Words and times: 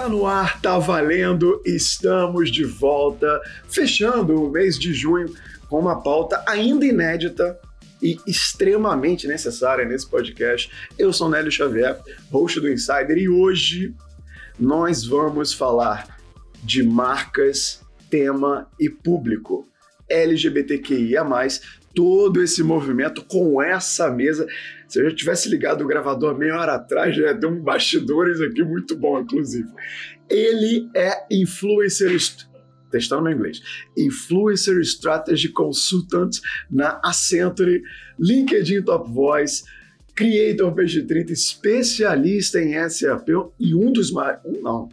Tá 0.00 0.08
no 0.08 0.24
ar, 0.24 0.58
tá 0.62 0.78
valendo, 0.78 1.60
estamos 1.62 2.50
de 2.50 2.64
volta, 2.64 3.38
fechando 3.68 4.42
o 4.42 4.50
mês 4.50 4.78
de 4.78 4.94
junho 4.94 5.30
com 5.68 5.78
uma 5.78 6.02
pauta 6.02 6.42
ainda 6.48 6.86
inédita 6.86 7.60
e 8.02 8.18
extremamente 8.26 9.28
necessária 9.28 9.84
nesse 9.84 10.08
podcast. 10.08 10.70
Eu 10.98 11.12
sou 11.12 11.28
Nélio 11.28 11.52
Xavier, 11.52 12.00
host 12.32 12.60
do 12.60 12.72
Insider, 12.72 13.18
e 13.18 13.28
hoje 13.28 13.94
nós 14.58 15.04
vamos 15.04 15.52
falar 15.52 16.18
de 16.64 16.82
marcas, 16.82 17.82
tema 18.08 18.70
e 18.80 18.88
público. 18.88 19.68
LGBTQIA, 20.08 21.22
todo 21.94 22.42
esse 22.42 22.62
movimento 22.62 23.22
com 23.22 23.60
essa 23.60 24.10
mesa. 24.10 24.46
Se 24.90 24.98
eu 24.98 25.08
já 25.08 25.14
tivesse 25.14 25.48
ligado 25.48 25.84
o 25.84 25.86
gravador 25.86 26.36
meia 26.36 26.58
hora 26.58 26.74
atrás, 26.74 27.14
já 27.14 27.32
ter 27.32 27.46
um 27.46 27.62
bastidores 27.62 28.40
aqui 28.40 28.64
muito 28.64 28.96
bom, 28.96 29.20
inclusive. 29.20 29.68
Ele 30.28 30.90
é 30.96 31.26
influencer 31.30 32.10
testando 32.90 33.22
meu 33.22 33.32
inglês, 33.32 33.62
Influencer 33.96 34.80
Strategy 34.80 35.50
Consultant 35.50 36.40
na 36.68 37.00
Accenture, 37.04 37.84
LinkedIn 38.18 38.82
Top 38.82 39.08
Voice, 39.08 39.62
Creator 40.12 40.74
Page 40.74 41.02
30, 41.04 41.32
especialista 41.32 42.60
em 42.60 42.72
SAP 42.90 43.28
e 43.60 43.76
um 43.76 43.92
dos 43.92 44.10
maiores, 44.10 44.40
um 44.44 44.60
não, 44.60 44.88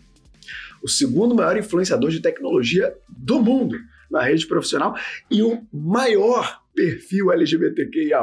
o 0.84 0.88
segundo 0.88 1.34
maior 1.34 1.58
influenciador 1.58 2.12
de 2.12 2.22
tecnologia 2.22 2.96
do 3.10 3.42
mundo 3.42 3.80
na 4.12 4.22
rede 4.22 4.46
profissional 4.46 4.96
e 5.32 5.42
o 5.42 5.66
maior 5.74 6.62
perfil 6.78 7.32
LGBTQIA+, 7.32 8.22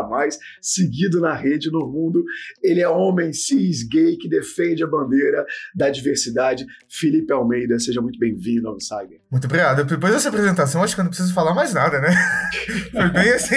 seguido 0.62 1.20
na 1.20 1.34
rede 1.34 1.70
no 1.73 1.81
mundo. 1.81 2.25
Ele 2.62 2.81
é 2.81 2.89
homem 2.89 3.33
cis, 3.33 3.83
gay, 3.83 4.17
que 4.17 4.28
defende 4.28 4.84
a 4.84 4.87
bandeira 4.87 5.45
da 5.75 5.91
diversidade. 5.91 6.65
Felipe 6.89 7.33
Almeida, 7.33 7.78
seja 7.81 8.01
muito 8.01 8.19
bem-vindo 8.19 8.69
ao 8.69 8.77
Insider. 8.77 9.20
Muito 9.31 9.47
obrigado. 9.47 9.84
Depois 9.84 10.12
dessa 10.12 10.28
apresentação, 10.28 10.83
acho 10.83 10.95
que 10.95 11.01
eu 11.01 11.05
não 11.05 11.11
preciso 11.11 11.34
falar 11.34 11.53
mais 11.53 11.75
nada, 11.75 12.01
né? 12.01 12.15
Foi 12.93 13.11
bem 13.11 13.31
assim, 13.33 13.56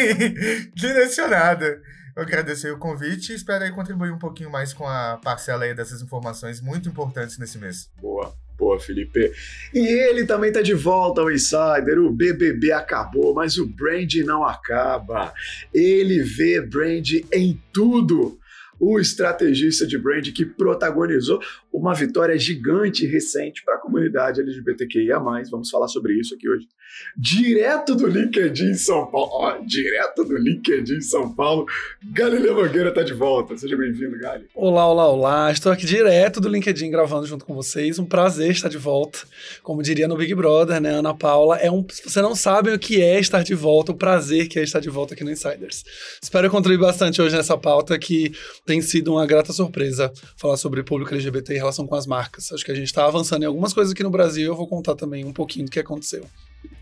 direcionada. 0.74 1.80
Eu 2.16 2.24
agradecer 2.24 2.72
o 2.72 2.80
convite 2.80 3.32
e 3.32 3.36
espero 3.36 3.64
aí 3.64 3.72
contribuir 3.72 4.12
um 4.12 4.18
pouquinho 4.18 4.52
mais 4.52 4.74
com 4.74 4.88
a 4.88 5.20
parcela 5.24 5.66
aí 5.66 5.76
dessas 5.76 6.02
informações 6.02 6.60
muito 6.60 6.90
importantes 6.90 7.38
nesse 7.38 7.60
mês. 7.60 7.92
Boa. 8.02 8.34
Boa, 8.58 8.80
Felipe. 8.80 9.32
E 9.74 9.80
ele 9.80 10.26
também 10.26 10.52
tá 10.52 10.62
de 10.62 10.74
volta 10.74 11.22
ao 11.22 11.32
Insider. 11.32 12.00
O 12.00 12.12
BBB 12.12 12.72
acabou, 12.72 13.34
mas 13.34 13.58
o 13.58 13.68
brand 13.68 14.12
não 14.26 14.44
acaba. 14.44 15.32
Ele 15.74 16.24
vê 16.24 16.60
brand 16.60 17.08
em 17.32 17.62
tudo 17.72 18.40
o 18.80 19.00
estrategista 19.00 19.86
de 19.88 19.98
brand 19.98 20.32
que 20.32 20.46
protagonizou 20.46 21.40
uma 21.78 21.94
vitória 21.94 22.38
gigante 22.38 23.06
recente 23.06 23.64
para 23.64 23.76
a 23.76 23.78
comunidade 23.78 24.42
LGBTQIA+. 24.42 25.20
Vamos 25.52 25.70
falar 25.70 25.88
sobre 25.88 26.14
isso 26.20 26.34
aqui 26.34 26.50
hoje. 26.50 26.68
Direto 27.16 27.94
do 27.94 28.08
LinkedIn 28.08 28.74
São 28.74 29.06
Paulo, 29.06 29.30
ó, 29.32 29.58
direto 29.60 30.24
do 30.24 30.36
LinkedIn 30.36 31.02
São 31.02 31.32
Paulo, 31.32 31.68
Galileu 32.12 32.56
Nogueira 32.56 32.90
está 32.90 33.04
de 33.04 33.14
volta. 33.14 33.56
Seja 33.56 33.78
bem-vindo, 33.78 34.18
Gali. 34.18 34.48
Olá, 34.56 34.88
olá, 34.88 35.08
olá. 35.08 35.52
Estou 35.52 35.72
aqui 35.72 35.86
direto 35.86 36.42
do 36.42 36.50
LinkedIn 36.50 36.90
gravando 36.90 37.28
junto 37.28 37.46
com 37.46 37.54
vocês. 37.54 38.00
Um 38.00 38.06
prazer 38.06 38.50
estar 38.52 38.70
de 38.70 38.78
volta. 38.78 39.20
Como 39.62 39.84
diria 39.84 40.08
no 40.08 40.18
Big 40.18 40.34
Brother, 40.34 40.82
né, 40.82 40.90
Ana 40.90 41.14
Paula, 41.14 41.58
é 41.58 41.70
um, 41.70 41.86
você 41.86 42.22
não 42.22 42.36
sabe 42.36 42.74
o 42.74 42.80
que 42.80 43.02
é 43.02 43.20
estar 43.20 43.44
de 43.44 43.54
volta, 43.54 43.92
o 43.92 43.96
prazer 43.96 44.48
que 44.48 44.58
é 44.58 44.64
estar 44.64 44.80
de 44.80 44.90
volta 44.90 45.14
aqui 45.14 45.24
no 45.24 45.32
Insiders. 45.32 45.84
Espero 46.22 46.50
contribuir 46.50 46.84
bastante 46.84 47.22
hoje 47.22 47.36
nessa 47.36 47.58
pauta 47.58 48.00
que 48.00 48.32
tem 48.66 48.82
sido 48.82 49.12
uma 49.14 49.28
grata 49.28 49.54
surpresa 49.54 50.12
falar 50.38 50.58
sobre 50.58 50.82
público 50.82 51.14
LGBT 51.14 51.67
relação 51.68 51.86
com 51.86 51.96
as 51.96 52.08
marcas. 52.08 52.52
Acho 52.52 52.66
que 52.66 52.72
a 52.72 52.76
gente 52.76 52.88
está 52.88 53.06
avançando 53.06 53.44
em 53.44 53.46
algumas 53.46 53.74
coisas 53.74 53.94
aqui 53.94 54.04
no 54.04 54.10
Brasil. 54.10 54.48
Eu 54.48 54.56
vou 54.56 54.68
contar 54.68 54.96
também 54.96 55.26
um 55.26 55.34
pouquinho 55.34 55.66
do 55.66 55.72
que 55.72 55.80
aconteceu. 55.80 56.26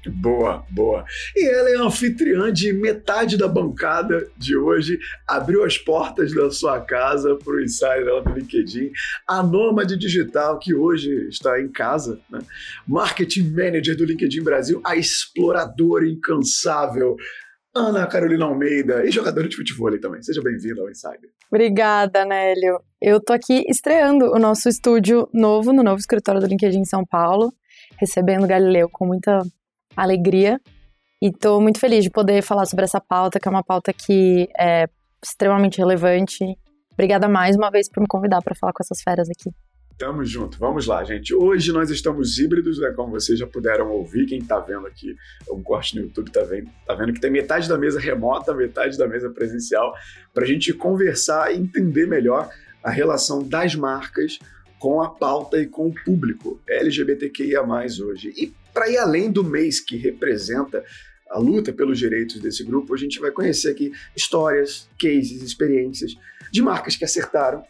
Boa, 0.07 0.63
boa. 0.69 1.03
E 1.35 1.47
ela 1.47 1.69
é 1.69 1.75
anfitriã 1.77 2.53
de 2.53 2.71
metade 2.71 3.37
da 3.37 3.47
bancada 3.47 4.27
de 4.37 4.55
hoje, 4.55 4.99
abriu 5.27 5.63
as 5.63 5.77
portas 5.77 6.33
da 6.33 6.49
sua 6.51 6.79
casa 6.79 7.35
para 7.35 7.53
o 7.53 7.61
insider 7.61 8.05
dela 8.05 8.21
do 8.21 8.33
LinkedIn, 8.33 8.91
a 9.27 9.41
nômade 9.41 9.97
digital 9.97 10.59
que 10.59 10.75
hoje 10.75 11.09
está 11.27 11.59
em 11.59 11.67
casa, 11.67 12.19
né? 12.29 12.39
marketing 12.87 13.49
manager 13.49 13.97
do 13.97 14.05
LinkedIn 14.05 14.43
Brasil, 14.43 14.79
a 14.85 14.95
exploradora 14.95 16.07
incansável 16.07 17.17
Ana 17.75 18.07
Carolina 18.07 18.45
Almeida 18.45 19.05
e 19.05 19.11
jogadora 19.11 19.49
de 19.49 19.57
futebol 19.57 19.99
também. 19.99 20.23
Seja 20.23 20.41
bem-vinda 20.41 20.81
ao 20.81 20.89
Insider. 20.89 21.29
Obrigada, 21.51 22.23
Nélio. 22.23 22.79
Eu 23.01 23.19
tô 23.19 23.33
aqui 23.33 23.65
estreando 23.67 24.31
o 24.31 24.39
nosso 24.39 24.69
estúdio 24.69 25.27
novo 25.33 25.73
no 25.73 25.83
novo 25.83 25.97
escritório 25.97 26.39
do 26.39 26.47
LinkedIn 26.47 26.79
em 26.79 26.85
São 26.85 27.03
Paulo, 27.05 27.53
recebendo 27.99 28.47
Galileu 28.47 28.87
com 28.89 29.05
muita 29.05 29.41
alegria. 29.93 30.57
E 31.21 31.31
tô 31.31 31.59
muito 31.59 31.77
feliz 31.77 32.03
de 32.05 32.09
poder 32.09 32.41
falar 32.41 32.65
sobre 32.65 32.85
essa 32.85 33.01
pauta, 33.01 33.41
que 33.41 33.47
é 33.47 33.51
uma 33.51 33.63
pauta 33.63 33.91
que 33.91 34.47
é 34.57 34.87
extremamente 35.21 35.77
relevante. 35.77 36.45
Obrigada 36.93 37.27
mais 37.27 37.57
uma 37.57 37.69
vez 37.69 37.89
por 37.89 37.99
me 37.99 38.07
convidar 38.07 38.41
para 38.41 38.55
falar 38.55 38.71
com 38.71 38.81
essas 38.81 39.01
feras 39.01 39.27
aqui. 39.29 39.53
Tamo 39.97 40.25
junto. 40.25 40.57
Vamos 40.59 40.87
lá, 40.87 41.05
gente. 41.05 41.33
Hoje 41.33 41.71
nós 41.71 41.89
estamos 41.89 42.37
híbridos, 42.37 42.79
né? 42.79 42.91
Como 42.91 43.11
vocês 43.11 43.39
já 43.39 43.47
puderam 43.47 43.89
ouvir, 43.91 44.25
quem 44.25 44.43
tá 44.43 44.59
vendo 44.59 44.85
aqui, 44.85 45.15
um 45.49 45.63
corte 45.63 45.95
no 45.95 46.01
YouTube 46.01 46.29
tá 46.31 46.43
vendo, 46.43 46.69
tá 46.85 46.93
vendo 46.95 47.13
que 47.13 47.21
tem 47.21 47.31
metade 47.31 47.69
da 47.69 47.77
mesa 47.77 47.97
remota, 47.97 48.53
metade 48.53 48.97
da 48.97 49.07
mesa 49.07 49.29
presencial, 49.29 49.95
para 50.33 50.43
a 50.43 50.47
gente 50.47 50.73
conversar 50.73 51.53
e 51.53 51.57
entender 51.57 52.07
melhor 52.07 52.49
a 52.83 52.89
relação 52.89 53.41
das 53.41 53.73
marcas 53.73 54.37
com 54.79 55.01
a 55.01 55.09
pauta 55.09 55.61
e 55.61 55.65
com 55.65 55.87
o 55.87 55.95
público 56.03 56.61
LGBTQIA+, 56.67 57.63
hoje. 58.03 58.33
E 58.35 58.53
para 58.73 58.89
ir 58.89 58.97
além 58.97 59.31
do 59.31 59.45
mês 59.45 59.79
que 59.79 59.95
representa 59.95 60.83
a 61.29 61.39
luta 61.39 61.71
pelos 61.71 61.97
direitos 61.97 62.41
desse 62.41 62.65
grupo, 62.65 62.93
a 62.93 62.97
gente 62.97 63.17
vai 63.17 63.31
conhecer 63.31 63.71
aqui 63.71 63.93
histórias, 64.13 64.89
cases, 64.99 65.41
experiências 65.41 66.17
de 66.51 66.61
marcas 66.61 66.97
que 66.97 67.05
acertaram 67.05 67.63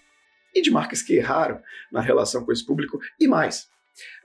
e 0.55 0.61
de 0.61 0.71
marcas 0.71 1.01
que 1.01 1.15
erraram 1.15 1.59
na 1.91 2.01
relação 2.01 2.45
com 2.45 2.51
esse 2.51 2.65
público 2.65 2.97
e 3.19 3.27
mais. 3.27 3.67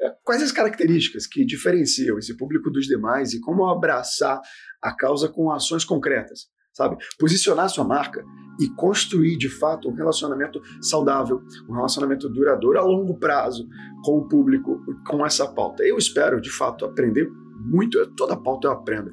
É, 0.00 0.14
quais 0.24 0.42
as 0.42 0.52
características 0.52 1.26
que 1.26 1.44
diferenciam 1.44 2.18
esse 2.18 2.36
público 2.36 2.70
dos 2.70 2.86
demais 2.86 3.32
e 3.32 3.40
como 3.40 3.66
abraçar 3.66 4.40
a 4.82 4.94
causa 4.94 5.28
com 5.28 5.50
ações 5.50 5.84
concretas, 5.84 6.46
sabe? 6.72 6.96
Posicionar 7.18 7.68
sua 7.68 7.84
marca 7.84 8.24
e 8.60 8.68
construir 8.74 9.36
de 9.36 9.48
fato 9.48 9.88
um 9.88 9.94
relacionamento 9.94 10.60
saudável, 10.82 11.40
um 11.68 11.74
relacionamento 11.74 12.28
duradouro 12.28 12.78
a 12.78 12.82
longo 12.82 13.18
prazo 13.18 13.68
com 14.04 14.18
o 14.18 14.28
público, 14.28 14.80
com 15.06 15.24
essa 15.24 15.46
pauta. 15.46 15.82
Eu 15.84 15.96
espero 15.96 16.40
de 16.40 16.50
fato 16.50 16.84
aprender 16.84 17.28
muito, 17.60 18.04
toda 18.12 18.36
pauta 18.36 18.68
eu 18.68 18.72
aprendo, 18.72 19.10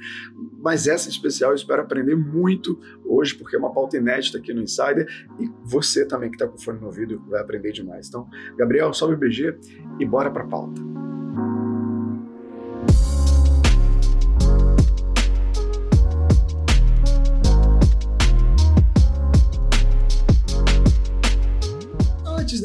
mas 0.59 0.87
essa 0.87 1.07
em 1.07 1.11
especial 1.11 1.51
eu 1.51 1.55
espero 1.55 1.81
aprender 1.81 2.15
muito 2.15 2.79
hoje, 3.05 3.35
porque 3.35 3.55
é 3.55 3.59
uma 3.59 3.73
pauta 3.73 3.97
inédita 3.97 4.37
aqui 4.37 4.53
no 4.53 4.61
Insider 4.61 5.07
e 5.39 5.49
você 5.63 6.07
também 6.07 6.29
que 6.29 6.35
está 6.35 6.47
com 6.47 6.55
o 6.55 6.61
fone 6.61 6.79
no 6.79 6.87
ouvido 6.87 7.21
vai 7.27 7.41
aprender 7.41 7.71
demais. 7.71 8.07
Então, 8.07 8.27
Gabriel, 8.57 8.93
sobe 8.93 9.13
o 9.13 9.17
BG 9.17 9.57
e 9.99 10.05
bora 10.05 10.31
para 10.31 10.43
a 10.43 10.47
pauta. 10.47 11.16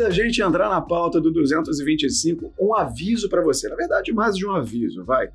Da 0.02 0.10
gente 0.10 0.42
entrar 0.42 0.68
na 0.68 0.80
pauta 0.80 1.20
do 1.20 1.30
225, 1.30 2.52
um 2.60 2.74
aviso 2.74 3.28
para 3.28 3.42
você. 3.42 3.68
Na 3.68 3.76
verdade, 3.76 4.12
mais 4.12 4.36
de 4.36 4.46
um 4.46 4.50
aviso, 4.50 5.04
vai. 5.04 5.28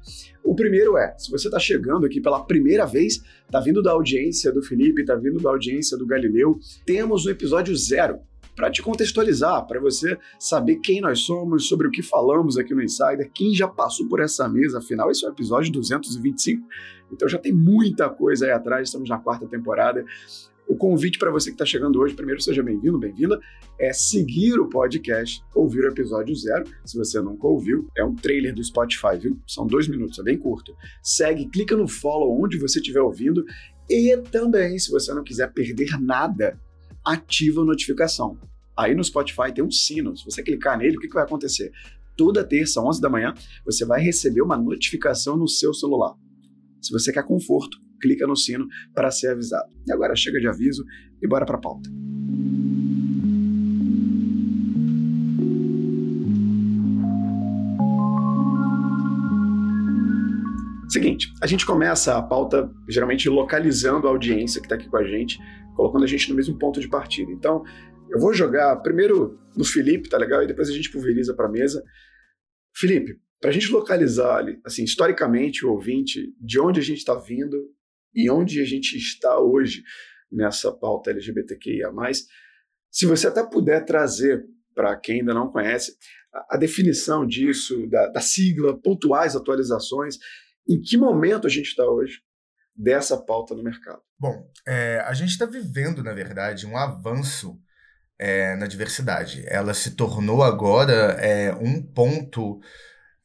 O 0.43 0.53
primeiro 0.53 0.97
é, 0.97 1.15
se 1.17 1.31
você 1.31 1.47
está 1.47 1.59
chegando 1.59 2.05
aqui 2.05 2.19
pela 2.19 2.43
primeira 2.43 2.85
vez, 2.85 3.21
está 3.45 3.59
vindo 3.59 3.81
da 3.81 3.91
audiência 3.91 4.51
do 4.51 4.61
Felipe, 4.61 5.01
está 5.01 5.15
vindo 5.15 5.39
da 5.39 5.49
audiência 5.49 5.97
do 5.97 6.05
Galileu, 6.05 6.59
temos 6.85 7.25
o 7.25 7.29
episódio 7.29 7.75
zero 7.75 8.19
para 8.55 8.71
te 8.71 8.81
contextualizar, 8.81 9.67
para 9.67 9.79
você 9.79 10.17
saber 10.39 10.77
quem 10.77 10.99
nós 10.99 11.19
somos, 11.19 11.67
sobre 11.67 11.87
o 11.87 11.91
que 11.91 12.01
falamos 12.01 12.57
aqui 12.57 12.73
no 12.73 12.81
Insider, 12.81 13.29
quem 13.31 13.53
já 13.53 13.67
passou 13.67 14.09
por 14.09 14.19
essa 14.19 14.49
mesa, 14.49 14.79
afinal, 14.79 15.11
esse 15.11 15.23
é 15.23 15.29
o 15.29 15.31
episódio 15.31 15.71
225, 15.71 16.67
então 17.11 17.29
já 17.29 17.37
tem 17.37 17.53
muita 17.53 18.09
coisa 18.09 18.45
aí 18.45 18.51
atrás, 18.51 18.87
estamos 18.87 19.07
na 19.07 19.19
quarta 19.19 19.47
temporada. 19.47 20.03
O 20.67 20.75
convite 20.75 21.17
para 21.17 21.31
você 21.31 21.49
que 21.49 21.55
está 21.55 21.65
chegando 21.65 21.97
hoje, 21.97 22.13
primeiro 22.13 22.41
seja 22.41 22.61
bem-vindo, 22.61 22.99
bem-vinda, 22.99 23.39
é 23.79 23.93
seguir 23.93 24.59
o 24.59 24.67
podcast, 24.67 25.41
ouvir 25.55 25.85
o 25.85 25.87
episódio 25.87 26.35
zero. 26.35 26.65
Se 26.83 26.97
você 26.97 27.21
nunca 27.21 27.47
ouviu, 27.47 27.87
é 27.97 28.03
um 28.03 28.13
trailer 28.13 28.53
do 28.53 28.61
Spotify, 28.61 29.17
viu? 29.17 29.39
São 29.47 29.65
dois 29.65 29.87
minutos, 29.87 30.19
é 30.19 30.23
bem 30.23 30.37
curto. 30.37 30.75
Segue, 31.01 31.47
clica 31.47 31.73
no 31.77 31.87
follow 31.87 32.43
onde 32.43 32.59
você 32.59 32.79
estiver 32.79 32.99
ouvindo 32.99 33.45
e 33.89 34.17
também, 34.29 34.77
se 34.77 34.91
você 34.91 35.13
não 35.13 35.23
quiser 35.23 35.53
perder 35.53 35.97
nada, 36.01 36.59
ativa 37.05 37.61
a 37.61 37.65
notificação. 37.65 38.37
Aí 38.75 38.93
no 38.93 39.03
Spotify 39.03 39.53
tem 39.55 39.63
um 39.63 39.71
sino. 39.71 40.17
Se 40.17 40.25
você 40.25 40.43
clicar 40.43 40.77
nele, 40.77 40.97
o 40.97 40.99
que, 40.99 41.07
que 41.07 41.13
vai 41.13 41.23
acontecer? 41.23 41.71
Toda 42.17 42.43
terça, 42.43 42.81
11 42.81 42.99
da 42.99 43.09
manhã, 43.09 43.33
você 43.63 43.85
vai 43.85 44.01
receber 44.01 44.41
uma 44.41 44.57
notificação 44.57 45.37
no 45.37 45.47
seu 45.47 45.73
celular. 45.73 46.13
Se 46.81 46.91
você 46.91 47.13
quer 47.13 47.23
conforto, 47.23 47.77
clica 47.99 48.27
no 48.27 48.35
sino 48.35 48.67
para 48.93 49.11
ser 49.11 49.31
avisado. 49.31 49.69
E 49.87 49.91
agora 49.91 50.15
chega 50.15 50.39
de 50.39 50.47
aviso 50.47 50.83
e 51.21 51.27
bora 51.27 51.45
para 51.45 51.57
a 51.57 51.61
pauta. 51.61 51.89
Seguinte, 60.89 61.31
a 61.41 61.47
gente 61.47 61.65
começa 61.65 62.17
a 62.17 62.21
pauta 62.23 62.71
geralmente 62.89 63.27
localizando 63.29 64.07
a 64.07 64.09
audiência 64.09 64.61
que 64.61 64.65
está 64.65 64.75
aqui 64.75 64.89
com 64.89 64.97
a 64.97 65.03
gente, 65.03 65.37
colocando 65.75 66.05
a 66.05 66.07
gente 66.07 66.29
no 66.29 66.35
mesmo 66.35 66.57
ponto 66.57 66.79
de 66.79 66.87
partida. 66.87 67.31
Então, 67.31 67.63
eu 68.09 68.19
vou 68.19 68.33
jogar 68.33 68.75
primeiro 68.77 69.37
no 69.55 69.65
Felipe, 69.65 70.09
tá 70.09 70.17
legal? 70.17 70.41
E 70.41 70.47
depois 70.47 70.69
a 70.69 70.73
gente 70.73 70.89
pulveriza 70.89 71.35
para 71.35 71.47
a 71.47 71.51
mesa. 71.51 71.83
Felipe, 72.75 73.19
para 73.39 73.49
a 73.49 73.53
gente 73.53 73.69
localizar, 73.71 74.43
assim, 74.65 74.83
historicamente, 74.83 75.65
o 75.65 75.71
ouvinte, 75.71 76.33
de 76.39 76.59
onde 76.59 76.79
a 76.79 76.83
gente 76.83 76.99
está 76.99 77.15
vindo 77.15 77.57
e 78.13 78.29
onde 78.29 78.61
a 78.61 78.65
gente 78.65 78.95
está 78.97 79.39
hoje 79.39 79.83
nessa 80.31 80.71
pauta 80.71 81.11
LGBTQIA+, 81.11 81.91
se 82.91 83.05
você 83.05 83.27
até 83.27 83.43
puder 83.43 83.85
trazer 83.85 84.43
para 84.73 84.95
quem 84.97 85.19
ainda 85.19 85.33
não 85.33 85.51
conhece 85.51 85.95
a, 86.33 86.55
a 86.55 86.57
definição 86.57 87.25
disso, 87.25 87.87
da, 87.87 88.07
da 88.07 88.21
sigla, 88.21 88.79
pontuais 88.79 89.35
atualizações, 89.35 90.17
em 90.67 90.81
que 90.81 90.97
momento 90.97 91.47
a 91.47 91.49
gente 91.49 91.67
está 91.67 91.85
hoje 91.85 92.21
dessa 92.75 93.17
pauta 93.17 93.55
no 93.55 93.63
mercado? 93.63 94.01
Bom, 94.19 94.51
é, 94.67 94.99
a 95.05 95.13
gente 95.13 95.29
está 95.29 95.45
vivendo, 95.45 96.03
na 96.03 96.13
verdade, 96.13 96.67
um 96.67 96.77
avanço 96.77 97.59
é, 98.19 98.55
na 98.55 98.67
diversidade. 98.67 99.43
Ela 99.47 99.73
se 99.73 99.95
tornou 99.95 100.43
agora 100.43 101.13
é, 101.19 101.53
um 101.55 101.81
ponto 101.81 102.59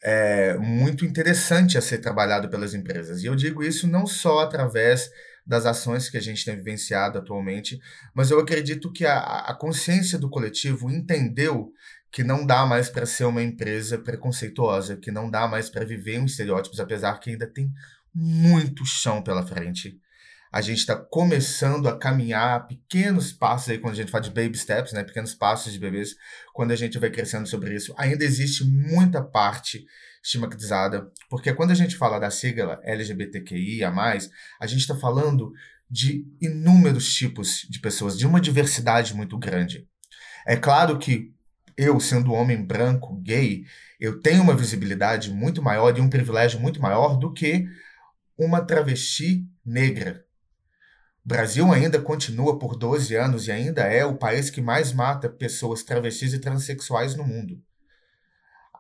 é, 0.03 0.57
muito 0.59 1.05
interessante 1.05 1.79
a 1.79 1.81
ser 1.81 1.99
trabalhado 1.99 2.49
pelas 2.49 2.75
empresas. 2.75 3.23
E 3.23 3.27
eu 3.27 3.37
digo 3.37 3.63
isso 3.63 3.87
não 3.87 4.07
só 4.07 4.41
através 4.41 5.11
das 5.47 5.67
ações 5.67 6.09
que 6.09 6.17
a 6.17 6.21
gente 6.21 6.45
tem 6.45 6.57
vivenciado 6.57 7.19
atualmente, 7.19 7.81
mas 8.15 8.31
eu 8.31 8.39
acredito 8.39 8.93
que 8.93 9.05
a, 9.05 9.19
a 9.19 9.55
consciência 9.55 10.19
do 10.19 10.31
coletivo 10.31 10.91
entendeu 10.91 11.73
que 12.11 12.23
não 12.23 12.45
dá 12.45 12.67
mais 12.67 12.91
para 12.91 13.07
ser 13.07 13.25
uma 13.25 13.43
empresa 13.43 13.99
preconceituosa, 13.99 14.97
que 14.97 15.11
não 15.11 15.31
dá 15.31 15.49
mais 15.49 15.71
para 15.71 15.85
viver 15.85 16.17
em 16.17 16.25
estereótipos, 16.27 16.79
apesar 16.79 17.19
que 17.19 17.31
ainda 17.31 17.47
tem 17.47 17.73
muito 18.15 18.85
chão 18.85 19.23
pela 19.23 19.47
frente. 19.47 19.99
A 20.53 20.61
gente 20.61 20.81
está 20.81 20.95
começando 20.95 21.89
a 21.89 21.97
caminhar 21.97 22.67
pequenos 22.67 23.33
passos 23.33 23.71
aí 23.71 23.79
quando 23.79 23.95
a 23.95 23.97
gente 23.97 24.11
fala 24.11 24.25
de 24.25 24.31
baby 24.31 24.59
steps, 24.59 24.93
né? 24.93 25.03
Pequenos 25.03 25.35
passos 25.35 25.73
de 25.73 25.79
bebês, 25.79 26.15
quando 26.53 26.73
a 26.73 26.77
gente 26.77 26.99
vai 26.99 27.09
crescendo 27.09 27.49
sobre 27.49 27.75
isso. 27.75 27.95
Ainda 27.97 28.23
existe 28.23 28.63
muita 28.63 29.23
parte 29.23 29.87
estigmatizada, 30.23 31.11
porque 31.31 31.55
quando 31.55 31.71
a 31.71 31.75
gente 31.75 31.97
fala 31.97 32.19
da 32.19 32.31
sigla 32.31 32.79
LGBTQIA+, 32.85 33.91
a 34.61 34.67
gente 34.67 34.81
está 34.81 34.95
falando 34.95 35.53
de 35.91 36.27
inúmeros 36.41 37.15
tipos 37.15 37.67
de 37.69 37.81
pessoas, 37.81 38.19
de 38.19 38.27
uma 38.27 38.41
diversidade 38.41 39.15
muito 39.15 39.39
grande. 39.39 39.89
É 40.47 40.57
claro 40.57 40.99
que 40.99 41.33
eu, 41.79 41.99
sendo 41.99 42.33
homem 42.33 42.63
branco, 42.63 43.17
gay, 43.23 43.65
eu 43.99 44.21
tenho 44.21 44.43
uma 44.43 44.55
visibilidade 44.55 45.31
muito 45.31 45.63
maior 45.63 45.97
e 45.97 46.01
um 46.01 46.11
privilégio 46.11 46.61
muito 46.61 46.81
maior 46.81 47.17
do 47.17 47.33
que 47.33 47.67
uma 48.37 48.61
travesti 48.61 49.47
negra. 49.65 50.25
Brasil 51.25 51.73
ainda 51.73 52.01
continua 52.01 52.59
por 52.59 52.77
12 52.77 53.15
anos 53.15 53.47
e 53.47 53.53
ainda 53.53 53.83
é 53.83 54.05
o 54.05 54.17
país 54.17 54.51
que 54.51 54.61
mais 54.61 54.93
mata 54.93 55.29
pessoas 55.29 55.85
travestis 55.85 56.33
e 56.33 56.41
transexuais 56.41 57.15
no 57.15 57.25
mundo. 57.25 57.63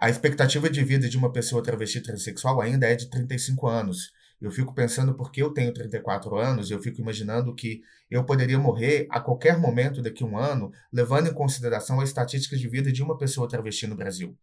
A 0.01 0.11
expectativa 0.11 0.69
de 0.69 0.83
vida 0.83 1.09
de 1.09 1.17
uma 1.17 1.31
pessoa 1.31 1.63
travesti 1.63 2.01
transexual 2.01 2.61
ainda 2.61 2.89
é 2.89 2.97
de 2.97 3.09
35 3.09 3.69
anos. 3.69 4.13
Eu 4.41 4.51
fico 4.51 4.75
pensando 4.75 5.15
porque 5.15 5.41
eu 5.41 5.51
tenho 5.51 5.73
34 5.73 6.37
anos, 6.37 6.69
eu 6.69 6.83
fico 6.83 7.01
imaginando 7.01 7.55
que 7.55 7.81
eu 8.11 8.25
poderia 8.25 8.59
morrer 8.59 9.07
a 9.09 9.21
qualquer 9.21 9.57
momento 9.57 10.03
daqui 10.03 10.25
a 10.25 10.27
um 10.27 10.37
ano, 10.37 10.73
levando 10.93 11.29
em 11.29 11.33
consideração 11.33 12.01
a 12.01 12.05
estatística 12.05 12.57
de 12.57 12.69
vida 12.69 12.91
de 12.91 13.05
uma 13.05 13.17
pessoa 13.17 13.49
travesti 13.49 13.87
no 13.87 13.95
Brasil. 13.95 14.37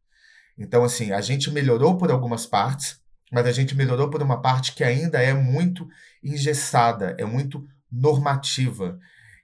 Então, 0.57 0.85
assim, 0.85 1.11
a 1.11 1.19
gente 1.19 1.51
melhorou 1.51 1.97
por 1.97 2.09
algumas 2.09 2.45
partes, 2.45 3.01
mas 3.29 3.45
a 3.45 3.51
gente 3.51 3.75
melhorou 3.75 4.09
por 4.09 4.23
uma 4.23 4.41
parte 4.41 4.73
que 4.73 4.85
ainda 4.85 5.21
é 5.21 5.33
muito 5.33 5.85
engessada, 6.23 7.13
é 7.17 7.25
muito 7.25 7.67
normativa 7.91 8.99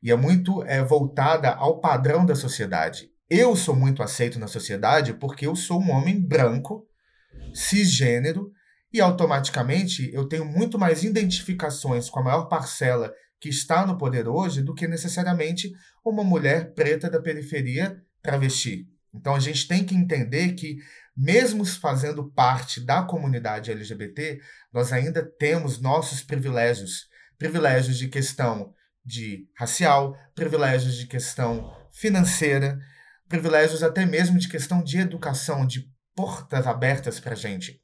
e 0.05 0.11
é 0.11 0.15
muito 0.15 0.63
é, 0.65 0.83
voltada 0.83 1.49
ao 1.49 1.79
padrão 1.79 2.25
da 2.25 2.35
sociedade. 2.35 3.09
Eu 3.27 3.55
sou 3.55 3.75
muito 3.75 4.03
aceito 4.03 4.37
na 4.37 4.47
sociedade 4.47 5.13
porque 5.13 5.47
eu 5.47 5.55
sou 5.55 5.81
um 5.81 5.89
homem 5.89 6.21
branco, 6.21 6.87
cisgênero, 7.53 8.51
e 8.93 9.01
automaticamente 9.01 10.09
eu 10.13 10.27
tenho 10.27 10.45
muito 10.45 10.77
mais 10.77 11.03
identificações 11.03 12.09
com 12.09 12.19
a 12.19 12.23
maior 12.23 12.45
parcela 12.45 13.11
que 13.39 13.49
está 13.49 13.85
no 13.85 13.97
poder 13.97 14.27
hoje 14.27 14.61
do 14.61 14.75
que 14.75 14.87
necessariamente 14.87 15.71
uma 16.05 16.23
mulher 16.23 16.73
preta 16.73 17.09
da 17.09 17.19
periferia 17.19 17.99
travesti. 18.21 18.87
Então 19.13 19.33
a 19.33 19.39
gente 19.39 19.67
tem 19.67 19.83
que 19.83 19.95
entender 19.95 20.53
que, 20.53 20.77
mesmo 21.17 21.65
fazendo 21.65 22.31
parte 22.31 22.79
da 22.79 23.01
comunidade 23.01 23.71
LGBT, 23.71 24.39
nós 24.71 24.93
ainda 24.93 25.25
temos 25.25 25.81
nossos 25.81 26.21
privilégios 26.21 27.07
privilégios 27.37 27.97
de 27.97 28.07
questão 28.07 28.73
de 29.03 29.47
racial, 29.55 30.17
privilégios 30.33 30.95
de 30.95 31.05
questão 31.05 31.71
financeira, 31.91 32.79
privilégios 33.27 33.83
até 33.83 34.05
mesmo 34.05 34.39
de 34.39 34.47
questão 34.47 34.83
de 34.83 34.97
educação, 34.97 35.65
de 35.65 35.89
portas 36.15 36.65
abertas 36.65 37.19
para 37.19 37.35
gente. 37.35 37.81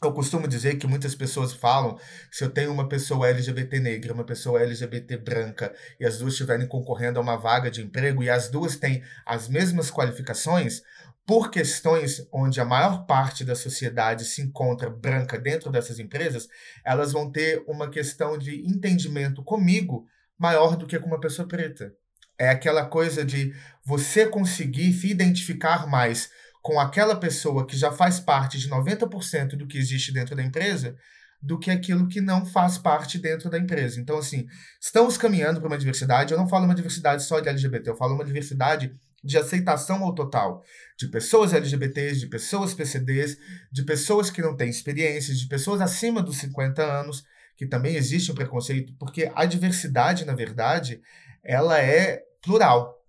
Eu 0.00 0.12
costumo 0.12 0.46
dizer 0.46 0.76
que 0.76 0.86
muitas 0.86 1.16
pessoas 1.16 1.52
falam 1.52 1.98
se 2.30 2.44
eu 2.44 2.50
tenho 2.50 2.72
uma 2.72 2.88
pessoa 2.88 3.28
LGBT 3.28 3.80
negra, 3.80 4.14
uma 4.14 4.24
pessoa 4.24 4.62
LGBT 4.62 5.16
branca, 5.16 5.74
e 5.98 6.06
as 6.06 6.18
duas 6.18 6.34
estiverem 6.34 6.68
concorrendo 6.68 7.18
a 7.18 7.22
uma 7.22 7.36
vaga 7.36 7.68
de 7.68 7.82
emprego 7.82 8.22
e 8.22 8.30
as 8.30 8.48
duas 8.48 8.76
têm 8.76 9.02
as 9.26 9.48
mesmas 9.48 9.90
qualificações, 9.90 10.82
por 11.28 11.50
questões 11.50 12.26
onde 12.32 12.58
a 12.58 12.64
maior 12.64 13.04
parte 13.04 13.44
da 13.44 13.54
sociedade 13.54 14.24
se 14.24 14.40
encontra 14.40 14.88
branca 14.88 15.38
dentro 15.38 15.70
dessas 15.70 15.98
empresas, 15.98 16.48
elas 16.82 17.12
vão 17.12 17.30
ter 17.30 17.62
uma 17.68 17.90
questão 17.90 18.38
de 18.38 18.66
entendimento 18.66 19.44
comigo 19.44 20.06
maior 20.38 20.74
do 20.74 20.86
que 20.86 20.98
com 20.98 21.06
uma 21.06 21.20
pessoa 21.20 21.46
preta. 21.46 21.92
É 22.38 22.48
aquela 22.48 22.86
coisa 22.86 23.26
de 23.26 23.54
você 23.84 24.24
conseguir 24.24 24.90
se 24.94 25.10
identificar 25.10 25.86
mais 25.86 26.30
com 26.62 26.80
aquela 26.80 27.14
pessoa 27.14 27.66
que 27.66 27.76
já 27.76 27.92
faz 27.92 28.18
parte 28.18 28.58
de 28.58 28.70
90% 28.70 29.50
do 29.50 29.66
que 29.66 29.76
existe 29.76 30.10
dentro 30.10 30.34
da 30.34 30.42
empresa 30.42 30.96
do 31.42 31.58
que 31.58 31.70
aquilo 31.70 32.08
que 32.08 32.22
não 32.22 32.46
faz 32.46 32.78
parte 32.78 33.18
dentro 33.18 33.50
da 33.50 33.58
empresa. 33.58 34.00
Então, 34.00 34.16
assim, 34.16 34.46
estamos 34.80 35.18
caminhando 35.18 35.60
para 35.60 35.68
uma 35.68 35.78
diversidade. 35.78 36.32
Eu 36.32 36.38
não 36.38 36.48
falo 36.48 36.64
uma 36.64 36.74
diversidade 36.74 37.22
só 37.22 37.38
de 37.38 37.50
LGBT, 37.50 37.90
eu 37.90 37.96
falo 37.96 38.14
uma 38.14 38.24
diversidade 38.24 38.98
de 39.22 39.36
aceitação 39.36 40.02
ao 40.02 40.14
total 40.14 40.62
de 40.96 41.08
pessoas 41.08 41.52
LGBTs, 41.52 42.18
de 42.18 42.26
pessoas 42.26 42.74
PCDs, 42.74 43.38
de 43.70 43.84
pessoas 43.84 44.30
que 44.30 44.42
não 44.42 44.56
têm 44.56 44.68
experiências, 44.68 45.38
de 45.38 45.46
pessoas 45.46 45.80
acima 45.80 46.20
dos 46.20 46.38
50 46.38 46.82
anos, 46.82 47.24
que 47.56 47.66
também 47.66 47.94
existe 47.94 48.32
um 48.32 48.34
preconceito, 48.34 48.92
porque 48.98 49.30
a 49.34 49.44
diversidade, 49.44 50.24
na 50.24 50.34
verdade, 50.34 51.00
ela 51.42 51.78
é 51.80 52.24
plural. 52.42 53.04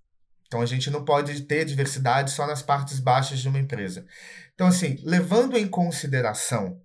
Então 0.46 0.62
a 0.62 0.66
gente 0.66 0.90
não 0.90 1.06
pode 1.06 1.42
ter 1.42 1.66
diversidade 1.66 2.32
só 2.32 2.46
nas 2.48 2.62
partes 2.62 3.00
baixas 3.00 3.40
de 3.40 3.48
uma 3.48 3.60
empresa. 3.60 4.06
Então, 4.54 4.68
assim, 4.68 5.00
levando 5.04 5.58
em 5.58 5.68
consideração 5.68 6.82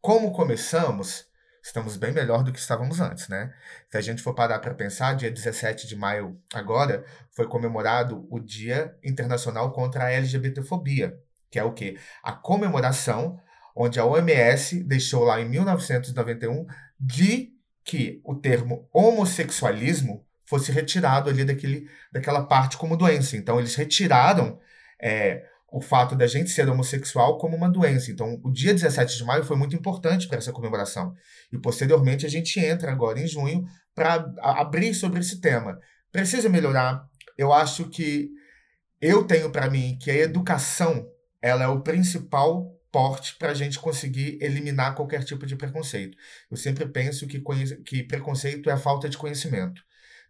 como 0.00 0.32
começamos, 0.32 1.25
estamos 1.66 1.96
bem 1.96 2.12
melhor 2.12 2.44
do 2.44 2.52
que 2.52 2.60
estávamos 2.60 3.00
antes, 3.00 3.28
né? 3.28 3.52
Se 3.90 3.96
a 3.96 4.00
gente 4.00 4.22
for 4.22 4.34
parar 4.34 4.60
para 4.60 4.72
pensar, 4.72 5.14
dia 5.14 5.30
17 5.30 5.88
de 5.88 5.96
maio 5.96 6.40
agora 6.54 7.04
foi 7.32 7.48
comemorado 7.48 8.26
o 8.30 8.38
Dia 8.38 8.96
Internacional 9.02 9.72
contra 9.72 10.04
a 10.04 10.10
LGBTfobia, 10.12 11.18
que 11.50 11.58
é 11.58 11.64
o 11.64 11.72
quê? 11.72 11.98
A 12.22 12.32
comemoração 12.32 13.40
onde 13.74 13.98
a 13.98 14.04
OMS 14.04 14.82
deixou 14.84 15.24
lá 15.24 15.40
em 15.40 15.48
1991 15.48 16.66
de 16.98 17.52
que 17.84 18.20
o 18.24 18.36
termo 18.36 18.88
homossexualismo 18.92 20.24
fosse 20.44 20.70
retirado 20.70 21.28
ali 21.28 21.44
daquele, 21.44 21.90
daquela 22.12 22.46
parte 22.46 22.76
como 22.76 22.96
doença. 22.96 23.36
Então, 23.36 23.58
eles 23.58 23.74
retiraram 23.74 24.60
é, 25.02 25.44
o 25.76 25.80
fato 25.82 26.16
da 26.16 26.26
gente 26.26 26.48
ser 26.48 26.66
homossexual 26.70 27.36
como 27.36 27.54
uma 27.54 27.68
doença. 27.68 28.10
Então, 28.10 28.40
o 28.42 28.50
dia 28.50 28.72
17 28.72 29.18
de 29.18 29.24
maio 29.24 29.44
foi 29.44 29.58
muito 29.58 29.76
importante 29.76 30.26
para 30.26 30.38
essa 30.38 30.50
comemoração. 30.50 31.14
E, 31.52 31.58
posteriormente, 31.58 32.24
a 32.24 32.30
gente 32.30 32.58
entra 32.58 32.90
agora 32.90 33.20
em 33.20 33.26
junho 33.26 33.62
para 33.94 34.26
abrir 34.38 34.94
sobre 34.94 35.20
esse 35.20 35.38
tema. 35.38 35.78
Precisa 36.10 36.48
melhorar. 36.48 37.06
Eu 37.36 37.52
acho 37.52 37.90
que 37.90 38.30
eu 39.02 39.24
tenho 39.24 39.50
para 39.52 39.68
mim 39.68 39.98
que 40.00 40.10
a 40.10 40.16
educação 40.16 41.06
ela 41.42 41.64
é 41.64 41.68
o 41.68 41.82
principal 41.82 42.74
porte 42.90 43.36
para 43.36 43.50
a 43.50 43.54
gente 43.54 43.78
conseguir 43.78 44.38
eliminar 44.40 44.94
qualquer 44.94 45.24
tipo 45.24 45.44
de 45.44 45.56
preconceito. 45.56 46.16
Eu 46.50 46.56
sempre 46.56 46.88
penso 46.88 47.26
que, 47.26 47.38
que 47.84 48.02
preconceito 48.02 48.70
é 48.70 48.72
a 48.72 48.78
falta 48.78 49.10
de 49.10 49.18
conhecimento. 49.18 49.82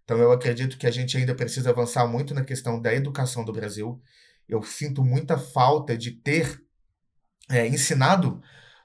Então, 0.03 0.19
eu 0.19 0.33
acredito 0.33 0.77
que 0.77 0.89
a 0.89 0.91
gente 0.91 1.17
ainda 1.17 1.37
precisa 1.37 1.71
avançar 1.71 2.05
muito 2.09 2.35
na 2.35 2.43
questão 2.43 2.81
da 2.81 2.93
educação 2.93 3.45
do 3.45 3.53
Brasil. 3.53 4.03
Eu 4.49 4.63
sinto 4.63 5.05
muita 5.05 5.37
falta 5.37 5.97
de 5.97 6.11
ter 6.11 6.61
é, 7.51 7.67
ensinado 7.67 8.41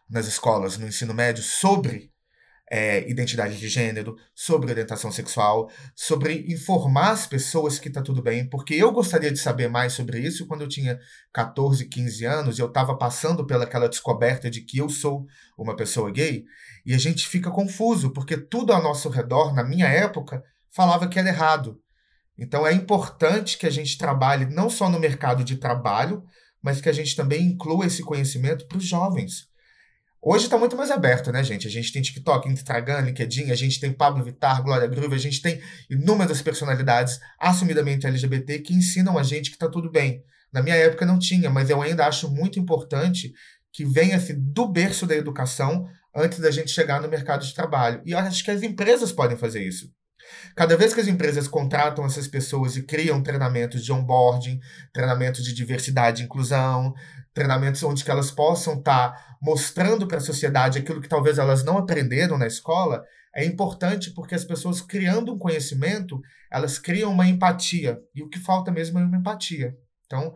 nas 0.09 0.27
escolas, 0.27 0.77
no 0.77 0.87
ensino 0.87 1.13
médio, 1.13 1.43
sobre 1.43 2.11
é, 2.71 3.09
identidade 3.09 3.57
de 3.57 3.67
gênero, 3.67 4.15
sobre 4.33 4.71
orientação 4.71 5.11
sexual, 5.11 5.69
sobre 5.93 6.45
informar 6.47 7.11
as 7.11 7.27
pessoas 7.27 7.77
que 7.77 7.89
está 7.89 8.01
tudo 8.01 8.23
bem, 8.23 8.49
porque 8.49 8.73
eu 8.73 8.93
gostaria 8.93 9.29
de 9.29 9.37
saber 9.37 9.67
mais 9.67 9.91
sobre 9.91 10.19
isso 10.19 10.47
quando 10.47 10.61
eu 10.61 10.69
tinha 10.69 10.97
14, 11.33 11.89
15 11.89 12.25
anos 12.25 12.57
e 12.57 12.61
eu 12.61 12.67
estava 12.67 12.97
passando 12.97 13.45
pelaquela 13.45 13.89
descoberta 13.89 14.49
de 14.49 14.61
que 14.61 14.77
eu 14.77 14.87
sou 14.87 15.25
uma 15.57 15.75
pessoa 15.75 16.09
gay, 16.09 16.45
e 16.85 16.93
a 16.93 16.97
gente 16.97 17.27
fica 17.27 17.51
confuso, 17.51 18.13
porque 18.13 18.37
tudo 18.37 18.71
ao 18.71 18.81
nosso 18.81 19.09
redor, 19.09 19.53
na 19.53 19.65
minha 19.65 19.87
época, 19.87 20.41
falava 20.73 21.09
que 21.09 21.19
era 21.19 21.27
errado. 21.27 21.77
Então 22.41 22.65
é 22.65 22.73
importante 22.73 23.55
que 23.55 23.67
a 23.67 23.69
gente 23.69 23.99
trabalhe 23.99 24.47
não 24.47 24.67
só 24.67 24.89
no 24.89 24.99
mercado 24.99 25.43
de 25.43 25.57
trabalho, 25.57 26.23
mas 26.59 26.81
que 26.81 26.89
a 26.89 26.91
gente 26.91 27.15
também 27.15 27.43
inclua 27.43 27.85
esse 27.85 28.01
conhecimento 28.01 28.65
para 28.67 28.79
os 28.79 28.83
jovens. 28.83 29.47
Hoje 30.19 30.45
está 30.45 30.57
muito 30.57 30.75
mais 30.75 30.89
aberto, 30.89 31.31
né, 31.31 31.43
gente? 31.43 31.67
A 31.67 31.69
gente 31.69 31.93
tem 31.93 32.01
TikTok, 32.01 32.49
Instagram, 32.49 33.01
LinkedIn, 33.01 33.51
a 33.51 33.55
gente 33.55 33.79
tem 33.79 33.93
Pablo 33.93 34.23
Vittar, 34.23 34.63
Glória 34.63 34.87
Groove, 34.87 35.13
a 35.13 35.19
gente 35.19 35.39
tem 35.39 35.61
inúmeras 35.87 36.41
personalidades 36.41 37.19
assumidamente 37.39 38.07
LGBT 38.07 38.59
que 38.59 38.73
ensinam 38.73 39.19
a 39.19 39.23
gente 39.23 39.51
que 39.51 39.55
está 39.55 39.69
tudo 39.69 39.91
bem. 39.91 40.23
Na 40.51 40.63
minha 40.63 40.75
época 40.75 41.05
não 41.05 41.19
tinha, 41.19 41.49
mas 41.49 41.69
eu 41.69 41.79
ainda 41.79 42.07
acho 42.07 42.27
muito 42.27 42.59
importante 42.59 43.31
que 43.71 43.85
venha-se 43.85 44.33
do 44.33 44.67
berço 44.67 45.05
da 45.05 45.15
educação 45.15 45.87
antes 46.15 46.39
da 46.39 46.49
gente 46.49 46.71
chegar 46.71 47.01
no 47.01 47.07
mercado 47.07 47.45
de 47.45 47.53
trabalho. 47.53 48.01
E 48.03 48.11
eu 48.11 48.17
acho 48.17 48.43
que 48.43 48.49
as 48.49 48.63
empresas 48.63 49.11
podem 49.11 49.37
fazer 49.37 49.63
isso. 49.63 49.91
Cada 50.55 50.75
vez 50.75 50.93
que 50.93 51.01
as 51.01 51.07
empresas 51.07 51.47
contratam 51.47 52.05
essas 52.05 52.27
pessoas 52.27 52.75
e 52.75 52.83
criam 52.83 53.21
treinamentos 53.23 53.83
de 53.83 53.91
onboarding, 53.91 54.59
treinamentos 54.93 55.43
de 55.43 55.53
diversidade 55.53 56.21
e 56.21 56.25
inclusão, 56.25 56.93
treinamentos 57.33 57.81
onde 57.83 58.03
que 58.03 58.11
elas 58.11 58.31
possam 58.31 58.75
estar 58.75 59.11
tá 59.11 59.35
mostrando 59.41 60.07
para 60.07 60.17
a 60.17 60.21
sociedade 60.21 60.79
aquilo 60.79 61.01
que 61.01 61.09
talvez 61.09 61.37
elas 61.37 61.63
não 61.63 61.77
aprenderam 61.77 62.37
na 62.37 62.47
escola, 62.47 63.03
é 63.33 63.45
importante 63.45 64.11
porque 64.11 64.35
as 64.35 64.43
pessoas 64.43 64.81
criando 64.81 65.33
um 65.33 65.39
conhecimento, 65.39 66.21
elas 66.51 66.77
criam 66.77 67.11
uma 67.11 67.27
empatia. 67.27 67.99
E 68.13 68.21
o 68.21 68.29
que 68.29 68.39
falta 68.39 68.71
mesmo 68.71 68.99
é 68.99 69.03
uma 69.03 69.17
empatia. 69.17 69.73
Então, 70.05 70.35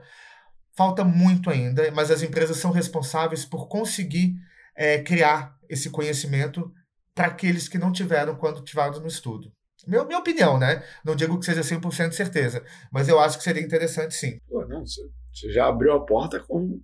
falta 0.76 1.04
muito 1.04 1.50
ainda, 1.50 1.90
mas 1.92 2.10
as 2.10 2.22
empresas 2.22 2.58
são 2.58 2.72
responsáveis 2.72 3.44
por 3.46 3.68
conseguir 3.68 4.36
é, 4.76 5.00
criar 5.02 5.56
esse 5.70 5.90
conhecimento 5.90 6.72
para 7.14 7.28
aqueles 7.28 7.68
que 7.68 7.78
não 7.78 7.92
tiveram 7.92 8.36
quando 8.36 8.64
tiveram 8.64 9.00
no 9.00 9.08
estudo. 9.08 9.52
Meu, 9.88 10.06
minha 10.06 10.20
opinião, 10.20 10.60
né? 10.60 10.84
Não 11.04 11.16
digo 11.16 11.40
que 11.40 11.46
seja 11.46 11.62
100% 11.62 12.12
certeza, 12.12 12.64
mas 12.92 13.08
eu 13.08 13.20
acho 13.20 13.38
que 13.38 13.44
seria 13.44 13.62
interessante 13.62 14.14
sim. 14.14 14.40
Pô, 14.48 14.66
não, 14.66 14.84
você 14.86 15.52
já 15.52 15.68
abriu 15.68 15.94
a 15.94 16.06
porta 16.06 16.40
com 16.40 16.82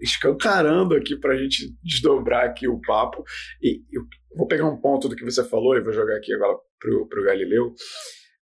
escancarando 0.00 0.94
aqui 0.94 1.16
para 1.16 1.34
a 1.34 1.36
gente 1.36 1.74
desdobrar 1.82 2.44
aqui 2.44 2.68
o 2.68 2.80
papo. 2.80 3.24
E 3.62 3.82
eu 3.92 4.02
vou 4.36 4.46
pegar 4.46 4.68
um 4.68 4.80
ponto 4.80 5.08
do 5.08 5.16
que 5.16 5.24
você 5.24 5.44
falou 5.44 5.76
e 5.76 5.82
vou 5.82 5.92
jogar 5.92 6.16
aqui 6.16 6.32
agora 6.32 6.56
para 6.78 7.20
o 7.20 7.24
Galileu, 7.24 7.74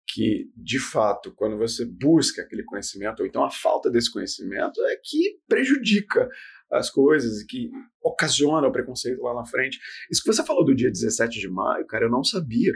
que, 0.08 0.50
de 0.56 0.78
fato, 0.78 1.32
quando 1.34 1.56
você 1.56 1.84
busca 1.84 2.42
aquele 2.42 2.64
conhecimento, 2.64 3.20
ou 3.20 3.26
então 3.26 3.44
a 3.44 3.50
falta 3.50 3.90
desse 3.90 4.12
conhecimento, 4.12 4.80
é 4.82 4.96
que 5.02 5.38
prejudica 5.48 6.28
as 6.70 6.90
coisas 6.90 7.40
e 7.40 7.46
que 7.46 7.70
ocasiona 8.02 8.66
o 8.66 8.72
preconceito 8.72 9.22
lá 9.22 9.34
na 9.34 9.46
frente. 9.46 9.78
Isso 10.10 10.22
que 10.22 10.32
você 10.32 10.44
falou 10.44 10.64
do 10.64 10.74
dia 10.74 10.90
17 10.90 11.38
de 11.38 11.48
maio, 11.48 11.86
cara, 11.86 12.06
eu 12.06 12.10
não 12.10 12.24
sabia. 12.24 12.72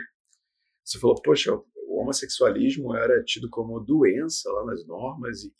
Você 0.84 0.98
falou, 0.98 1.20
poxa, 1.22 1.52
o 1.54 2.00
homossexualismo 2.00 2.94
era 2.94 3.22
tido 3.22 3.48
como 3.50 3.80
doença 3.80 4.50
lá 4.50 4.64
nas 4.64 4.86
normas 4.86 5.44
e 5.44 5.52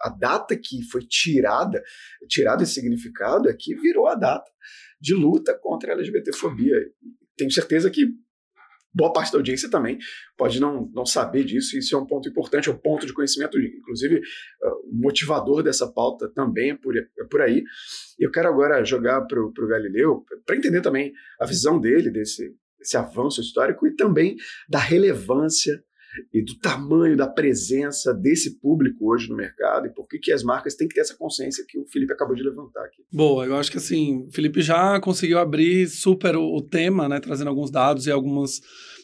a 0.00 0.08
data 0.08 0.56
que 0.56 0.82
foi 0.90 1.02
tirada, 1.02 1.82
tirado 2.28 2.62
esse 2.62 2.74
significado 2.74 3.48
é 3.48 3.54
que 3.54 3.74
virou 3.74 4.06
a 4.06 4.14
data 4.14 4.50
de 5.00 5.14
luta 5.14 5.58
contra 5.60 5.92
a 5.92 5.94
LGBTfobia. 5.94 6.74
Tenho 7.36 7.50
certeza 7.50 7.90
que 7.90 8.06
boa 8.92 9.12
parte 9.12 9.30
da 9.30 9.38
audiência 9.38 9.70
também 9.70 9.98
pode 10.36 10.58
não, 10.60 10.90
não 10.92 11.06
saber 11.06 11.44
disso, 11.44 11.76
e 11.76 11.78
isso 11.78 11.94
é 11.94 11.98
um 11.98 12.06
ponto 12.06 12.28
importante, 12.28 12.68
é 12.68 12.72
um 12.72 12.78
ponto 12.78 13.06
de 13.06 13.12
conhecimento, 13.12 13.58
inclusive 13.60 14.16
uh, 14.16 14.90
o 14.90 14.94
motivador 14.94 15.62
dessa 15.62 15.90
pauta 15.90 16.28
também 16.28 16.70
é 16.70 16.76
por, 16.76 16.96
é 16.96 17.24
por 17.30 17.40
aí. 17.40 17.62
Eu 18.18 18.30
quero 18.30 18.48
agora 18.48 18.84
jogar 18.84 19.22
para 19.22 19.40
o 19.40 19.68
Galileu, 19.68 20.24
para 20.44 20.56
entender 20.56 20.80
também 20.80 21.12
a 21.38 21.46
visão 21.46 21.80
dele 21.80 22.10
desse, 22.10 22.54
esse 22.80 22.96
avanço 22.96 23.40
histórico 23.40 23.86
e 23.86 23.94
também 23.94 24.36
da 24.68 24.78
relevância 24.78 25.82
e 26.32 26.42
do 26.42 26.58
tamanho 26.58 27.16
da 27.16 27.28
presença 27.28 28.12
desse 28.12 28.58
público 28.58 29.12
hoje 29.12 29.28
no 29.28 29.36
mercado 29.36 29.86
e 29.86 29.90
por 29.90 30.08
que, 30.08 30.18
que 30.18 30.32
as 30.32 30.42
marcas 30.42 30.74
têm 30.74 30.88
que 30.88 30.94
ter 30.94 31.02
essa 31.02 31.16
consciência 31.16 31.64
que 31.68 31.78
o 31.78 31.86
Felipe 31.86 32.12
acabou 32.12 32.34
de 32.34 32.42
levantar 32.42 32.84
aqui. 32.84 33.04
Boa, 33.12 33.46
eu 33.46 33.56
acho 33.56 33.70
que 33.70 33.78
assim, 33.78 34.26
o 34.26 34.32
Felipe 34.32 34.60
já 34.60 35.00
conseguiu 35.00 35.38
abrir 35.38 35.88
super 35.88 36.36
o, 36.36 36.56
o 36.56 36.62
tema, 36.62 37.08
né, 37.08 37.20
trazendo 37.20 37.48
alguns 37.48 37.70
dados 37.70 38.06
e 38.06 38.10
algumas 38.10 38.60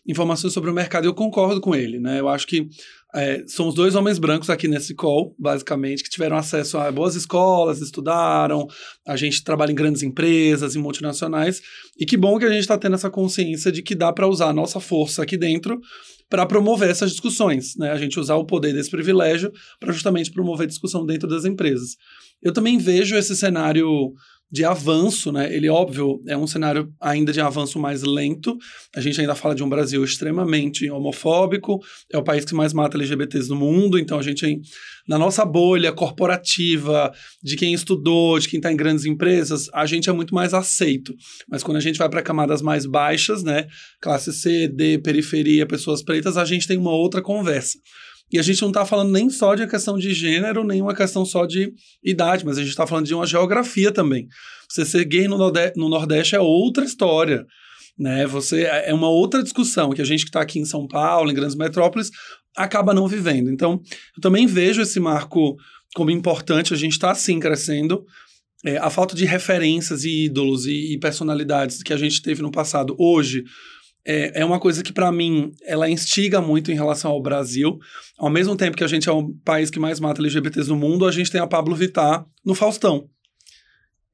informações 0.07 0.53
sobre 0.53 0.71
o 0.71 0.75
mercado 0.75 1.07
eu 1.07 1.15
concordo 1.15 1.61
com 1.61 1.75
ele, 1.75 1.99
né, 1.99 2.21
eu 2.21 2.29
acho 2.29 2.47
que 2.47 2.69
é, 3.15 3.45
são 3.47 3.69
os 3.69 3.75
dois 3.75 3.95
homens 3.95 4.19
brancos 4.19 4.51
aqui 4.51 4.69
nesse 4.69 4.95
call, 4.95 5.35
basicamente, 5.39 6.03
que 6.03 6.11
tiveram 6.11 6.37
acesso 6.37 6.77
a 6.77 6.93
boas 6.93 7.15
escolas, 7.15 7.81
estudaram, 7.81 8.67
a 9.07 9.17
gente 9.17 9.43
trabalha 9.43 9.73
em 9.73 9.75
grandes 9.75 10.03
empresas, 10.03 10.77
em 10.77 10.79
multinacionais, 10.79 11.63
e 11.99 12.05
que 12.05 12.15
bom 12.15 12.39
que 12.39 12.45
a 12.45 12.51
gente 12.51 12.61
está 12.61 12.77
tendo 12.77 12.95
essa 12.95 13.09
consciência 13.09 13.73
de 13.73 13.83
que 13.83 13.95
dá 13.95 14.13
para 14.13 14.29
usar 14.29 14.51
a 14.51 14.53
nossa 14.53 14.81
força 14.81 15.23
aqui 15.23 15.39
dentro 15.39 15.81
para 16.29 16.45
promover 16.45 16.91
essas 16.91 17.11
discussões, 17.11 17.75
né? 17.77 17.91
A 17.91 17.97
gente 17.97 18.19
usar 18.19 18.35
o 18.35 18.45
poder 18.45 18.73
desse 18.75 18.91
privilégio 18.91 19.53
para 19.79 19.93
justamente 19.93 20.31
promover 20.31 20.67
discussão 20.67 21.07
dentro 21.07 21.29
das 21.29 21.45
empresas. 21.45 21.97
Eu 22.43 22.53
também 22.53 22.79
vejo 22.79 23.17
esse 23.17 23.37
cenário 23.37 24.13
de 24.51 24.65
avanço, 24.65 25.33
né? 25.33 25.53
Ele, 25.53 25.69
óbvio, 25.69 26.21
é 26.27 26.37
um 26.37 26.47
cenário 26.47 26.93
ainda 27.01 27.33
de 27.33 27.41
avanço 27.41 27.79
mais 27.79 28.03
lento. 28.03 28.57
A 28.95 29.01
gente 29.01 29.21
ainda 29.21 29.35
fala 29.35 29.55
de 29.55 29.63
um 29.63 29.69
Brasil 29.69 30.05
extremamente 30.05 30.89
homofóbico, 30.89 31.81
é 32.13 32.17
o 32.17 32.23
país 32.23 32.45
que 32.45 32.55
mais 32.55 32.73
mata 32.73 32.97
LGBTs 32.97 33.49
no 33.49 33.57
mundo, 33.57 33.99
então 33.99 34.19
a 34.19 34.23
gente, 34.23 34.61
na 35.09 35.19
nossa 35.19 35.45
bolha 35.45 35.93
corporativa, 35.93 37.13
de 37.43 37.57
quem 37.57 37.75
estudou, 37.75 38.39
de 38.39 38.49
quem 38.49 38.59
está 38.59 38.73
em 38.73 38.77
grandes 38.77 39.05
empresas, 39.05 39.69
a 39.75 39.85
gente 39.85 40.09
é 40.09 40.13
muito 40.13 40.35
mais 40.35 40.55
aceito. 40.55 41.15
Mas 41.49 41.63
quando 41.63 41.79
a 41.79 41.81
gente 41.81 41.99
vai 41.99 42.09
para 42.09 42.23
camadas 42.23 42.63
mais 42.63 42.87
baixas, 42.87 43.43
né? 43.43 43.67
Classe 44.01 44.33
C, 44.33 44.69
D, 44.69 44.99
periferia, 44.99 45.67
pessoas 45.67 46.03
pretas, 46.03 46.37
a 46.37 46.45
gente 46.45 46.69
tem 46.69 46.79
uma 46.79 46.93
outra 46.93 47.21
conversa. 47.21 47.79
E 48.33 48.39
a 48.39 48.43
gente 48.43 48.61
não 48.61 48.69
está 48.69 48.85
falando 48.85 49.13
nem 49.13 49.31
só 49.31 49.55
de 49.55 49.63
uma 49.63 49.69
questão 49.69 49.97
de 49.97 50.13
gênero, 50.13 50.65
nem 50.65 50.83
uma 50.83 50.95
questão 50.95 51.25
só 51.25 51.47
de 51.47 51.73
idade, 52.03 52.45
mas 52.45 52.59
a 52.59 52.61
gente 52.61 52.71
está 52.71 52.87
falando 52.87 53.07
de 53.07 53.15
uma 53.15 53.27
geografia 53.27 53.93
também. 53.93 54.27
Você 54.69 54.85
ser 54.85 55.05
gay 55.05 55.29
no 55.29 55.39
Nordeste, 55.39 55.79
no 55.79 55.89
Nordeste 55.89 56.35
é 56.35 56.41
outra 56.41 56.85
história. 56.85 57.47
Né? 57.97 58.27
Você 58.27 58.65
é, 58.65 58.91
é 58.91 58.95
uma 58.95 59.09
outra 59.09 59.43
discussão 59.43 59.91
que 59.91 60.03
a 60.03 60.05
gente 60.05 60.25
que 60.25 60.29
está 60.29 60.41
aqui 60.41 60.59
em 60.59 60.65
São 60.65 60.89
Paulo, 60.89 61.31
em 61.31 61.35
grandes 61.35 61.57
metrópoles, 61.57 62.11
acaba 62.57 62.93
não 62.93 63.07
vivendo. 63.07 63.51
Então, 63.51 63.81
eu 64.17 64.21
também 64.21 64.47
vejo 64.47 64.83
esse 64.83 64.99
marco 64.99 65.57
como 65.95 66.11
importante. 66.11 66.75
A 66.75 66.77
gente 66.77 66.93
está 66.93 67.15
sim 67.15 67.39
crescendo. 67.39 68.05
É, 68.65 68.79
a 68.79 68.91
falta 68.91 69.15
de 69.15 69.25
referências 69.25 70.05
e 70.05 70.25
ídolos 70.25 70.67
e, 70.67 70.95
e 70.95 70.99
personalidades 70.99 71.83
que 71.83 71.93
a 71.93 71.97
gente 71.97 72.21
teve 72.21 72.43
no 72.43 72.51
passado 72.51 72.97
hoje 72.99 73.45
é, 74.07 74.41
é 74.41 74.45
uma 74.45 74.61
coisa 74.61 74.83
que, 74.83 74.93
para 74.93 75.11
mim, 75.11 75.51
ela 75.65 75.91
instiga 75.91 76.41
muito 76.41 76.71
em 76.71 76.75
relação 76.75 77.11
ao 77.11 77.21
Brasil. 77.21 77.77
Ao 78.17 78.31
mesmo 78.31 78.55
tempo 78.55 78.77
que 78.77 78.85
a 78.85 78.89
gente 78.89 79.09
é 79.09 79.13
o 79.13 79.35
país 79.45 79.69
que 79.69 79.81
mais 79.81 79.99
mata 79.99 80.21
LGBTs 80.21 80.69
no 80.69 80.77
mundo, 80.77 81.07
a 81.07 81.11
gente 81.11 81.31
tem 81.31 81.41
a 81.41 81.47
Pablo 81.47 81.75
Vittar 81.75 82.25
no 82.45 82.55
Faustão. 82.55 83.09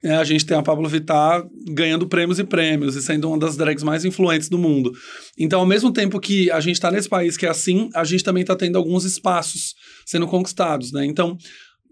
É, 0.02 0.16
a 0.16 0.24
gente 0.24 0.44
tem 0.44 0.56
a 0.56 0.62
Pablo 0.62 0.88
Vittar 0.88 1.44
ganhando 1.68 2.08
prêmios 2.08 2.38
e 2.38 2.44
prêmios 2.44 2.96
e 2.96 3.02
sendo 3.02 3.28
uma 3.28 3.38
das 3.38 3.56
drags 3.56 3.84
mais 3.84 4.04
influentes 4.04 4.48
do 4.48 4.58
mundo. 4.58 4.90
Então, 5.38 5.60
ao 5.60 5.66
mesmo 5.66 5.92
tempo 5.92 6.18
que 6.18 6.50
a 6.50 6.58
gente 6.58 6.74
está 6.74 6.90
nesse 6.90 7.08
país 7.08 7.36
que 7.36 7.46
é 7.46 7.48
assim, 7.50 7.88
a 7.94 8.02
gente 8.02 8.24
também 8.24 8.40
está 8.40 8.56
tendo 8.56 8.76
alguns 8.76 9.04
espaços 9.04 9.74
sendo 10.04 10.26
conquistados, 10.26 10.90
né? 10.90 11.04
Então, 11.04 11.36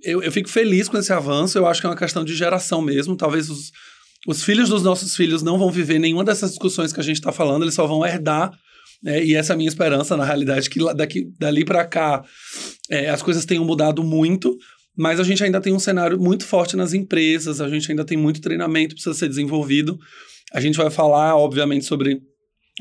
eu, 0.02 0.22
eu 0.22 0.32
fico 0.32 0.48
feliz 0.48 0.88
com 0.88 0.96
esse 0.96 1.12
avanço. 1.12 1.56
Eu 1.56 1.66
acho 1.66 1.80
que 1.80 1.86
é 1.86 1.90
uma 1.90 1.96
questão 1.96 2.24
de 2.24 2.34
geração 2.34 2.80
mesmo. 2.80 3.16
Talvez 3.16 3.48
os, 3.48 3.70
os 4.26 4.42
filhos 4.42 4.68
dos 4.68 4.82
nossos 4.82 5.16
filhos 5.16 5.42
não 5.42 5.58
vão 5.58 5.70
viver 5.70 5.98
nenhuma 5.98 6.24
dessas 6.24 6.50
discussões 6.50 6.92
que 6.92 7.00
a 7.00 7.02
gente 7.02 7.16
está 7.16 7.32
falando, 7.32 7.62
eles 7.62 7.74
só 7.74 7.86
vão 7.86 8.04
herdar. 8.04 8.52
Né? 9.02 9.24
E 9.24 9.34
essa 9.34 9.52
é 9.52 9.54
a 9.54 9.56
minha 9.56 9.68
esperança, 9.68 10.16
na 10.16 10.24
realidade, 10.24 10.68
que 10.68 10.78
daqui, 10.94 11.28
dali 11.38 11.64
para 11.64 11.84
cá 11.84 12.22
é, 12.90 13.08
as 13.08 13.22
coisas 13.22 13.44
tenham 13.44 13.64
mudado 13.64 14.02
muito, 14.04 14.56
mas 14.96 15.18
a 15.18 15.24
gente 15.24 15.42
ainda 15.42 15.60
tem 15.60 15.72
um 15.72 15.78
cenário 15.78 16.20
muito 16.20 16.44
forte 16.44 16.76
nas 16.76 16.92
empresas, 16.92 17.60
a 17.60 17.68
gente 17.68 17.90
ainda 17.90 18.04
tem 18.04 18.18
muito 18.18 18.40
treinamento 18.40 18.90
que 18.90 19.02
precisa 19.02 19.14
ser 19.14 19.28
desenvolvido. 19.28 19.98
A 20.52 20.60
gente 20.60 20.76
vai 20.76 20.90
falar, 20.90 21.36
obviamente, 21.36 21.86
sobre 21.86 22.20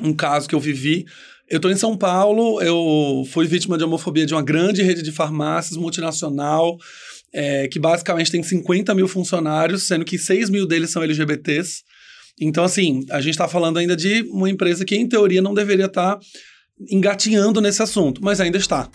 um 0.01 0.13
caso 0.13 0.49
que 0.49 0.55
eu 0.55 0.59
vivi. 0.59 1.05
Eu 1.49 1.57
estou 1.57 1.71
em 1.71 1.75
São 1.75 1.95
Paulo, 1.95 2.61
eu 2.61 3.23
fui 3.31 3.47
vítima 3.47 3.77
de 3.77 3.83
homofobia 3.83 4.25
de 4.25 4.33
uma 4.33 4.41
grande 4.41 4.83
rede 4.83 5.01
de 5.01 5.11
farmácias 5.11 5.77
multinacional 5.77 6.77
é, 7.33 7.67
que 7.67 7.79
basicamente 7.79 8.31
tem 8.31 8.41
50 8.41 8.93
mil 8.95 9.07
funcionários, 9.07 9.83
sendo 9.83 10.05
que 10.05 10.17
6 10.17 10.49
mil 10.49 10.67
deles 10.67 10.89
são 10.89 11.03
LGBTs. 11.03 11.83
Então, 12.39 12.63
assim, 12.63 13.05
a 13.09 13.19
gente 13.19 13.31
está 13.31 13.47
falando 13.47 13.77
ainda 13.77 13.95
de 13.95 14.21
uma 14.29 14.49
empresa 14.49 14.85
que, 14.85 14.95
em 14.95 15.07
teoria, 15.07 15.41
não 15.41 15.53
deveria 15.53 15.85
estar 15.85 16.15
tá 16.15 16.19
engatinhando 16.89 17.59
nesse 17.59 17.81
assunto, 17.81 18.21
mas 18.23 18.39
ainda 18.39 18.57
está. 18.57 18.89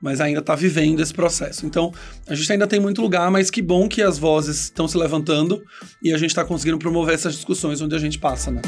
Mas 0.00 0.20
ainda 0.20 0.40
está 0.40 0.54
vivendo 0.54 1.00
esse 1.00 1.14
processo. 1.14 1.64
Então, 1.64 1.92
a 2.26 2.34
gente 2.34 2.52
ainda 2.52 2.66
tem 2.66 2.80
muito 2.80 3.00
lugar, 3.00 3.30
mas 3.30 3.50
que 3.50 3.62
bom 3.62 3.88
que 3.88 4.02
as 4.02 4.18
vozes 4.18 4.64
estão 4.64 4.86
se 4.86 4.98
levantando 4.98 5.62
e 6.02 6.12
a 6.12 6.18
gente 6.18 6.30
está 6.30 6.44
conseguindo 6.44 6.78
promover 6.78 7.14
essas 7.14 7.34
discussões 7.34 7.80
onde 7.80 7.94
a 7.94 7.98
gente 7.98 8.18
passa, 8.18 8.50
né? 8.50 8.60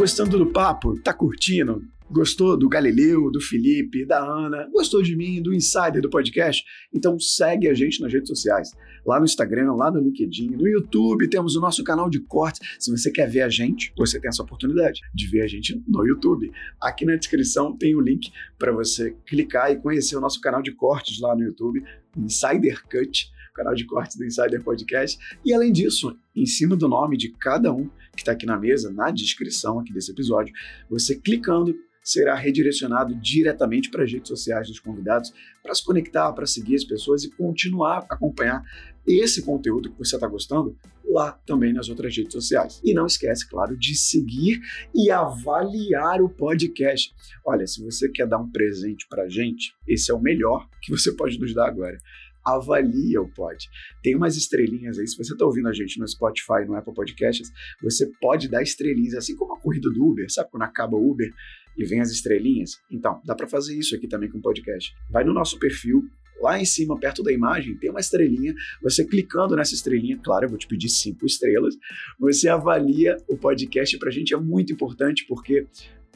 Gostando 0.00 0.38
do 0.38 0.46
papo? 0.46 0.98
Tá 1.02 1.12
curtindo? 1.12 1.86
Gostou 2.10 2.56
do 2.56 2.70
Galileu, 2.70 3.30
do 3.30 3.38
Felipe, 3.38 4.06
da 4.06 4.18
Ana? 4.18 4.66
Gostou 4.72 5.02
de 5.02 5.14
mim, 5.14 5.42
do 5.42 5.52
Insider 5.52 6.00
do 6.00 6.08
podcast? 6.08 6.64
Então 6.90 7.20
segue 7.20 7.68
a 7.68 7.74
gente 7.74 8.00
nas 8.00 8.10
redes 8.10 8.28
sociais. 8.28 8.70
Lá 9.04 9.18
no 9.18 9.26
Instagram, 9.26 9.74
lá 9.74 9.90
no 9.90 10.00
LinkedIn, 10.00 10.52
no 10.52 10.66
YouTube, 10.66 11.28
temos 11.28 11.54
o 11.54 11.60
nosso 11.60 11.84
canal 11.84 12.08
de 12.08 12.18
cortes. 12.18 12.66
Se 12.78 12.90
você 12.90 13.10
quer 13.10 13.28
ver 13.28 13.42
a 13.42 13.50
gente, 13.50 13.92
você 13.94 14.18
tem 14.18 14.30
essa 14.30 14.42
oportunidade 14.42 15.02
de 15.14 15.26
ver 15.26 15.42
a 15.42 15.46
gente 15.46 15.78
no 15.86 16.02
YouTube. 16.06 16.50
Aqui 16.80 17.04
na 17.04 17.16
descrição 17.16 17.76
tem 17.76 17.94
o 17.94 18.00
link 18.00 18.32
para 18.58 18.72
você 18.72 19.14
clicar 19.26 19.70
e 19.70 19.76
conhecer 19.76 20.16
o 20.16 20.20
nosso 20.20 20.40
canal 20.40 20.62
de 20.62 20.72
cortes 20.72 21.20
lá 21.20 21.36
no 21.36 21.42
YouTube, 21.42 21.84
Insider 22.16 22.82
Cut 22.88 23.30
canal 23.60 23.74
de 23.74 23.84
cortes 23.84 24.16
do 24.16 24.24
Insider 24.24 24.62
Podcast. 24.62 25.18
E 25.44 25.52
além 25.52 25.70
disso, 25.70 26.16
em 26.34 26.46
cima 26.46 26.74
do 26.76 26.88
nome 26.88 27.16
de 27.16 27.30
cada 27.32 27.72
um 27.72 27.90
que 28.20 28.22
está 28.22 28.32
aqui 28.32 28.44
na 28.44 28.58
mesa, 28.58 28.92
na 28.92 29.10
descrição 29.10 29.80
aqui 29.80 29.92
desse 29.92 30.12
episódio, 30.12 30.52
você 30.88 31.16
clicando 31.16 31.74
será 32.02 32.34
redirecionado 32.34 33.14
diretamente 33.14 33.90
para 33.90 34.04
as 34.04 34.12
redes 34.12 34.28
sociais 34.28 34.68
dos 34.68 34.78
convidados 34.78 35.32
para 35.62 35.74
se 35.74 35.84
conectar, 35.84 36.32
para 36.32 36.46
seguir 36.46 36.74
as 36.76 36.84
pessoas 36.84 37.24
e 37.24 37.30
continuar 37.30 38.06
a 38.10 38.14
acompanhar 38.14 38.62
esse 39.06 39.42
conteúdo 39.42 39.90
que 39.90 39.98
você 39.98 40.16
está 40.16 40.26
gostando 40.26 40.76
lá 41.04 41.32
também 41.46 41.72
nas 41.72 41.88
outras 41.88 42.16
redes 42.16 42.32
sociais. 42.32 42.80
E 42.84 42.94
não 42.94 43.06
esquece, 43.06 43.48
claro, 43.48 43.76
de 43.76 43.94
seguir 43.94 44.60
e 44.94 45.10
avaliar 45.10 46.20
o 46.22 46.28
podcast. 46.28 47.12
Olha, 47.44 47.66
se 47.66 47.82
você 47.82 48.08
quer 48.08 48.26
dar 48.26 48.38
um 48.38 48.50
presente 48.50 49.06
para 49.08 49.24
a 49.24 49.28
gente, 49.28 49.74
esse 49.86 50.10
é 50.10 50.14
o 50.14 50.20
melhor 50.20 50.68
que 50.82 50.90
você 50.90 51.12
pode 51.12 51.38
nos 51.38 51.54
dar 51.54 51.68
agora 51.68 51.98
avalia 52.44 53.20
o 53.20 53.28
pod. 53.28 53.68
Tem 54.02 54.14
umas 54.14 54.36
estrelinhas 54.36 54.98
aí, 54.98 55.06
se 55.06 55.16
você 55.16 55.32
está 55.32 55.44
ouvindo 55.44 55.68
a 55.68 55.72
gente 55.72 55.98
no 55.98 56.06
Spotify, 56.06 56.64
no 56.66 56.74
Apple 56.74 56.94
Podcasts, 56.94 57.50
você 57.82 58.10
pode 58.20 58.48
dar 58.48 58.62
estrelinhas, 58.62 59.14
assim 59.14 59.36
como 59.36 59.54
a 59.54 59.60
corrida 59.60 59.90
do 59.90 60.04
Uber, 60.04 60.26
sabe 60.30 60.50
quando 60.50 60.62
acaba 60.62 60.96
o 60.96 61.10
Uber 61.10 61.30
e 61.76 61.84
vem 61.84 62.00
as 62.00 62.10
estrelinhas? 62.10 62.80
Então, 62.90 63.20
dá 63.24 63.34
para 63.34 63.46
fazer 63.46 63.76
isso 63.76 63.94
aqui 63.94 64.08
também 64.08 64.30
com 64.30 64.38
o 64.38 64.42
podcast. 64.42 64.94
Vai 65.10 65.24
no 65.24 65.32
nosso 65.32 65.58
perfil, 65.58 66.02
lá 66.40 66.58
em 66.58 66.64
cima, 66.64 66.98
perto 66.98 67.22
da 67.22 67.32
imagem, 67.32 67.76
tem 67.76 67.90
uma 67.90 68.00
estrelinha. 68.00 68.54
Você 68.82 69.04
clicando 69.04 69.54
nessa 69.54 69.74
estrelinha, 69.74 70.18
claro, 70.22 70.46
eu 70.46 70.48
vou 70.48 70.58
te 70.58 70.66
pedir 70.66 70.88
cinco 70.88 71.26
estrelas, 71.26 71.74
você 72.18 72.48
avalia 72.48 73.16
o 73.28 73.36
podcast. 73.36 73.96
Para 73.98 74.08
a 74.08 74.12
gente 74.12 74.34
é 74.34 74.36
muito 74.38 74.72
importante, 74.72 75.26
porque 75.28 75.66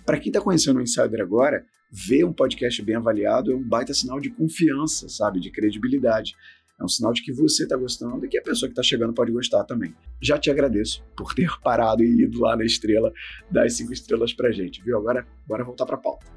para 0.05 0.19
quem 0.19 0.29
está 0.31 0.41
conhecendo 0.41 0.79
o 0.79 0.83
Insider 0.83 1.21
agora, 1.21 1.65
ver 1.91 2.25
um 2.25 2.33
podcast 2.33 2.83
bem 2.83 2.97
avaliado 2.97 3.53
é 3.53 3.55
um 3.55 3.63
baita 3.63 3.95
sinal 3.95 4.21
de 4.21 4.31
confiança, 4.31 5.09
sabe? 5.09 5.41
De 5.41 5.51
credibilidade. 5.51 6.35
É 6.81 6.85
um 6.85 6.89
sinal 6.89 7.13
de 7.13 7.23
que 7.23 7.33
você 7.33 7.63
está 7.63 7.77
gostando 7.77 8.27
e 8.27 8.29
que 8.29 8.37
a 8.37 8.43
pessoa 8.43 8.69
que 8.69 8.73
está 8.73 8.83
chegando 8.83 9.15
pode 9.15 9.31
gostar 9.31 9.65
também. 9.65 9.95
Já 10.21 10.39
te 10.39 10.51
agradeço 10.51 11.05
por 11.17 11.33
ter 11.33 11.49
parado 11.63 12.03
e 12.03 12.25
ido 12.25 12.41
lá 12.41 12.57
na 12.57 12.65
estrela, 12.65 13.13
dar 13.51 13.65
as 13.65 13.75
cinco 13.77 13.93
estrelas 13.93 14.33
pra 14.33 14.51
gente, 14.51 14.83
viu? 14.83 14.97
Agora, 14.99 15.27
bora 15.47 15.65
voltar 15.65 15.87
pra 15.87 15.97
pauta. 15.97 16.34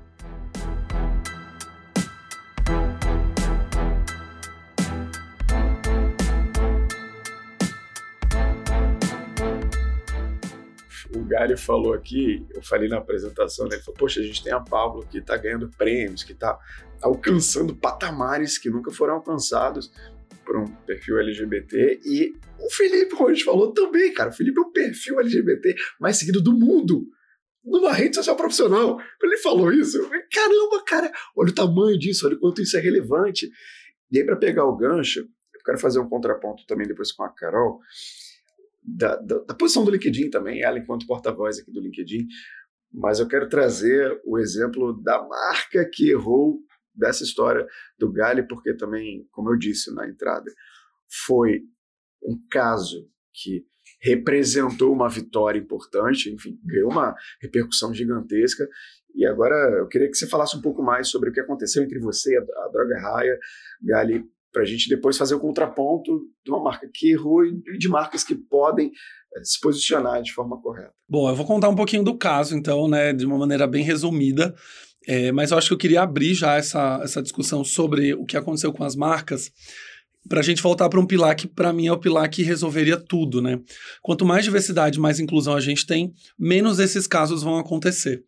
O 11.27 11.29
Gary 11.29 11.57
falou 11.57 11.93
aqui, 11.93 12.45
eu 12.55 12.63
falei 12.63 12.87
na 12.87 12.97
apresentação, 12.97 13.67
né, 13.67 13.75
ele 13.75 13.83
falou, 13.83 13.99
poxa, 13.99 14.21
a 14.21 14.23
gente 14.23 14.41
tem 14.41 14.53
a 14.53 14.61
Pablo 14.61 15.05
que 15.05 15.17
está 15.17 15.35
ganhando 15.35 15.69
prêmios, 15.77 16.23
que 16.23 16.31
está 16.31 16.57
alcançando 17.01 17.75
patamares 17.75 18.57
que 18.57 18.69
nunca 18.69 18.91
foram 18.91 19.15
alcançados 19.15 19.91
por 20.45 20.57
um 20.57 20.65
perfil 20.85 21.19
LGBT 21.19 21.99
e 22.05 22.33
o 22.59 22.71
Felipe, 22.71 23.13
gente 23.29 23.43
falou 23.43 23.73
também, 23.73 24.13
cara, 24.13 24.29
o 24.29 24.33
Felipe 24.33 24.57
é 24.57 24.61
o 24.61 24.71
perfil 24.71 25.19
LGBT 25.19 25.75
mais 25.99 26.17
seguido 26.17 26.41
do 26.41 26.53
mundo 26.53 27.05
numa 27.63 27.91
rede 27.91 28.15
social 28.15 28.37
profissional. 28.37 28.97
Ele 29.21 29.37
falou 29.37 29.71
isso, 29.73 29.97
eu 29.97 30.05
falei, 30.05 30.23
caramba, 30.31 30.83
cara, 30.85 31.11
olha 31.35 31.49
o 31.49 31.53
tamanho 31.53 31.99
disso, 31.99 32.25
olha 32.25 32.37
o 32.37 32.39
quanto 32.39 32.61
isso 32.61 32.77
é 32.77 32.79
relevante. 32.79 33.49
E 34.09 34.17
aí, 34.17 34.25
para 34.25 34.37
pegar 34.37 34.63
o 34.63 34.77
gancho, 34.77 35.19
eu 35.19 35.61
quero 35.65 35.77
fazer 35.77 35.99
um 35.99 36.07
contraponto 36.07 36.65
também 36.65 36.87
depois 36.87 37.11
com 37.11 37.23
a 37.23 37.29
Carol 37.29 37.81
da, 38.87 39.17
da, 39.17 39.39
da 39.39 39.53
posição 39.53 39.83
do 39.83 39.91
LinkedIn 39.91 40.29
também, 40.29 40.63
ela 40.63 40.79
enquanto 40.79 41.05
porta-voz 41.05 41.59
aqui 41.59 41.71
do 41.71 41.81
LinkedIn, 41.81 42.25
mas 42.93 43.19
eu 43.19 43.27
quero 43.27 43.49
trazer 43.49 44.19
o 44.25 44.39
exemplo 44.39 44.93
da 45.03 45.21
marca 45.27 45.87
que 45.91 46.09
errou 46.09 46.59
dessa 46.95 47.23
história 47.23 47.67
do 47.99 48.11
Gali, 48.11 48.47
porque 48.47 48.73
também, 48.75 49.27
como 49.31 49.51
eu 49.51 49.57
disse 49.57 49.93
na 49.93 50.07
entrada, 50.07 50.49
foi 51.25 51.61
um 52.23 52.39
caso 52.49 53.09
que 53.33 53.65
representou 54.01 54.93
uma 54.93 55.09
vitória 55.09 55.59
importante, 55.59 56.33
enfim, 56.33 56.59
ganhou 56.63 56.91
uma 56.91 57.15
repercussão 57.41 57.93
gigantesca. 57.93 58.67
E 59.13 59.25
agora 59.25 59.55
eu 59.79 59.87
queria 59.87 60.09
que 60.09 60.15
você 60.15 60.27
falasse 60.27 60.57
um 60.57 60.61
pouco 60.61 60.81
mais 60.81 61.09
sobre 61.09 61.29
o 61.29 61.33
que 61.33 61.39
aconteceu 61.39 61.83
entre 61.83 61.99
você 61.99 62.33
e 62.33 62.37
a, 62.37 62.41
a 62.41 62.69
Droga 62.71 62.99
Raia, 62.99 63.39
Gali, 63.81 64.25
para 64.57 64.63
a 64.63 64.65
gente 64.65 64.89
depois 64.89 65.15
fazer 65.15 65.35
o 65.35 65.39
contraponto 65.39 66.19
de 66.43 66.49
uma 66.49 66.59
marca 66.59 66.89
que 66.91 67.11
errou 67.11 67.45
e 67.45 67.77
de 67.77 67.87
marcas 67.87 68.23
que 68.23 68.33
podem 68.33 68.87
eh, 68.87 69.43
se 69.43 69.59
posicionar 69.61 70.19
de 70.23 70.33
forma 70.33 70.59
correta. 70.59 70.91
Bom, 71.07 71.29
eu 71.29 71.35
vou 71.35 71.45
contar 71.45 71.69
um 71.69 71.75
pouquinho 71.75 72.03
do 72.03 72.17
caso, 72.17 72.57
então, 72.57 72.87
né, 72.87 73.13
de 73.13 73.23
uma 73.23 73.37
maneira 73.37 73.67
bem 73.67 73.83
resumida, 73.83 74.55
é, 75.07 75.31
mas 75.31 75.51
eu 75.51 75.59
acho 75.59 75.67
que 75.67 75.73
eu 75.75 75.77
queria 75.77 76.01
abrir 76.01 76.33
já 76.33 76.55
essa, 76.55 76.99
essa 77.03 77.21
discussão 77.21 77.63
sobre 77.63 78.15
o 78.15 78.25
que 78.25 78.35
aconteceu 78.35 78.73
com 78.73 78.83
as 78.83 78.95
marcas, 78.95 79.51
para 80.27 80.39
a 80.39 80.43
gente 80.43 80.63
voltar 80.63 80.89
para 80.89 80.99
um 80.99 81.05
pilar 81.05 81.35
que, 81.35 81.47
para 81.47 81.71
mim, 81.71 81.85
é 81.85 81.91
o 81.91 81.99
pilar 81.99 82.27
que 82.27 82.41
resolveria 82.41 82.97
tudo, 82.97 83.43
né? 83.43 83.61
Quanto 84.01 84.25
mais 84.25 84.43
diversidade, 84.43 84.99
mais 84.99 85.19
inclusão 85.19 85.53
a 85.53 85.61
gente 85.61 85.85
tem, 85.85 86.15
menos 86.37 86.79
esses 86.79 87.05
casos 87.05 87.43
vão 87.43 87.59
acontecer. 87.59 88.23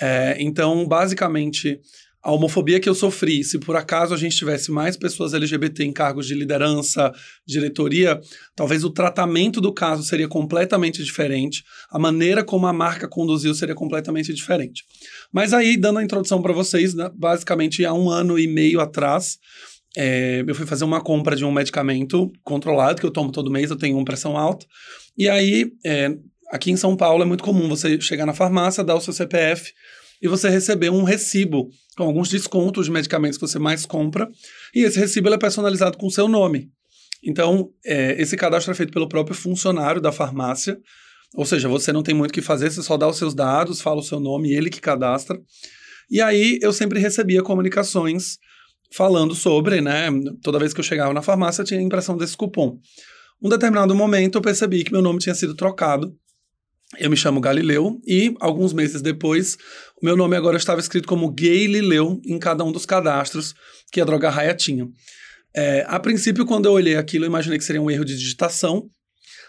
É, 0.00 0.36
então, 0.40 0.86
basicamente, 0.86 1.80
a 2.22 2.32
homofobia 2.32 2.80
que 2.80 2.88
eu 2.88 2.94
sofri, 2.94 3.44
se 3.44 3.58
por 3.58 3.76
acaso 3.76 4.12
a 4.12 4.16
gente 4.16 4.36
tivesse 4.36 4.70
mais 4.70 4.96
pessoas 4.96 5.34
LGBT 5.34 5.84
em 5.84 5.92
cargos 5.92 6.26
de 6.26 6.34
liderança, 6.34 7.12
diretoria, 7.46 8.20
talvez 8.56 8.82
o 8.82 8.90
tratamento 8.90 9.60
do 9.60 9.72
caso 9.72 10.02
seria 10.02 10.26
completamente 10.26 11.02
diferente, 11.02 11.62
a 11.90 11.98
maneira 11.98 12.42
como 12.42 12.66
a 12.66 12.72
marca 12.72 13.08
conduziu 13.08 13.54
seria 13.54 13.74
completamente 13.74 14.34
diferente. 14.34 14.84
Mas 15.32 15.52
aí, 15.52 15.76
dando 15.76 16.00
a 16.00 16.04
introdução 16.04 16.42
para 16.42 16.52
vocês, 16.52 16.92
né, 16.92 17.08
basicamente 17.14 17.84
há 17.84 17.94
um 17.94 18.10
ano 18.10 18.38
e 18.38 18.48
meio 18.48 18.80
atrás, 18.80 19.38
é, 19.96 20.44
eu 20.46 20.54
fui 20.54 20.66
fazer 20.66 20.84
uma 20.84 21.00
compra 21.00 21.36
de 21.36 21.44
um 21.44 21.52
medicamento 21.52 22.30
controlado 22.42 23.00
que 23.00 23.06
eu 23.06 23.10
tomo 23.12 23.30
todo 23.30 23.50
mês, 23.50 23.70
eu 23.70 23.76
tenho 23.76 23.96
uma 23.96 24.04
pressão 24.04 24.36
alta, 24.36 24.66
e 25.16 25.28
aí, 25.28 25.70
é, 25.84 26.16
aqui 26.50 26.70
em 26.70 26.76
São 26.76 26.96
Paulo 26.96 27.22
é 27.22 27.26
muito 27.26 27.44
comum 27.44 27.68
você 27.68 28.00
chegar 28.00 28.26
na 28.26 28.34
farmácia, 28.34 28.82
dar 28.82 28.96
o 28.96 29.00
seu 29.00 29.12
CPF 29.12 29.72
e 30.20 30.28
você 30.28 30.48
receber 30.48 30.90
um 30.90 31.02
recibo 31.02 31.68
com 31.96 32.04
alguns 32.04 32.28
descontos 32.28 32.86
de 32.86 32.92
medicamentos 32.92 33.38
que 33.38 33.46
você 33.46 33.58
mais 33.58 33.84
compra, 33.84 34.28
e 34.74 34.84
esse 34.84 34.98
recibo 34.98 35.28
é 35.32 35.38
personalizado 35.38 35.96
com 35.98 36.06
o 36.06 36.10
seu 36.10 36.28
nome. 36.28 36.70
Então, 37.22 37.70
é, 37.84 38.20
esse 38.20 38.36
cadastro 38.36 38.72
é 38.72 38.74
feito 38.74 38.92
pelo 38.92 39.08
próprio 39.08 39.34
funcionário 39.34 40.00
da 40.00 40.12
farmácia, 40.12 40.78
ou 41.34 41.44
seja, 41.44 41.68
você 41.68 41.92
não 41.92 42.02
tem 42.02 42.14
muito 42.14 42.30
o 42.30 42.34
que 42.34 42.40
fazer, 42.40 42.70
você 42.70 42.82
só 42.82 42.96
dá 42.96 43.06
os 43.06 43.18
seus 43.18 43.34
dados, 43.34 43.80
fala 43.80 44.00
o 44.00 44.04
seu 44.04 44.18
nome, 44.18 44.52
ele 44.52 44.70
que 44.70 44.80
cadastra. 44.80 45.38
E 46.10 46.22
aí 46.22 46.58
eu 46.62 46.72
sempre 46.72 46.98
recebia 46.98 47.42
comunicações 47.42 48.38
falando 48.90 49.34
sobre, 49.34 49.80
né? 49.80 50.08
Toda 50.42 50.58
vez 50.58 50.72
que 50.72 50.80
eu 50.80 50.84
chegava 50.84 51.12
na 51.12 51.20
farmácia, 51.20 51.60
eu 51.60 51.66
tinha 51.66 51.80
a 51.80 51.82
impressão 51.82 52.16
desse 52.16 52.36
cupom. 52.36 52.78
Um 53.42 53.48
determinado 53.48 53.94
momento 53.94 54.36
eu 54.36 54.42
percebi 54.42 54.82
que 54.82 54.92
meu 54.92 55.02
nome 55.02 55.18
tinha 55.18 55.34
sido 55.34 55.54
trocado 55.54 56.16
eu 56.96 57.10
me 57.10 57.16
chamo 57.16 57.40
Galileu 57.40 58.00
e, 58.06 58.34
alguns 58.40 58.72
meses 58.72 59.02
depois, 59.02 59.58
o 60.00 60.04
meu 60.04 60.16
nome 60.16 60.36
agora 60.36 60.56
estava 60.56 60.80
escrito 60.80 61.06
como 61.06 61.30
Gay 61.30 61.66
Lileu 61.66 62.20
em 62.24 62.38
cada 62.38 62.64
um 62.64 62.72
dos 62.72 62.86
cadastros 62.86 63.54
que 63.92 64.00
a 64.00 64.04
Droga 64.04 64.30
Raia 64.30 64.54
tinha. 64.54 64.88
É, 65.54 65.84
a 65.86 66.00
princípio, 66.00 66.46
quando 66.46 66.66
eu 66.66 66.72
olhei 66.72 66.96
aquilo, 66.96 67.24
eu 67.24 67.28
imaginei 67.28 67.58
que 67.58 67.64
seria 67.64 67.82
um 67.82 67.90
erro 67.90 68.04
de 68.04 68.16
digitação, 68.16 68.88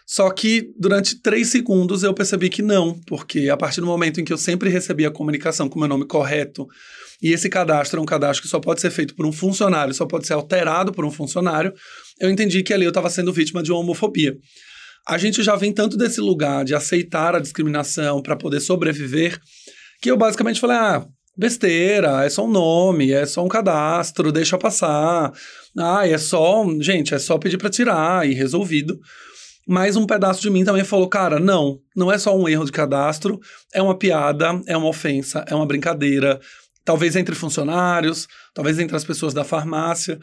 só 0.06 0.30
que 0.32 0.73
durante 0.78 1.21
três 1.21 1.47
segundos 1.47 2.04
eu 2.04 2.13
percebi 2.13 2.49
que 2.49 2.62
não, 2.62 2.99
porque 3.08 3.47
a 3.47 3.56
partir 3.56 3.80
do 3.80 3.88
momento 3.88 4.19
em 4.19 4.25
que 4.25 4.34
eu 4.34 4.38
sempre 4.38 4.69
recebia 4.69 5.08
a 5.08 5.12
comunicação 5.12 5.69
com 5.69 5.78
o 5.78 5.80
meu 5.80 5.88
nome 5.88 6.06
correto, 6.06 6.67
e 7.21 7.32
esse 7.32 7.47
cadastro 7.47 7.99
é 7.99 8.02
um 8.02 8.06
cadastro 8.06 8.43
que 8.43 8.49
só 8.49 8.60
pode 8.60 8.82
ser 8.82 8.91
feito 8.91 9.15
por 9.15 9.25
um 9.25 9.32
funcionário, 9.32 9.93
só 9.93 10.06
pode 10.06 10.25
ser 10.25 10.34
alterado 10.34 10.91
por 10.91 11.06
um 11.06 11.12
funcionário, 11.12 11.73
eu 12.19 12.30
entendi 12.30 12.63
que 12.63 12.73
ali 12.73 12.86
eu 12.86 12.89
estava 12.89 13.10
sendo 13.10 13.32
vítima 13.32 13.63
de 13.63 13.71
uma 13.71 13.80
homofobia 13.80 14.36
a 15.10 15.17
gente 15.17 15.41
já 15.41 15.56
vem 15.56 15.74
tanto 15.74 15.98
desse 15.98 16.22
lugar 16.22 16.63
de 16.63 16.76
aceitar 16.76 17.36
a 17.36 17.39
discriminação 17.39 18.22
para 18.22 18.36
poder 18.36 18.60
sobreviver, 18.60 19.39
que 20.00 20.12
eu 20.12 20.15
basicamente 20.15 20.60
falei: 20.60 20.78
ah, 20.78 21.06
besteira, 21.36 22.24
é 22.24 22.30
só 22.30 22.45
um 22.45 22.52
nome, 22.52 23.12
é 23.12 23.26
só 23.26 23.43
um 23.43 23.48
cadastro, 23.48 24.32
deixa 24.32 24.56
passar. 24.56 25.34
Ah, 25.76 26.08
é 26.08 26.17
só, 26.19 26.63
gente, 26.80 27.15
é 27.15 27.19
só 27.19 27.39
pedir 27.39 27.58
para 27.58 27.72
tirar 27.72 28.30
e 28.30 28.36
resolvido. 28.36 29.00
Mas 29.67 29.95
um 29.95 30.06
pedaço 30.06 30.41
de 30.41 30.50
mim 30.50 30.63
também 30.63 30.84
falou, 30.84 31.08
cara, 31.08 31.39
não, 31.39 31.80
não 31.95 32.12
é 32.12 32.17
só 32.17 32.36
um 32.38 32.48
erro 32.48 32.65
de 32.65 32.72
cadastro, 32.72 33.39
é 33.74 33.82
uma 33.82 33.98
piada, 33.98 34.62
é 34.67 34.78
uma 34.78 34.88
ofensa, 34.88 35.43
é 35.48 35.56
uma 35.56 35.65
brincadeira, 35.65 36.39
talvez 36.86 37.15
entre 37.15 37.36
funcionários, 37.36 38.28
talvez 38.54 38.80
entre 38.80 38.95
as 38.95 39.04
pessoas 39.04 39.34
da 39.34 39.43
farmácia. 39.43 40.19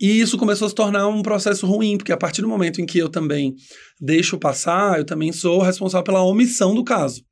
E 0.00 0.20
isso 0.20 0.36
começou 0.36 0.66
a 0.66 0.68
se 0.68 0.74
tornar 0.74 1.06
um 1.06 1.22
processo 1.22 1.66
ruim, 1.66 1.96
porque 1.96 2.12
a 2.12 2.16
partir 2.16 2.42
do 2.42 2.48
momento 2.48 2.80
em 2.80 2.86
que 2.86 2.98
eu 2.98 3.08
também 3.08 3.54
deixo 4.00 4.38
passar, 4.38 4.98
eu 4.98 5.04
também 5.04 5.32
sou 5.32 5.62
responsável 5.62 6.04
pela 6.04 6.22
omissão 6.22 6.74
do 6.74 6.82
caso. 6.82 7.22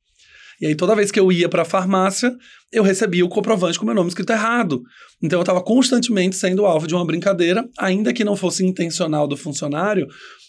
E 0.63 0.67
aí, 0.67 0.77
toda 0.77 0.95
vez 0.95 1.11
que 1.11 1.19
eu 1.19 1.33
ia 1.33 1.49
para 1.49 1.63
a 1.63 1.65
farmácia, 1.65 2.33
eu 2.71 2.85
recebia 2.85 3.25
o 3.25 3.29
comprovante 3.29 3.77
com 3.77 3.85
meu 3.85 3.97
nome 3.97 4.11
escrito 4.11 4.31
errado. 4.31 4.81
Então, 5.21 5.41
eu 5.41 5.43
estava 5.43 5.61
constantemente 5.61 6.37
sendo 6.37 6.65
alvo 6.65 6.87
de 6.87 6.95
uma 6.95 7.05
brincadeira, 7.05 7.69
ainda 7.77 8.13
que 8.13 8.23
não 8.23 8.37
fosse 8.37 8.65
intencional 8.65 9.27
do 9.27 9.37
funcionário, 9.37 10.07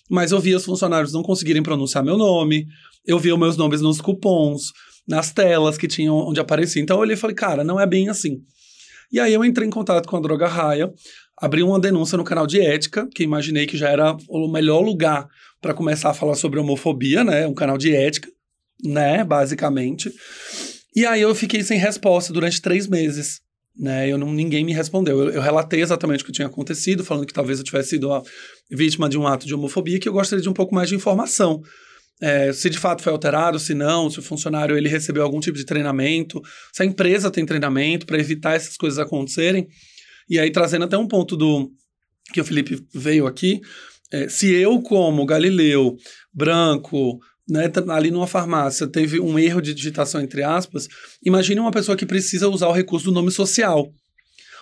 mas 0.07 0.31
eu 0.31 0.39
via 0.39 0.55
os 0.55 0.65
funcionários 0.65 1.11
não 1.11 1.23
conseguirem 1.23 1.63
pronunciar 1.63 2.03
meu 2.03 2.15
nome, 2.15 2.67
eu 3.07 3.17
via 3.17 3.33
os 3.33 3.39
meus 3.39 3.57
nomes 3.57 3.81
nos 3.81 3.99
cupons, 3.99 4.71
nas 5.07 5.31
telas 5.31 5.79
que 5.79 5.87
tinham 5.87 6.15
onde 6.15 6.39
aparecia. 6.39 6.79
Então, 6.79 6.97
eu 6.97 7.01
olhei 7.01 7.15
e 7.15 7.19
falei, 7.19 7.35
cara, 7.35 7.63
não 7.63 7.79
é 7.79 7.87
bem 7.87 8.07
assim. 8.07 8.37
E 9.11 9.19
aí, 9.19 9.33
eu 9.33 9.43
entrei 9.43 9.67
em 9.67 9.71
contato 9.71 10.07
com 10.07 10.15
a 10.15 10.21
Droga 10.21 10.47
Raia, 10.47 10.93
abri 11.43 11.61
uma 11.61 11.77
denúncia 11.77 12.17
no 12.17 12.23
canal 12.23 12.47
de 12.47 12.61
ética, 12.61 13.05
que 13.13 13.21
imaginei 13.21 13.67
que 13.67 13.75
já 13.75 13.89
era 13.89 14.15
o 14.29 14.47
melhor 14.47 14.79
lugar 14.79 15.27
para 15.61 15.73
começar 15.73 16.09
a 16.09 16.13
falar 16.13 16.35
sobre 16.35 16.57
homofobia, 16.57 17.21
né? 17.21 17.45
Um 17.45 17.53
canal 17.53 17.77
de 17.77 17.93
ética, 17.93 18.29
né? 18.81 19.25
Basicamente. 19.25 20.09
E 20.95 21.05
aí 21.05 21.21
eu 21.21 21.35
fiquei 21.35 21.61
sem 21.61 21.77
resposta 21.77 22.31
durante 22.31 22.61
três 22.61 22.87
meses. 22.87 23.41
Né, 23.75 24.07
eu 24.07 24.19
não, 24.19 24.31
ninguém 24.31 24.63
me 24.63 24.71
respondeu. 24.71 25.19
Eu, 25.19 25.29
eu, 25.31 25.41
relatei 25.41 25.81
exatamente 25.81 26.23
o 26.23 26.27
que 26.27 26.31
tinha 26.31 26.47
acontecido, 26.47 27.03
falando 27.03 27.25
que 27.25 27.33
talvez 27.33 27.57
eu 27.57 27.65
tivesse 27.65 27.89
sido 27.89 28.07
vítima 28.71 29.09
de 29.09 29.17
um 29.17 29.27
ato 29.27 29.47
de 29.47 29.53
homofobia, 29.55 29.99
que 29.99 30.07
eu 30.07 30.13
gostaria 30.13 30.43
de 30.43 30.47
um 30.49 30.53
pouco 30.53 30.73
mais 30.73 30.87
de 30.89 30.95
informação. 30.95 31.59
É, 32.21 32.53
se 32.53 32.69
de 32.69 32.77
fato 32.77 33.01
foi 33.01 33.11
alterado, 33.11 33.59
se 33.59 33.73
não, 33.73 34.09
se 34.09 34.19
o 34.19 34.21
funcionário 34.21 34.77
ele 34.77 34.87
recebeu 34.87 35.23
algum 35.23 35.39
tipo 35.39 35.57
de 35.57 35.65
treinamento, 35.65 36.39
se 36.71 36.83
a 36.83 36.85
empresa 36.85 37.31
tem 37.31 37.45
treinamento 37.45 38.05
para 38.05 38.19
evitar 38.19 38.55
essas 38.55 38.77
coisas 38.77 38.99
acontecerem. 38.99 39.67
E 40.29 40.39
aí, 40.39 40.51
trazendo 40.51 40.85
até 40.85 40.97
um 40.97 41.07
ponto 41.07 41.35
do 41.35 41.71
que 42.33 42.41
o 42.41 42.45
Felipe 42.45 42.81
veio 42.93 43.27
aqui, 43.27 43.61
é, 44.11 44.29
se 44.29 44.53
eu, 44.53 44.81
como 44.81 45.25
Galileu, 45.25 45.95
branco, 46.33 47.19
né, 47.49 47.71
ali 47.89 48.11
numa 48.11 48.27
farmácia, 48.27 48.87
teve 48.87 49.19
um 49.19 49.37
erro 49.37 49.61
de 49.61 49.73
digitação, 49.73 50.21
entre 50.21 50.43
aspas, 50.43 50.87
imagine 51.23 51.59
uma 51.59 51.71
pessoa 51.71 51.97
que 51.97 52.05
precisa 52.05 52.47
usar 52.47 52.67
o 52.67 52.73
recurso 52.73 53.05
do 53.05 53.11
nome 53.11 53.31
social. 53.31 53.91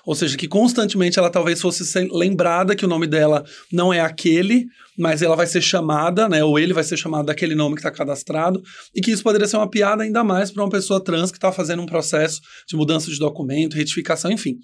Ou 0.04 0.16
seja, 0.16 0.36
que 0.36 0.48
constantemente 0.48 1.20
ela 1.20 1.30
talvez 1.30 1.62
fosse 1.62 1.84
lembrada 2.12 2.76
que 2.76 2.86
o 2.86 2.88
nome 2.88 3.06
dela 3.06 3.46
não 3.72 3.94
é 3.94 4.00
aquele, 4.00 4.66
mas 4.98 5.22
ela 5.22 5.36
vai 5.36 5.46
ser 5.46 5.62
chamada, 5.62 6.28
né? 6.28 6.44
Ou 6.44 6.58
ele 6.58 6.74
vai 6.74 6.84
ser 6.84 6.98
chamado 6.98 7.28
daquele 7.28 7.54
nome 7.54 7.76
que 7.76 7.82
está 7.82 7.92
cadastrado, 7.92 8.62
e 8.96 9.02
que 9.02 9.12
isso 9.12 9.22
poderia 9.22 9.48
ser 9.48 9.58
uma 9.58 9.70
piada 9.70 10.04
ainda 10.04 10.24
mais 10.24 10.50
para 10.50 10.64
uma 10.64 10.70
pessoa 10.70 11.04
trans 11.04 11.30
que 11.30 11.38
está 11.38 11.52
fazendo 11.52 11.84
um 11.84 11.86
processo 11.86 12.42
de 12.68 12.76
mudança 12.76 13.12
de 13.12 13.20
documento, 13.20 13.76
retificação, 13.76 14.32
enfim. 14.32 14.58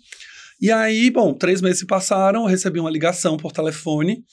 E 0.59 0.71
aí, 0.71 1.11
bom, 1.11 1.33
três 1.33 1.61
meses 1.61 1.79
se 1.79 1.85
passaram, 1.85 2.41
eu 2.41 2.47
recebi 2.47 2.79
uma 2.79 2.89
ligação 2.89 3.37
por 3.37 3.51
telefone 3.51 4.23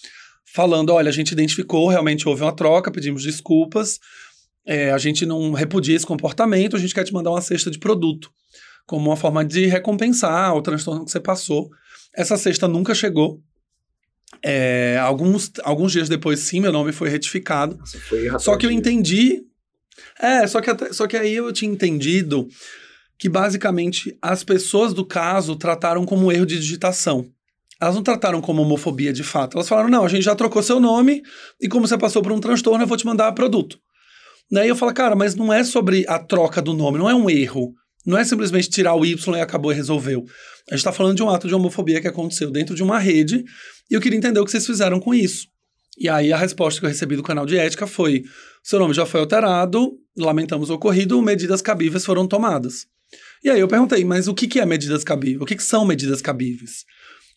falando: 0.44 0.90
olha, 0.90 1.08
a 1.08 1.12
gente 1.12 1.32
identificou, 1.32 1.88
realmente 1.88 2.28
houve 2.28 2.42
uma 2.42 2.54
troca, 2.54 2.90
pedimos 2.90 3.22
desculpas, 3.22 3.98
é, 4.66 4.90
a 4.92 4.98
gente 4.98 5.26
não 5.26 5.52
repudia 5.52 5.96
esse 5.96 6.06
comportamento, 6.06 6.76
a 6.76 6.78
gente 6.78 6.94
quer 6.94 7.04
te 7.04 7.12
mandar 7.12 7.30
uma 7.30 7.42
cesta 7.42 7.70
de 7.70 7.78
produto, 7.78 8.30
como 8.86 9.10
uma 9.10 9.16
forma 9.16 9.44
de 9.44 9.66
recompensar 9.66 10.54
o 10.54 10.62
transtorno 10.62 11.04
que 11.04 11.10
você 11.10 11.20
passou. 11.20 11.68
Essa 12.14 12.36
cesta 12.36 12.68
nunca 12.68 12.94
chegou. 12.94 13.40
É, 14.42 14.98
alguns, 15.00 15.50
alguns 15.62 15.92
dias 15.92 16.08
depois, 16.08 16.40
sim, 16.40 16.60
meu 16.60 16.72
nome 16.72 16.92
foi 16.92 17.08
retificado. 17.08 17.76
Nossa, 17.76 17.98
foi 17.98 18.38
só 18.38 18.56
que 18.56 18.66
eu 18.66 18.70
entendi. 18.70 19.42
É, 20.18 20.46
só 20.46 20.60
que, 20.60 20.70
até, 20.70 20.92
só 20.92 21.06
que 21.06 21.16
aí 21.16 21.34
eu 21.34 21.52
tinha 21.52 21.70
entendido 21.70 22.48
que 23.18 23.28
basicamente 23.28 24.16
as 24.20 24.42
pessoas 24.42 24.92
do 24.92 25.04
caso 25.04 25.56
trataram 25.56 26.04
como 26.04 26.30
erro 26.30 26.46
de 26.46 26.58
digitação. 26.58 27.26
Elas 27.80 27.94
não 27.94 28.02
trataram 28.02 28.40
como 28.40 28.62
homofobia 28.62 29.12
de 29.12 29.22
fato. 29.22 29.56
Elas 29.56 29.68
falaram: 29.68 29.88
não, 29.88 30.04
a 30.04 30.08
gente 30.08 30.22
já 30.22 30.34
trocou 30.34 30.62
seu 30.62 30.80
nome 30.80 31.22
e 31.60 31.68
como 31.68 31.86
você 31.86 31.98
passou 31.98 32.22
por 32.22 32.32
um 32.32 32.40
transtorno, 32.40 32.82
eu 32.82 32.88
vou 32.88 32.96
te 32.96 33.06
mandar 33.06 33.32
produto. 33.32 33.78
Daí 34.50 34.68
eu 34.68 34.76
falo, 34.76 34.92
cara, 34.92 35.16
mas 35.16 35.34
não 35.34 35.52
é 35.52 35.64
sobre 35.64 36.04
a 36.06 36.18
troca 36.18 36.60
do 36.60 36.74
nome, 36.74 36.98
não 36.98 37.08
é 37.08 37.14
um 37.14 37.28
erro. 37.28 37.74
Não 38.06 38.18
é 38.18 38.24
simplesmente 38.24 38.68
tirar 38.68 38.94
o 38.94 39.04
Y 39.04 39.36
e 39.36 39.40
acabou 39.40 39.72
e 39.72 39.74
resolveu. 39.74 40.24
A 40.68 40.74
gente 40.74 40.80
está 40.80 40.92
falando 40.92 41.16
de 41.16 41.22
um 41.22 41.30
ato 41.30 41.48
de 41.48 41.54
homofobia 41.54 42.02
que 42.02 42.08
aconteceu 42.08 42.50
dentro 42.50 42.74
de 42.74 42.82
uma 42.82 42.98
rede 42.98 43.42
e 43.90 43.94
eu 43.94 44.00
queria 44.00 44.18
entender 44.18 44.38
o 44.40 44.44
que 44.44 44.50
vocês 44.50 44.66
fizeram 44.66 45.00
com 45.00 45.14
isso. 45.14 45.48
E 45.98 46.08
aí 46.08 46.32
a 46.32 46.36
resposta 46.36 46.80
que 46.80 46.86
eu 46.86 46.90
recebi 46.90 47.16
do 47.16 47.22
canal 47.22 47.46
de 47.46 47.56
ética 47.56 47.86
foi: 47.86 48.24
seu 48.62 48.78
nome 48.78 48.92
já 48.92 49.06
foi 49.06 49.20
alterado, 49.20 49.98
lamentamos 50.16 50.68
o 50.68 50.74
ocorrido, 50.74 51.20
medidas 51.22 51.62
cabíveis 51.62 52.04
foram 52.04 52.26
tomadas. 52.26 52.86
E 53.44 53.50
aí 53.50 53.60
eu 53.60 53.68
perguntei, 53.68 54.02
mas 54.06 54.26
o 54.26 54.32
que, 54.32 54.48
que 54.48 54.58
é 54.58 54.64
medidas 54.64 55.04
cabíveis? 55.04 55.42
O 55.42 55.44
que, 55.44 55.54
que 55.54 55.62
são 55.62 55.84
medidas 55.84 56.22
cabíveis? 56.22 56.86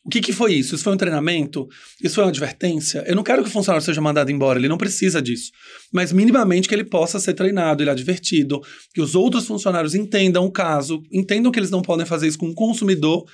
O 0.06 0.10
que, 0.10 0.22
que 0.22 0.32
foi 0.32 0.54
isso? 0.54 0.74
Isso 0.74 0.86
foi 0.86 0.93
um 0.93 0.98
treinamento? 0.98 1.67
Isso 2.02 2.15
foi 2.15 2.24
uma 2.24 2.30
advertência? 2.30 3.04
Eu 3.06 3.13
não 3.13 3.24
quero 3.24 3.43
que 3.43 3.50
o 3.50 3.52
funcionário 3.52 3.86
seja 3.86 4.00
mandado 4.00 4.32
embora, 4.32 4.58
ele 4.58 4.70
não 4.70 4.78
precisa 4.78 5.22
disso. 5.22 5.52
Mas 5.91 6.13
minimamente 6.13 6.70
que 6.70 6.74
ele 6.74 6.86
possa 6.86 7.20
ser 7.20 7.34
treinado, 7.34 7.84
ele 7.84 7.89
é 7.89 7.91
advertido, 7.91 8.62
que 8.93 9.02
os 9.02 9.15
outros 9.15 9.46
funcionários 9.46 9.93
entendam 9.93 10.46
o 10.46 10.52
caso, 10.52 11.04
entendam 11.12 11.52
que 11.52 11.60
eles 11.60 11.72
não 11.72 11.82
podem 11.82 12.06
fazer 12.06 12.26
isso 12.26 12.38
com 12.38 12.48
o 12.48 12.56
consumidor. 12.56 13.26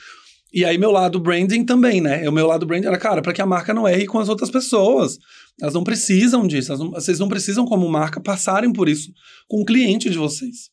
E 0.51 0.65
aí, 0.65 0.79
meu 0.79 0.89
lado 0.89 1.19
branding 1.19 1.63
também, 1.63 2.01
né? 2.01 2.27
O 2.27 2.31
meu 2.31 2.47
lado 2.47 2.65
branding 2.65 2.87
era, 2.87 2.97
cara, 2.97 3.21
para 3.21 3.33
que 3.33 3.41
a 3.41 3.45
marca 3.45 3.71
não 3.71 3.87
erre 3.87 4.07
com 4.07 4.17
as 4.17 4.29
outras 4.29 4.49
pessoas. 4.49 5.19
Elas 5.61 5.75
não 5.75 5.83
precisam 5.83 6.47
disso. 6.47 6.75
Não, 6.75 6.89
vocês 6.89 7.19
não 7.19 7.29
precisam, 7.29 7.65
como 7.65 7.87
marca, 7.87 8.19
passarem 8.19 8.73
por 8.73 8.89
isso 8.89 9.11
com 9.47 9.61
o 9.61 9.65
cliente 9.65 10.09
de 10.09 10.17
vocês. 10.17 10.72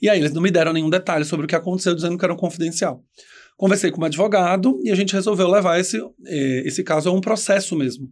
E 0.00 0.08
aí 0.08 0.18
eles 0.18 0.32
não 0.32 0.42
me 0.42 0.50
deram 0.50 0.72
nenhum 0.72 0.90
detalhe 0.90 1.24
sobre 1.24 1.44
o 1.44 1.48
que 1.48 1.54
aconteceu, 1.54 1.94
dizendo 1.94 2.16
que 2.16 2.24
era 2.24 2.32
um 2.32 2.36
confidencial. 2.36 3.02
Conversei 3.56 3.90
com 3.90 4.00
um 4.00 4.04
advogado 4.04 4.80
e 4.82 4.90
a 4.90 4.94
gente 4.94 5.12
resolveu 5.12 5.48
levar 5.48 5.78
esse, 5.78 5.98
eh, 6.26 6.62
esse 6.64 6.82
caso 6.82 7.10
a 7.10 7.12
um 7.12 7.20
processo 7.20 7.76
mesmo, 7.76 8.08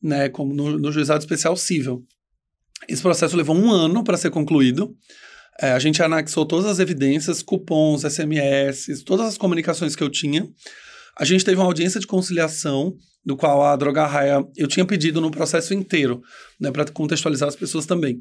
né, 0.00 0.28
como 0.28 0.54
no, 0.54 0.78
no 0.78 0.92
juizado 0.92 1.20
especial 1.20 1.56
civil. 1.56 2.04
Esse 2.88 3.02
processo 3.02 3.36
levou 3.36 3.56
um 3.56 3.70
ano 3.70 4.04
para 4.04 4.16
ser 4.16 4.30
concluído. 4.30 4.94
É, 5.60 5.72
a 5.72 5.78
gente 5.78 6.02
anexou 6.02 6.46
todas 6.46 6.66
as 6.66 6.78
evidências, 6.78 7.42
cupons, 7.42 8.02
SMS, 8.02 9.02
todas 9.04 9.26
as 9.26 9.36
comunicações 9.36 9.94
que 9.94 10.02
eu 10.02 10.08
tinha. 10.08 10.48
A 11.18 11.24
gente 11.24 11.44
teve 11.44 11.58
uma 11.58 11.66
audiência 11.66 12.00
de 12.00 12.06
conciliação, 12.06 12.94
do 13.24 13.36
qual 13.36 13.62
a 13.62 13.76
Droga 13.76 14.06
Raia 14.06 14.42
eu 14.56 14.66
tinha 14.66 14.86
pedido 14.86 15.20
no 15.20 15.30
processo 15.30 15.74
inteiro, 15.74 16.22
né, 16.58 16.70
para 16.70 16.86
contextualizar 16.86 17.48
as 17.48 17.56
pessoas 17.56 17.84
também. 17.84 18.18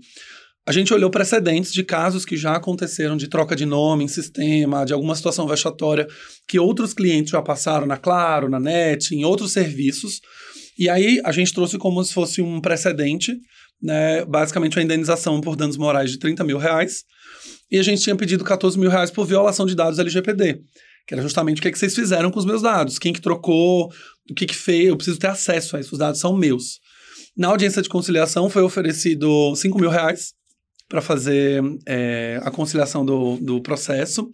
A 0.69 0.71
gente 0.71 0.93
olhou 0.93 1.09
precedentes 1.09 1.73
de 1.73 1.83
casos 1.83 2.23
que 2.23 2.37
já 2.37 2.55
aconteceram 2.55 3.17
de 3.17 3.27
troca 3.27 3.55
de 3.55 3.65
nome 3.65 4.03
em 4.03 4.07
sistema, 4.07 4.85
de 4.85 4.93
alguma 4.93 5.15
situação 5.15 5.47
vexatória 5.47 6.07
que 6.47 6.59
outros 6.59 6.93
clientes 6.93 7.31
já 7.31 7.41
passaram 7.41 7.87
na 7.87 7.97
Claro, 7.97 8.47
na 8.47 8.59
NET, 8.59 9.15
em 9.15 9.25
outros 9.25 9.51
serviços. 9.51 10.21
E 10.77 10.87
aí 10.87 11.19
a 11.25 11.31
gente 11.31 11.55
trouxe 11.55 11.79
como 11.79 12.03
se 12.03 12.13
fosse 12.13 12.39
um 12.39 12.61
precedente, 12.61 13.35
né, 13.81 14.23
basicamente 14.25 14.77
uma 14.77 14.83
indenização 14.83 15.41
por 15.41 15.55
danos 15.55 15.75
morais 15.75 16.11
de 16.11 16.19
30 16.19 16.43
mil 16.43 16.59
reais. 16.59 17.03
E 17.71 17.79
a 17.79 17.83
gente 17.83 18.03
tinha 18.03 18.15
pedido 18.15 18.43
14 18.43 18.77
mil 18.77 18.91
reais 18.91 19.09
por 19.09 19.25
violação 19.25 19.65
de 19.65 19.73
dados 19.73 19.97
LGPD, 19.97 20.59
que 21.07 21.15
era 21.15 21.23
justamente 21.23 21.57
o 21.57 21.61
que, 21.63 21.69
é 21.69 21.71
que 21.71 21.79
vocês 21.79 21.95
fizeram 21.95 22.29
com 22.29 22.37
os 22.37 22.45
meus 22.45 22.61
dados, 22.61 22.99
quem 22.99 23.11
que 23.11 23.21
trocou, 23.21 23.91
o 24.29 24.35
que, 24.35 24.45
que 24.45 24.55
fez, 24.55 24.89
eu 24.89 24.95
preciso 24.95 25.17
ter 25.17 25.29
acesso 25.29 25.75
a 25.75 25.79
isso, 25.79 25.93
os 25.93 25.97
dados 25.97 26.19
são 26.19 26.37
meus. 26.37 26.79
Na 27.35 27.47
audiência 27.47 27.81
de 27.81 27.89
conciliação 27.89 28.51
foi 28.51 28.61
oferecido 28.61 29.55
5 29.55 29.79
mil 29.79 29.89
reais 29.89 30.37
para 30.89 31.01
fazer 31.01 31.61
é, 31.85 32.41
a 32.43 32.49
conciliação 32.49 33.05
do, 33.05 33.37
do 33.37 33.61
processo. 33.61 34.29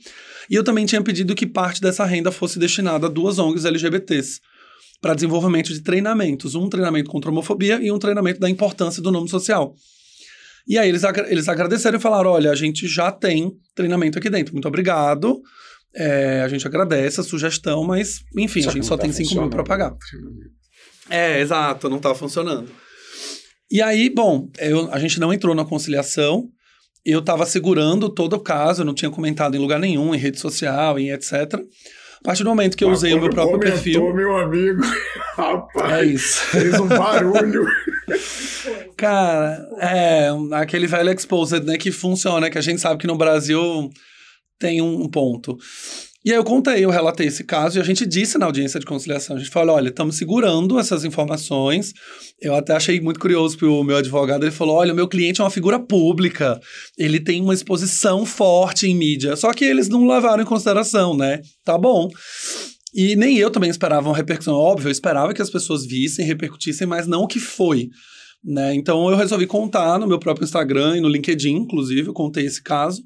E 0.50 0.56
eu 0.56 0.64
também 0.64 0.86
tinha 0.86 1.02
pedido 1.02 1.36
que 1.36 1.46
parte 1.46 1.82
dessa 1.82 2.06
renda 2.06 2.32
fosse 2.32 2.58
destinada 2.58 3.08
a 3.08 3.10
duas 3.10 3.38
ONGs 3.38 3.66
LGBTs 3.66 4.40
para 5.02 5.14
desenvolvimento 5.14 5.74
de 5.74 5.82
treinamentos, 5.82 6.56
um 6.56 6.70
treinamento 6.70 7.12
contra 7.12 7.30
a 7.30 7.34
homofobia 7.34 7.80
e 7.82 7.92
um 7.92 8.00
treinamento 8.00 8.40
da 8.40 8.50
importância 8.50 9.02
do 9.02 9.12
nome 9.12 9.30
social. 9.30 9.76
E 10.68 10.78
aí 10.80 10.88
eles, 10.88 11.04
eles 11.28 11.50
agradeceram 11.50 12.00
e 12.00 12.02
falaram: 12.02 12.32
olha, 12.32 12.50
a 12.52 12.56
gente 12.56 12.88
já 12.88 13.12
tem 13.12 13.52
treinamento 13.76 14.18
aqui 14.18 14.30
dentro, 14.30 14.54
muito 14.54 14.68
obrigado. 14.68 15.42
É, 15.94 16.42
a 16.42 16.48
gente 16.48 16.66
agradece 16.66 17.20
a 17.22 17.24
sugestão, 17.24 17.84
mas 17.84 18.22
enfim, 18.36 18.62
só 18.62 18.70
a 18.70 18.74
gente 18.74 18.86
só 18.86 18.98
tá 18.98 19.04
tem 19.04 19.12
5 19.12 19.42
mil 19.42 19.50
para 19.50 19.64
pagar. 19.64 19.96
É, 21.10 21.40
exato, 21.40 21.90
não 21.90 21.98
está 21.98 22.16
funcionando. 22.16 22.70
E 23.72 23.82
aí, 23.82 24.10
bom, 24.10 24.50
eu, 24.60 24.92
a 24.92 25.00
gente 25.00 25.20
não 25.20 25.34
entrou 25.34 25.56
na 25.56 25.66
conciliação. 25.66 26.50
Eu 27.06 27.20
estava 27.20 27.46
segurando 27.46 28.10
todo 28.10 28.34
o 28.34 28.40
caso, 28.40 28.82
eu 28.82 28.86
não 28.86 28.94
tinha 28.94 29.12
comentado 29.12 29.56
em 29.56 29.60
lugar 29.60 29.80
nenhum, 29.80 30.14
em 30.14 30.18
rede 30.18 30.40
social, 30.40 30.98
em 30.98 31.12
etc. 31.12 31.54
A 31.54 32.24
partir 32.24 32.44
do 32.44 32.50
momento 32.50 32.76
que 32.76 32.84
eu 32.84 32.90
usei 32.90 33.14
o 33.14 33.22
meu 33.22 33.30
próprio 33.30 33.60
comentou, 33.60 33.74
perfil. 33.84 34.14
meu 34.16 34.36
amigo. 34.38 34.82
Rapaz. 35.38 35.92
É 35.92 36.06
isso. 36.06 36.40
Fez 36.46 36.80
um 36.80 36.88
barulho. 36.88 37.68
Cara, 38.98 39.68
é 39.80 40.30
aquele 40.54 40.88
velho 40.88 41.12
exposed, 41.12 41.64
né, 41.64 41.78
que 41.78 41.92
funciona, 41.92 42.50
que 42.50 42.58
a 42.58 42.62
gente 42.62 42.82
sabe 42.82 43.00
que 43.00 43.06
no 43.06 43.16
Brasil 43.16 43.92
tem 44.58 44.82
um 44.82 45.08
ponto. 45.08 45.56
E 46.26 46.32
aí 46.32 46.38
eu 46.38 46.44
contei, 46.44 46.84
eu 46.84 46.90
relatei 46.90 47.28
esse 47.28 47.44
caso 47.44 47.78
e 47.78 47.80
a 47.80 47.84
gente 47.84 48.04
disse 48.04 48.40
na 48.40 48.48
audiência 48.48 48.80
de 48.80 48.86
conciliação, 48.88 49.36
a 49.36 49.40
gente 49.40 49.52
falou, 49.52 49.76
olha, 49.76 49.90
estamos 49.90 50.18
segurando 50.18 50.80
essas 50.80 51.06
informações. 51.06 51.94
Eu 52.42 52.56
até 52.56 52.74
achei 52.74 53.00
muito 53.00 53.20
curioso 53.20 53.56
que 53.56 53.64
o 53.64 53.84
meu 53.84 53.98
advogado, 53.98 54.44
ele 54.44 54.52
falou, 54.52 54.76
olha, 54.76 54.92
o 54.92 54.96
meu 54.96 55.08
cliente 55.08 55.40
é 55.40 55.44
uma 55.44 55.52
figura 55.52 55.80
pública, 55.80 56.60
ele 56.98 57.20
tem 57.20 57.44
uma 57.44 57.54
exposição 57.54 58.26
forte 58.26 58.88
em 58.88 58.96
mídia, 58.96 59.36
só 59.36 59.54
que 59.54 59.64
eles 59.64 59.88
não 59.88 60.08
levaram 60.08 60.42
em 60.42 60.48
consideração, 60.48 61.16
né? 61.16 61.42
Tá 61.64 61.78
bom. 61.78 62.10
E 62.92 63.16
nem 63.16 63.38
eu 63.38 63.52
também 63.52 63.70
esperava 63.70 64.10
uma 64.10 64.18
repercussão, 64.18 64.56
óbvio, 64.56 64.88
eu 64.88 64.92
esperava 64.92 65.32
que 65.32 65.44
as 65.44 65.52
pessoas 65.52 65.86
vissem, 65.86 66.26
repercutissem, 66.26 66.88
mas 66.88 67.06
não 67.06 67.22
o 67.22 67.28
que 67.28 67.40
foi. 67.40 67.90
Né? 68.44 68.74
Então 68.74 69.12
eu 69.12 69.16
resolvi 69.16 69.46
contar 69.46 70.00
no 70.00 70.08
meu 70.08 70.18
próprio 70.18 70.46
Instagram 70.46 70.98
e 70.98 71.02
no 71.02 71.08
LinkedIn, 71.08 71.54
inclusive, 71.54 72.08
eu 72.08 72.14
contei 72.14 72.48
esse 72.48 72.64
caso. 72.64 73.04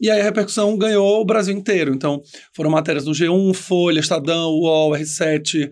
E 0.00 0.10
aí 0.10 0.20
a 0.20 0.24
repercussão 0.24 0.76
ganhou 0.78 1.20
o 1.20 1.24
Brasil 1.24 1.54
inteiro. 1.54 1.92
Então 1.94 2.22
foram 2.54 2.70
matérias 2.70 3.04
no 3.04 3.12
G1, 3.12 3.54
Folha, 3.54 4.00
Estadão, 4.00 4.50
UOL, 4.52 4.92
R7, 4.92 5.70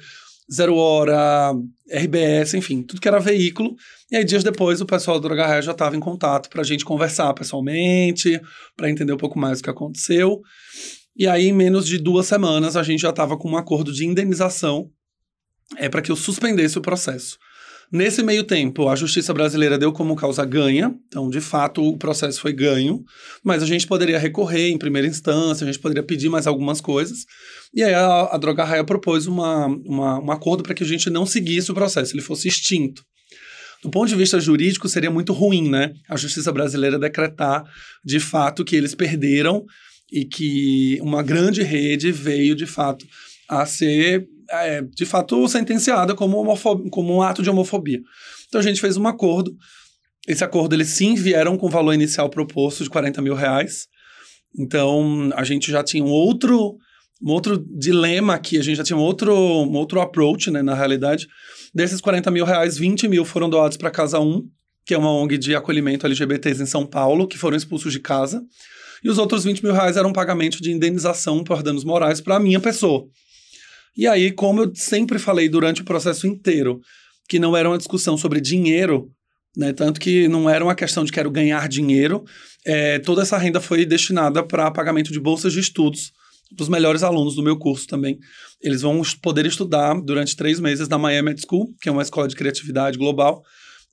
Zero 0.52 0.76
Hora, 0.76 1.54
RBS, 1.90 2.54
enfim, 2.54 2.82
tudo 2.82 3.00
que 3.00 3.08
era 3.08 3.18
veículo. 3.18 3.76
E 4.10 4.16
aí, 4.16 4.24
dias 4.24 4.42
depois, 4.42 4.80
o 4.80 4.86
pessoal 4.86 5.20
do 5.20 5.28
Droga 5.28 5.60
já 5.60 5.72
estava 5.72 5.94
em 5.94 6.00
contato 6.00 6.48
para 6.48 6.62
a 6.62 6.64
gente 6.64 6.84
conversar 6.84 7.34
pessoalmente, 7.34 8.40
para 8.74 8.88
entender 8.88 9.12
um 9.12 9.18
pouco 9.18 9.38
mais 9.38 9.60
o 9.60 9.62
que 9.62 9.68
aconteceu. 9.68 10.40
E 11.14 11.26
aí, 11.26 11.48
em 11.48 11.52
menos 11.52 11.86
de 11.86 11.98
duas 11.98 12.26
semanas, 12.26 12.76
a 12.76 12.82
gente 12.82 13.00
já 13.00 13.10
estava 13.10 13.36
com 13.36 13.50
um 13.50 13.56
acordo 13.56 13.92
de 13.92 14.06
indenização 14.06 14.90
é, 15.76 15.88
para 15.88 16.00
que 16.00 16.10
eu 16.10 16.16
suspendesse 16.16 16.78
o 16.78 16.82
processo. 16.82 17.36
Nesse 17.90 18.22
meio 18.22 18.44
tempo, 18.44 18.88
a 18.88 18.96
justiça 18.96 19.33
brasileira 19.33 19.79
deu 19.79 19.92
como 19.92 20.14
causa 20.14 20.44
ganha, 20.44 20.94
então, 21.07 21.31
de 21.31 21.40
fato, 21.40 21.83
o 21.83 21.96
processo 21.96 22.40
foi 22.40 22.53
ganho, 22.53 23.03
mas 23.42 23.62
a 23.62 23.66
gente 23.66 23.87
poderia 23.87 24.18
recorrer 24.18 24.68
em 24.68 24.77
primeira 24.77 25.09
instância, 25.09 25.64
a 25.64 25.66
gente 25.66 25.81
poderia 25.81 26.03
pedir 26.03 26.29
mais 26.29 26.46
algumas 26.46 26.83
coisas. 26.83 27.20
E 27.74 27.83
aí 27.83 27.94
a, 27.94 28.35
a 28.35 28.37
Droga 28.37 28.62
Raia 28.62 28.85
propôs 28.85 29.27
uma, 29.27 29.66
uma, 29.66 30.20
um 30.22 30.31
acordo 30.31 30.62
para 30.62 30.74
que 30.74 30.83
a 30.83 30.87
gente 30.87 31.09
não 31.09 31.24
seguisse 31.24 31.70
o 31.70 31.74
processo, 31.74 32.14
ele 32.14 32.22
fosse 32.22 32.46
extinto. 32.46 33.03
Do 33.83 33.90
ponto 33.90 34.09
de 34.09 34.16
vista 34.16 34.40
jurídico, 34.40 34.88
seria 34.88 35.11
muito 35.11 35.33
ruim, 35.33 35.68
né? 35.70 35.92
A 36.11 36.16
justiça 36.16 36.53
brasileira 36.53 36.98
decretar 36.98 37.64
de 38.05 38.18
fato 38.18 38.64
que 38.64 38.74
eles 38.74 38.94
perderam 38.94 39.64
e 40.12 40.24
que 40.24 40.98
uma 41.01 41.22
grande 41.22 41.62
rede 41.62 42.11
veio 42.11 42.57
de 42.57 42.66
fato 42.66 43.07
a 43.48 43.64
ser, 43.64 44.27
é, 44.50 44.82
de 44.82 45.04
fato, 45.04 45.46
sentenciada 45.48 46.14
como, 46.14 46.44
como 46.90 47.14
um 47.14 47.22
ato 47.22 47.42
de 47.42 47.50
homofobia. 47.50 48.00
Então 48.48 48.61
a 48.61 48.64
gente 48.64 48.80
fez 48.80 48.96
um 48.96 49.06
acordo. 49.06 49.54
Esse 50.26 50.44
acordo, 50.44 50.74
eles 50.74 50.88
sim 50.88 51.14
vieram 51.14 51.56
com 51.56 51.66
o 51.66 51.70
valor 51.70 51.92
inicial 51.94 52.28
proposto 52.28 52.84
de 52.84 52.90
40 52.90 53.22
mil 53.22 53.34
reais. 53.34 53.87
Então 54.58 55.30
a 55.34 55.44
gente 55.44 55.70
já 55.70 55.82
tinha 55.82 56.04
um 56.04 56.11
outro 56.11 56.76
um 57.20 57.32
outro 57.32 57.58
dilema 57.76 58.34
aqui, 58.34 58.58
a 58.58 58.62
gente 58.62 58.76
já 58.76 58.84
tinha 58.84 58.96
um 58.96 59.02
outro, 59.02 59.34
um 59.34 59.74
outro 59.74 60.00
approach, 60.00 60.52
né, 60.52 60.62
na 60.62 60.74
realidade. 60.74 61.26
Desses 61.74 62.00
40 62.00 62.30
mil 62.30 62.44
reais, 62.44 62.78
20 62.78 63.08
mil 63.08 63.24
foram 63.24 63.50
doados 63.50 63.76
para 63.76 63.90
Casa 63.90 64.20
1, 64.20 64.48
que 64.87 64.94
é 64.94 64.98
uma 64.98 65.12
ONG 65.12 65.37
de 65.37 65.54
acolhimento 65.54 66.06
LGBTs 66.06 66.62
em 66.62 66.66
São 66.66 66.87
Paulo, 66.87 67.26
que 67.26 67.37
foram 67.37 67.56
expulsos 67.56 67.92
de 67.92 67.98
casa. 67.98 68.40
E 69.02 69.11
os 69.11 69.18
outros 69.18 69.44
20 69.44 69.62
mil 69.64 69.72
reais 69.72 69.96
eram 69.96 70.12
pagamento 70.12 70.62
de 70.62 70.70
indenização 70.70 71.42
por 71.42 71.62
danos 71.62 71.84
morais 71.84 72.20
para 72.20 72.37
a 72.37 72.40
minha 72.40 72.61
pessoa. 72.61 73.04
E 73.96 74.07
aí, 74.07 74.33
como 74.33 74.62
eu 74.62 74.72
sempre 74.74 75.18
falei 75.18 75.48
durante 75.48 75.83
o 75.83 75.85
processo 75.85 76.27
inteiro, 76.27 76.81
que 77.29 77.38
não 77.38 77.57
era 77.57 77.68
uma 77.68 77.79
discussão 77.79 78.16
sobre 78.16 78.40
dinheiro, 78.40 79.11
né, 79.57 79.72
tanto 79.72 80.01
que 80.01 80.29
não 80.29 80.48
era 80.48 80.64
uma 80.64 80.74
questão 80.74 81.05
de 81.05 81.12
quero 81.12 81.31
ganhar 81.31 81.68
dinheiro, 81.68 82.24
é, 82.64 82.98
toda 83.01 83.22
essa 83.22 83.37
renda 83.37 83.61
foi 83.61 83.85
destinada 83.85 84.42
para 84.42 84.70
pagamento 84.70 85.12
de 85.12 85.20
bolsas 85.20 85.53
de 85.53 85.61
estudos 85.61 86.12
para 86.57 86.62
os 86.62 86.68
melhores 86.68 87.03
alunos 87.03 87.35
do 87.35 87.42
meu 87.42 87.59
curso 87.59 87.87
também. 87.87 88.18
Eles 88.62 88.83
vão 88.83 89.03
poder 89.22 89.46
estudar 89.46 89.94
durante 90.01 90.37
três 90.37 90.59
meses 90.59 90.88
na 90.88 90.96
Miami 90.96 91.33
Ed 91.33 91.42
School, 91.42 91.74
que 91.81 91.88
é 91.88 91.92
uma 91.92 92.03
escola 92.03 92.27
de 92.27 92.35
criatividade 92.35 92.96
global. 92.96 93.42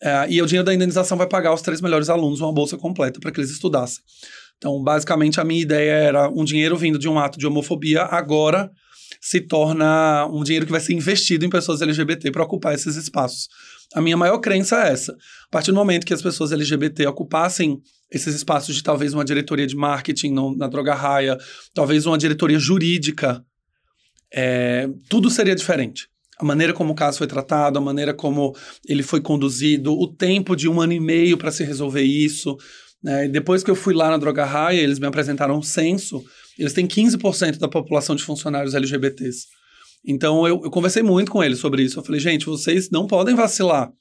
É, 0.01 0.27
e 0.29 0.41
o 0.41 0.45
dinheiro 0.45 0.65
da 0.65 0.73
indenização 0.73 1.17
vai 1.17 1.27
pagar 1.27 1.53
os 1.53 1.62
três 1.62 1.81
melhores 1.81 2.10
alunos 2.10 2.41
uma 2.41 2.53
bolsa 2.53 2.77
completa 2.77 3.19
para 3.19 3.31
que 3.31 3.39
eles 3.39 3.51
estudassem. 3.51 4.03
Então, 4.58 4.81
basicamente, 4.81 5.39
a 5.39 5.43
minha 5.43 5.62
ideia 5.62 5.91
era 5.91 6.29
um 6.29 6.45
dinheiro 6.45 6.77
vindo 6.77 6.97
de 6.97 7.10
um 7.10 7.19
ato 7.19 7.38
de 7.38 7.45
homofobia, 7.45 8.03
agora 8.03 8.71
se 9.25 9.41
torna 9.41 10.27
um 10.27 10.43
dinheiro 10.43 10.67
que 10.67 10.71
vai 10.71 10.79
ser 10.79 10.93
investido 10.93 11.43
em 11.43 11.49
pessoas 11.49 11.81
LGBT 11.81 12.29
para 12.29 12.43
ocupar 12.43 12.75
esses 12.75 12.95
espaços. 12.95 13.47
A 13.95 13.99
minha 13.99 14.15
maior 14.15 14.38
crença 14.38 14.85
é 14.85 14.91
essa. 14.91 15.13
A 15.13 15.49
partir 15.49 15.71
do 15.71 15.77
momento 15.77 16.05
que 16.05 16.13
as 16.13 16.21
pessoas 16.21 16.51
LGBT 16.51 17.07
ocupassem 17.07 17.81
esses 18.11 18.35
espaços 18.35 18.75
de 18.75 18.83
talvez 18.83 19.15
uma 19.15 19.25
diretoria 19.25 19.65
de 19.65 19.75
marketing 19.75 20.29
no, 20.29 20.55
na 20.55 20.67
Droga 20.67 20.93
Raia, 20.93 21.39
talvez 21.73 22.05
uma 22.05 22.19
diretoria 22.19 22.59
jurídica, 22.59 23.43
é, 24.31 24.88
tudo 25.09 25.31
seria 25.31 25.55
diferente. 25.55 26.07
A 26.39 26.45
maneira 26.45 26.71
como 26.71 26.93
o 26.93 26.95
caso 26.95 27.17
foi 27.17 27.25
tratado, 27.25 27.79
a 27.79 27.81
maneira 27.81 28.13
como 28.13 28.55
ele 28.88 29.01
foi 29.01 29.21
conduzido, 29.21 29.91
o 29.91 30.05
tempo 30.05 30.55
de 30.55 30.69
um 30.69 30.79
ano 30.79 30.93
e 30.93 30.99
meio 30.99 31.35
para 31.35 31.51
se 31.51 31.63
resolver 31.63 32.03
isso. 32.03 32.55
Né? 33.01 33.27
Depois 33.27 33.63
que 33.63 33.71
eu 33.71 33.75
fui 33.75 33.95
lá 33.95 34.11
na 34.11 34.17
Droga 34.17 34.45
Raia, 34.45 34.81
eles 34.81 34.99
me 34.99 35.07
apresentaram 35.07 35.57
um 35.57 35.63
censo, 35.63 36.23
eles 36.57 36.73
têm 36.73 36.87
15% 36.87 37.57
da 37.57 37.67
população 37.67 38.15
de 38.15 38.23
funcionários 38.23 38.73
LGBTs. 38.73 39.47
Então 40.05 40.47
eu, 40.47 40.61
eu, 40.63 40.71
conversei 40.71 41.03
muito 41.03 41.31
com 41.31 41.43
eles 41.43 41.59
sobre 41.59 41.83
isso. 41.83 41.99
Eu 41.99 42.03
falei, 42.03 42.19
gente, 42.19 42.45
vocês 42.45 42.89
não 42.89 43.07
podem 43.07 43.35
vacilar. 43.35 43.91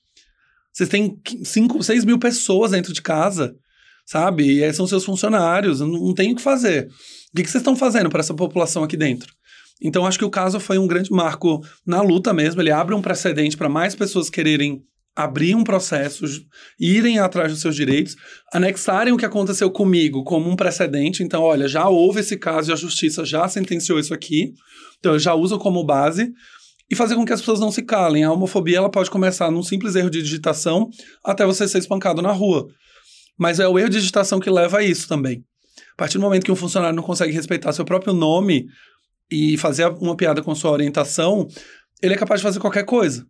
Vocês 0.72 0.88
têm 0.88 1.18
5, 1.44 1.82
6 1.82 2.04
mil 2.04 2.18
pessoas 2.18 2.72
dentro 2.72 2.92
de 2.92 3.00
casa 3.00 3.54
sabe? 4.04 4.58
E 4.58 4.64
aí 4.64 4.72
são 4.72 4.86
seus 4.86 5.04
funcionários, 5.04 5.80
não, 5.80 5.88
não 5.88 6.14
tem 6.14 6.32
o 6.32 6.36
que 6.36 6.42
fazer. 6.42 6.88
O 7.32 7.36
que, 7.36 7.42
que 7.42 7.50
vocês 7.50 7.60
estão 7.62 7.74
fazendo 7.74 8.10
para 8.10 8.20
essa 8.20 8.34
população 8.34 8.84
aqui 8.84 8.96
dentro? 8.96 9.32
Então, 9.82 10.06
acho 10.06 10.18
que 10.18 10.24
o 10.24 10.30
caso 10.30 10.60
foi 10.60 10.78
um 10.78 10.86
grande 10.86 11.10
marco 11.10 11.60
na 11.84 12.00
luta 12.00 12.32
mesmo. 12.32 12.60
Ele 12.60 12.70
abre 12.70 12.94
um 12.94 13.02
precedente 13.02 13.56
para 13.56 13.68
mais 13.68 13.94
pessoas 13.94 14.30
quererem 14.30 14.82
abrir 15.16 15.55
um 15.55 15.62
processo, 15.62 16.24
irem 16.79 17.18
atrás 17.18 17.53
dos 17.53 17.61
seus 17.61 17.77
direitos, 17.77 18.16
anexarem 18.53 19.12
o 19.12 19.16
que 19.16 19.24
aconteceu 19.24 19.70
comigo 19.70 20.24
como 20.24 20.50
um 20.50 20.57
precedente. 20.57 21.22
Então, 21.22 21.42
olha, 21.42 21.68
já 21.68 21.88
houve 21.88 22.20
esse 22.20 22.37
caso 22.37 22.70
e 22.70 22.72
a 22.72 22.77
justiça 22.77 23.24
já 23.24 23.48
sentenciou 23.48 23.98
isso 23.98 24.12
aqui. 24.12 24.53
Então, 24.98 25.12
eu 25.12 25.18
já 25.18 25.35
uso 25.35 25.59
como 25.59 25.85
base 25.85 26.33
e 26.90 26.96
fazer 26.96 27.14
com 27.14 27.24
que 27.24 27.33
as 27.33 27.40
pessoas 27.40 27.61
não 27.61 27.70
se 27.70 27.83
calem. 27.83 28.24
A 28.24 28.33
homofobia 28.33 28.79
ela 28.79 28.90
pode 28.90 29.11
começar 29.11 29.50
num 29.50 29.62
simples 29.62 29.94
erro 29.94 30.11
de 30.11 30.22
digitação 30.22 30.90
até 31.24 31.46
você 31.46 31.68
ser 31.68 31.79
espancado 31.79 32.20
na 32.20 32.33
rua. 32.33 32.66
Mas 33.38 33.61
é 33.61 33.68
o 33.68 33.79
erro 33.79 33.88
de 33.88 33.98
digitação 33.98 34.40
que 34.40 34.50
leva 34.50 34.79
a 34.79 34.83
isso 34.83 35.09
também. 35.09 35.44
A 35.92 35.96
partir 35.96 36.18
do 36.18 36.22
momento 36.22 36.44
que 36.44 36.53
um 36.53 36.57
funcionário 36.57 36.96
não 36.96 37.03
consegue 37.03 37.33
respeitar 37.33 37.72
seu 37.72 37.85
próprio 37.85 38.12
nome 38.12 38.66
e 39.31 39.57
fazer 39.59 39.87
uma 39.87 40.16
piada 40.16 40.42
com 40.42 40.55
sua 40.55 40.72
orientação, 40.72 41.46
ele 42.03 42.14
é 42.14 42.16
capaz 42.16 42.40
de 42.40 42.42
fazer 42.42 42.59
qualquer 42.59 42.85
coisa. 42.85 43.27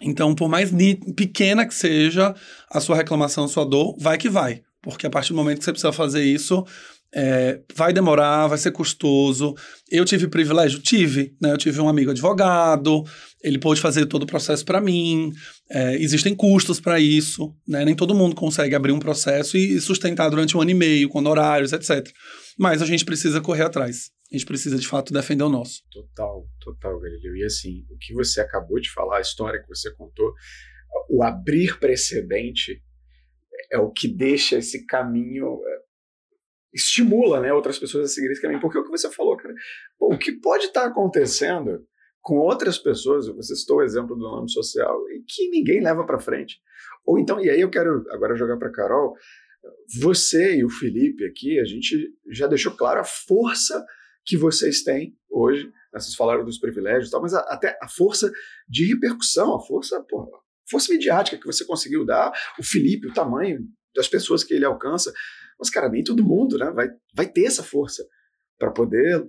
Então, 0.00 0.34
por 0.34 0.48
mais 0.48 0.70
pequena 1.16 1.66
que 1.66 1.74
seja 1.74 2.34
a 2.70 2.80
sua 2.80 2.96
reclamação, 2.96 3.44
a 3.44 3.48
sua 3.48 3.64
dor, 3.64 3.96
vai 3.98 4.18
que 4.18 4.28
vai. 4.28 4.62
Porque 4.82 5.06
a 5.06 5.10
partir 5.10 5.30
do 5.30 5.36
momento 5.36 5.58
que 5.58 5.64
você 5.64 5.72
precisa 5.72 5.92
fazer 5.92 6.22
isso, 6.22 6.64
é, 7.14 7.60
vai 7.74 7.92
demorar, 7.92 8.48
vai 8.48 8.58
ser 8.58 8.72
custoso. 8.72 9.54
Eu 9.90 10.04
tive 10.04 10.26
privilégio? 10.26 10.80
Tive. 10.80 11.34
Né? 11.40 11.52
Eu 11.52 11.56
tive 11.56 11.80
um 11.80 11.88
amigo 11.88 12.10
advogado, 12.10 13.04
ele 13.42 13.58
pôde 13.58 13.80
fazer 13.80 14.06
todo 14.06 14.24
o 14.24 14.26
processo 14.26 14.64
para 14.64 14.80
mim. 14.80 15.32
É, 15.70 15.94
existem 15.96 16.34
custos 16.34 16.80
para 16.80 16.98
isso. 16.98 17.54
Né? 17.66 17.84
Nem 17.84 17.94
todo 17.94 18.14
mundo 18.14 18.34
consegue 18.34 18.74
abrir 18.74 18.92
um 18.92 18.98
processo 18.98 19.56
e 19.56 19.80
sustentar 19.80 20.28
durante 20.28 20.56
um 20.56 20.60
ano 20.60 20.72
e 20.72 20.74
meio, 20.74 21.08
com 21.08 21.18
honorários, 21.18 21.72
etc. 21.72 22.10
Mas 22.58 22.82
a 22.82 22.86
gente 22.86 23.04
precisa 23.04 23.40
correr 23.40 23.62
atrás. 23.62 24.10
A 24.30 24.36
gente 24.36 24.46
precisa, 24.46 24.78
de 24.78 24.88
fato, 24.88 25.12
defender 25.12 25.44
o 25.44 25.48
nosso. 25.48 25.82
Total, 25.90 26.46
total, 26.60 26.98
Galileu. 26.98 27.36
E 27.36 27.44
assim, 27.44 27.86
o 27.90 27.96
que 27.98 28.14
você 28.14 28.40
acabou 28.40 28.80
de 28.80 28.90
falar, 28.90 29.18
a 29.18 29.20
história 29.20 29.60
que 29.60 29.68
você 29.68 29.94
contou, 29.94 30.32
o 31.10 31.22
abrir 31.22 31.78
precedente 31.78 32.82
é 33.70 33.78
o 33.78 33.90
que 33.90 34.08
deixa 34.08 34.56
esse 34.56 34.86
caminho 34.86 35.60
é, 35.66 35.78
estimula 36.72 37.40
né, 37.40 37.52
outras 37.52 37.78
pessoas 37.78 38.06
a 38.06 38.08
seguirem 38.08 38.32
esse 38.32 38.42
caminho. 38.42 38.60
Porque 38.60 38.78
o 38.78 38.84
que 38.84 38.90
você 38.90 39.10
falou, 39.10 39.36
cara. 39.36 39.54
Pô, 39.98 40.14
o 40.14 40.18
que 40.18 40.32
pode 40.32 40.66
estar 40.66 40.82
tá 40.82 40.86
acontecendo 40.88 41.86
com 42.24 42.38
outras 42.38 42.78
pessoas, 42.78 43.28
você 43.28 43.54
citou 43.54 43.76
o 43.76 43.82
exemplo 43.82 44.16
do 44.16 44.22
nome 44.22 44.50
social, 44.50 44.98
e 45.10 45.22
que 45.28 45.50
ninguém 45.50 45.82
leva 45.82 46.06
para 46.06 46.18
frente. 46.18 46.58
Ou 47.04 47.18
então, 47.18 47.38
e 47.38 47.50
aí 47.50 47.60
eu 47.60 47.68
quero 47.68 48.02
agora 48.10 48.34
jogar 48.34 48.56
para 48.56 48.72
Carol, 48.72 49.14
você 50.00 50.56
e 50.56 50.64
o 50.64 50.70
Felipe 50.70 51.24
aqui, 51.26 51.60
a 51.60 51.64
gente 51.64 52.14
já 52.30 52.46
deixou 52.46 52.74
claro 52.74 53.00
a 53.00 53.04
força 53.04 53.84
que 54.24 54.36
vocês 54.36 54.82
têm 54.82 55.16
hoje. 55.30 55.66
Né, 55.66 56.00
vocês 56.00 56.14
falaram 56.14 56.44
dos 56.44 56.58
privilégios 56.58 57.08
e 57.08 57.10
tal, 57.10 57.22
mas 57.22 57.34
a, 57.34 57.40
até 57.40 57.78
a 57.80 57.88
força 57.88 58.32
de 58.68 58.86
repercussão, 58.86 59.54
a 59.54 59.60
força, 59.60 60.02
porra, 60.02 60.38
força 60.70 60.92
midiática 60.92 61.38
que 61.38 61.46
você 61.46 61.64
conseguiu 61.64 62.04
dar, 62.04 62.32
o 62.58 62.62
Felipe, 62.62 63.08
o 63.08 63.14
tamanho 63.14 63.60
das 63.94 64.08
pessoas 64.08 64.42
que 64.42 64.54
ele 64.54 64.64
alcança. 64.64 65.12
Mas, 65.58 65.70
cara, 65.70 65.88
nem 65.88 66.02
todo 66.02 66.24
mundo 66.24 66.58
né, 66.58 66.70
vai, 66.70 66.88
vai 67.14 67.28
ter 67.28 67.44
essa 67.44 67.62
força 67.62 68.04
para 68.58 68.70
poder 68.70 69.26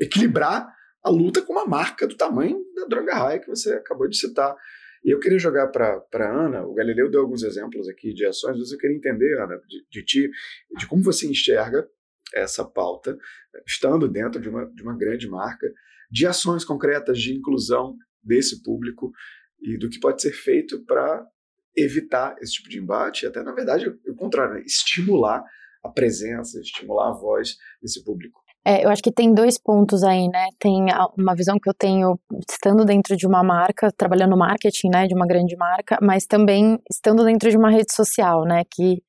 equilibrar 0.00 0.72
a 1.02 1.10
luta 1.10 1.42
com 1.42 1.52
uma 1.52 1.66
marca 1.66 2.06
do 2.06 2.16
tamanho 2.16 2.58
da 2.74 2.86
droga 2.86 3.14
raia 3.14 3.38
que 3.38 3.48
você 3.48 3.74
acabou 3.74 4.08
de 4.08 4.16
citar. 4.16 4.56
E 5.04 5.10
eu 5.10 5.20
queria 5.20 5.38
jogar 5.38 5.68
para 5.68 6.04
a 6.12 6.46
Ana, 6.46 6.66
o 6.66 6.74
Galileu 6.74 7.10
deu 7.10 7.20
alguns 7.20 7.42
exemplos 7.42 7.88
aqui 7.88 8.12
de 8.12 8.26
ações, 8.26 8.58
mas 8.58 8.72
eu 8.72 8.78
queria 8.78 8.96
entender, 8.96 9.40
Ana, 9.40 9.60
de, 9.68 9.86
de 9.90 10.04
ti, 10.04 10.30
de 10.76 10.86
como 10.86 11.02
você 11.02 11.26
enxerga 11.26 11.88
essa 12.34 12.64
pauta, 12.64 13.16
estando 13.66 14.08
dentro 14.08 14.40
de 14.40 14.48
uma, 14.48 14.66
de 14.66 14.82
uma 14.82 14.96
grande 14.96 15.28
marca, 15.28 15.66
de 16.10 16.26
ações 16.26 16.64
concretas 16.64 17.18
de 17.18 17.34
inclusão 17.34 17.96
desse 18.22 18.62
público 18.62 19.10
e 19.60 19.78
do 19.78 19.88
que 19.88 19.98
pode 19.98 20.22
ser 20.22 20.32
feito 20.32 20.84
para 20.84 21.24
evitar 21.76 22.36
esse 22.40 22.52
tipo 22.52 22.68
de 22.68 22.78
embate, 22.78 23.26
até, 23.26 23.42
na 23.42 23.52
verdade, 23.52 23.88
o 23.88 24.14
contrário, 24.14 24.54
né? 24.54 24.62
estimular 24.66 25.44
a 25.82 25.88
presença, 25.88 26.60
estimular 26.60 27.10
a 27.10 27.12
voz 27.12 27.56
desse 27.80 28.02
público. 28.02 28.40
É, 28.64 28.84
eu 28.84 28.90
acho 28.90 29.02
que 29.02 29.12
tem 29.12 29.32
dois 29.32 29.56
pontos 29.58 30.02
aí, 30.02 30.28
né? 30.28 30.46
Tem 30.58 30.86
uma 31.16 31.34
visão 31.34 31.56
que 31.58 31.70
eu 31.70 31.74
tenho 31.74 32.18
estando 32.50 32.84
dentro 32.84 33.16
de 33.16 33.26
uma 33.26 33.42
marca, 33.42 33.90
trabalhando 33.96 34.36
marketing, 34.36 34.88
né, 34.90 35.06
de 35.06 35.14
uma 35.14 35.26
grande 35.26 35.56
marca, 35.56 35.96
mas 36.02 36.26
também 36.26 36.78
estando 36.90 37.24
dentro 37.24 37.48
de 37.48 37.56
uma 37.56 37.70
rede 37.70 37.94
social, 37.94 38.44
né, 38.44 38.64
que 38.70 39.02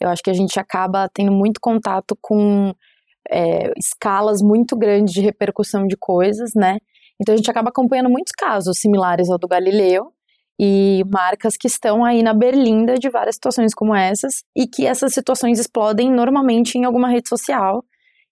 eu 0.00 0.08
acho 0.08 0.22
que 0.22 0.30
a 0.30 0.34
gente 0.34 0.58
acaba 0.58 1.08
tendo 1.12 1.32
muito 1.32 1.60
contato 1.60 2.16
com 2.20 2.74
é, 3.30 3.72
escalas 3.78 4.42
muito 4.42 4.76
grandes 4.76 5.14
de 5.14 5.20
repercussão 5.20 5.86
de 5.86 5.96
coisas, 5.96 6.50
né? 6.54 6.78
Então 7.20 7.32
a 7.32 7.36
gente 7.36 7.50
acaba 7.50 7.68
acompanhando 7.68 8.10
muitos 8.10 8.32
casos 8.32 8.78
similares 8.78 9.30
ao 9.30 9.38
do 9.38 9.48
Galileu 9.48 10.12
e 10.60 11.02
marcas 11.12 11.56
que 11.56 11.66
estão 11.66 12.04
aí 12.04 12.22
na 12.22 12.32
berlinda 12.32 12.94
de 12.98 13.08
várias 13.10 13.36
situações 13.36 13.74
como 13.74 13.94
essas 13.94 14.42
e 14.56 14.66
que 14.66 14.86
essas 14.86 15.12
situações 15.12 15.58
explodem 15.58 16.10
normalmente 16.10 16.76
em 16.76 16.84
alguma 16.84 17.08
rede 17.08 17.28
social 17.28 17.84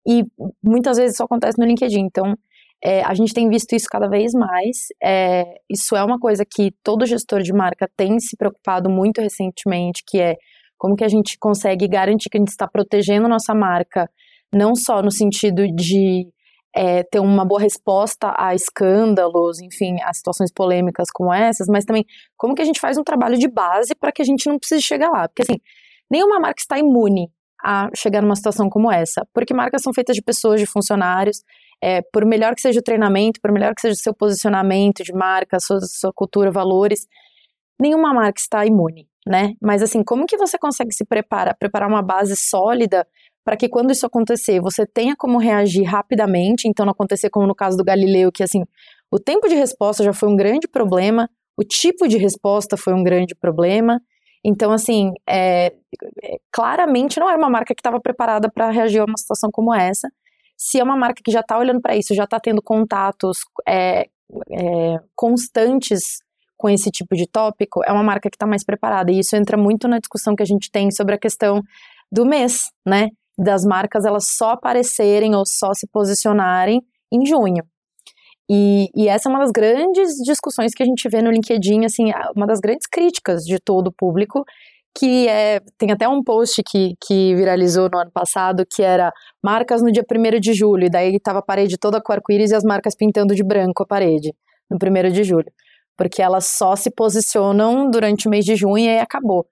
e 0.06 0.24
muitas 0.62 0.96
vezes 0.98 1.14
isso 1.14 1.24
acontece 1.24 1.58
no 1.58 1.66
LinkedIn. 1.66 2.00
Então 2.00 2.36
é, 2.84 3.02
a 3.02 3.14
gente 3.14 3.32
tem 3.32 3.48
visto 3.48 3.74
isso 3.74 3.86
cada 3.90 4.08
vez 4.08 4.32
mais. 4.32 4.88
É, 5.02 5.44
isso 5.70 5.96
é 5.96 6.02
uma 6.02 6.18
coisa 6.18 6.44
que 6.44 6.72
todo 6.82 7.06
gestor 7.06 7.40
de 7.40 7.52
marca 7.52 7.88
tem 7.96 8.18
se 8.18 8.36
preocupado 8.36 8.90
muito 8.90 9.20
recentemente, 9.20 10.02
que 10.06 10.20
é 10.20 10.36
como 10.82 10.96
que 10.96 11.04
a 11.04 11.08
gente 11.08 11.38
consegue 11.38 11.86
garantir 11.86 12.28
que 12.28 12.36
a 12.36 12.40
gente 12.40 12.48
está 12.48 12.66
protegendo 12.66 13.28
nossa 13.28 13.54
marca, 13.54 14.10
não 14.52 14.74
só 14.74 15.00
no 15.00 15.12
sentido 15.12 15.64
de 15.68 16.26
é, 16.74 17.04
ter 17.04 17.20
uma 17.20 17.44
boa 17.44 17.60
resposta 17.60 18.34
a 18.36 18.52
escândalos, 18.52 19.60
enfim, 19.60 19.98
a 20.02 20.12
situações 20.12 20.52
polêmicas 20.52 21.06
como 21.14 21.32
essas, 21.32 21.68
mas 21.68 21.84
também 21.84 22.04
como 22.36 22.52
que 22.52 22.62
a 22.62 22.64
gente 22.64 22.80
faz 22.80 22.98
um 22.98 23.04
trabalho 23.04 23.38
de 23.38 23.46
base 23.46 23.94
para 23.94 24.10
que 24.10 24.22
a 24.22 24.24
gente 24.24 24.48
não 24.48 24.58
precise 24.58 24.82
chegar 24.82 25.08
lá. 25.08 25.28
Porque, 25.28 25.42
assim, 25.42 25.60
nenhuma 26.10 26.40
marca 26.40 26.60
está 26.60 26.76
imune 26.76 27.30
a 27.64 27.88
chegar 27.94 28.20
numa 28.20 28.34
situação 28.34 28.68
como 28.68 28.90
essa, 28.90 29.24
porque 29.32 29.54
marcas 29.54 29.82
são 29.82 29.94
feitas 29.94 30.16
de 30.16 30.22
pessoas, 30.22 30.58
de 30.60 30.66
funcionários, 30.66 31.44
é, 31.80 32.02
por 32.12 32.26
melhor 32.26 32.56
que 32.56 32.60
seja 32.60 32.80
o 32.80 32.82
treinamento, 32.82 33.40
por 33.40 33.52
melhor 33.52 33.72
que 33.72 33.82
seja 33.82 33.94
o 33.94 34.02
seu 34.02 34.12
posicionamento 34.12 35.04
de 35.04 35.12
marca, 35.12 35.60
sua, 35.60 35.78
sua 35.80 36.12
cultura, 36.12 36.50
valores, 36.50 37.06
nenhuma 37.80 38.12
marca 38.12 38.40
está 38.40 38.66
imune 38.66 39.11
né? 39.26 39.54
Mas 39.60 39.82
assim, 39.82 40.02
como 40.02 40.26
que 40.26 40.36
você 40.36 40.58
consegue 40.58 40.92
se 40.92 41.04
preparar, 41.04 41.56
preparar 41.56 41.88
uma 41.88 42.02
base 42.02 42.34
sólida 42.36 43.06
para 43.44 43.56
que 43.56 43.68
quando 43.68 43.90
isso 43.90 44.06
acontecer, 44.06 44.60
você 44.60 44.86
tenha 44.86 45.16
como 45.16 45.38
reagir 45.38 45.84
rapidamente, 45.84 46.68
então 46.68 46.86
não 46.86 46.92
acontecer 46.92 47.28
como 47.30 47.46
no 47.46 47.54
caso 47.54 47.76
do 47.76 47.84
Galileu, 47.84 48.30
que 48.30 48.42
assim, 48.42 48.62
o 49.10 49.18
tempo 49.18 49.48
de 49.48 49.54
resposta 49.54 50.04
já 50.04 50.12
foi 50.12 50.28
um 50.28 50.36
grande 50.36 50.68
problema, 50.68 51.28
o 51.56 51.64
tipo 51.64 52.08
de 52.08 52.16
resposta 52.16 52.76
foi 52.76 52.94
um 52.94 53.02
grande 53.02 53.34
problema. 53.34 54.00
Então, 54.44 54.72
assim, 54.72 55.12
é, 55.28 55.72
é, 56.22 56.38
claramente 56.50 57.20
não 57.20 57.28
era 57.28 57.38
uma 57.38 57.50
marca 57.50 57.74
que 57.74 57.80
estava 57.80 58.00
preparada 58.00 58.50
para 58.50 58.70
reagir 58.70 59.00
a 59.00 59.04
uma 59.04 59.16
situação 59.16 59.50
como 59.52 59.74
essa. 59.74 60.08
Se 60.56 60.80
é 60.80 60.82
uma 60.82 60.96
marca 60.96 61.22
que 61.24 61.30
já 61.30 61.40
está 61.40 61.58
olhando 61.58 61.80
para 61.80 61.96
isso, 61.96 62.14
já 62.14 62.24
está 62.24 62.40
tendo 62.40 62.62
contatos 62.62 63.38
é, 63.68 64.08
é 64.50 64.98
constantes 65.14 66.22
com 66.62 66.70
esse 66.70 66.92
tipo 66.92 67.16
de 67.16 67.26
tópico, 67.26 67.82
é 67.84 67.90
uma 67.90 68.04
marca 68.04 68.30
que 68.30 68.36
está 68.36 68.46
mais 68.46 68.64
preparada. 68.64 69.10
E 69.10 69.18
isso 69.18 69.34
entra 69.34 69.56
muito 69.56 69.88
na 69.88 69.98
discussão 69.98 70.36
que 70.36 70.44
a 70.44 70.46
gente 70.46 70.70
tem 70.70 70.92
sobre 70.92 71.16
a 71.16 71.18
questão 71.18 71.60
do 72.10 72.24
mês, 72.24 72.70
né? 72.86 73.08
Das 73.36 73.64
marcas 73.64 74.04
elas 74.04 74.28
só 74.28 74.50
aparecerem 74.50 75.34
ou 75.34 75.44
só 75.44 75.74
se 75.74 75.88
posicionarem 75.88 76.80
em 77.12 77.26
junho. 77.26 77.64
E, 78.48 78.88
e, 78.94 79.08
essa 79.08 79.28
é 79.28 79.30
uma 79.30 79.40
das 79.40 79.50
grandes 79.50 80.12
discussões 80.24 80.72
que 80.72 80.84
a 80.84 80.86
gente 80.86 81.08
vê 81.08 81.20
no 81.20 81.32
LinkedIn, 81.32 81.84
assim, 81.84 82.12
uma 82.36 82.46
das 82.46 82.60
grandes 82.60 82.86
críticas 82.86 83.42
de 83.42 83.58
todo 83.58 83.88
o 83.88 83.92
público, 83.92 84.44
que 84.96 85.26
é, 85.26 85.60
tem 85.78 85.90
até 85.90 86.06
um 86.06 86.22
post 86.22 86.62
que, 86.62 86.94
que 87.00 87.34
viralizou 87.34 87.88
no 87.90 87.98
ano 87.98 88.10
passado, 88.12 88.64
que 88.70 88.82
era 88.82 89.10
marcas 89.42 89.82
no 89.82 89.90
dia 89.90 90.04
1 90.08 90.38
de 90.38 90.52
julho, 90.52 90.84
e 90.84 90.90
daí 90.90 91.16
estava 91.16 91.38
a 91.38 91.42
parede 91.42 91.78
toda 91.78 92.00
com 92.00 92.12
arco-íris 92.12 92.50
e 92.50 92.54
as 92.54 92.62
marcas 92.62 92.94
pintando 92.94 93.34
de 93.34 93.42
branco 93.42 93.82
a 93.82 93.86
parede, 93.86 94.32
no 94.70 94.76
1 94.76 95.10
de 95.10 95.24
julho 95.24 95.50
porque 95.96 96.22
elas 96.22 96.46
só 96.46 96.74
se 96.76 96.90
posicionam 96.90 97.90
durante 97.90 98.26
o 98.26 98.30
mês 98.30 98.44
de 98.44 98.56
junho 98.56 98.78
e 98.78 98.98
acabou. 98.98 99.46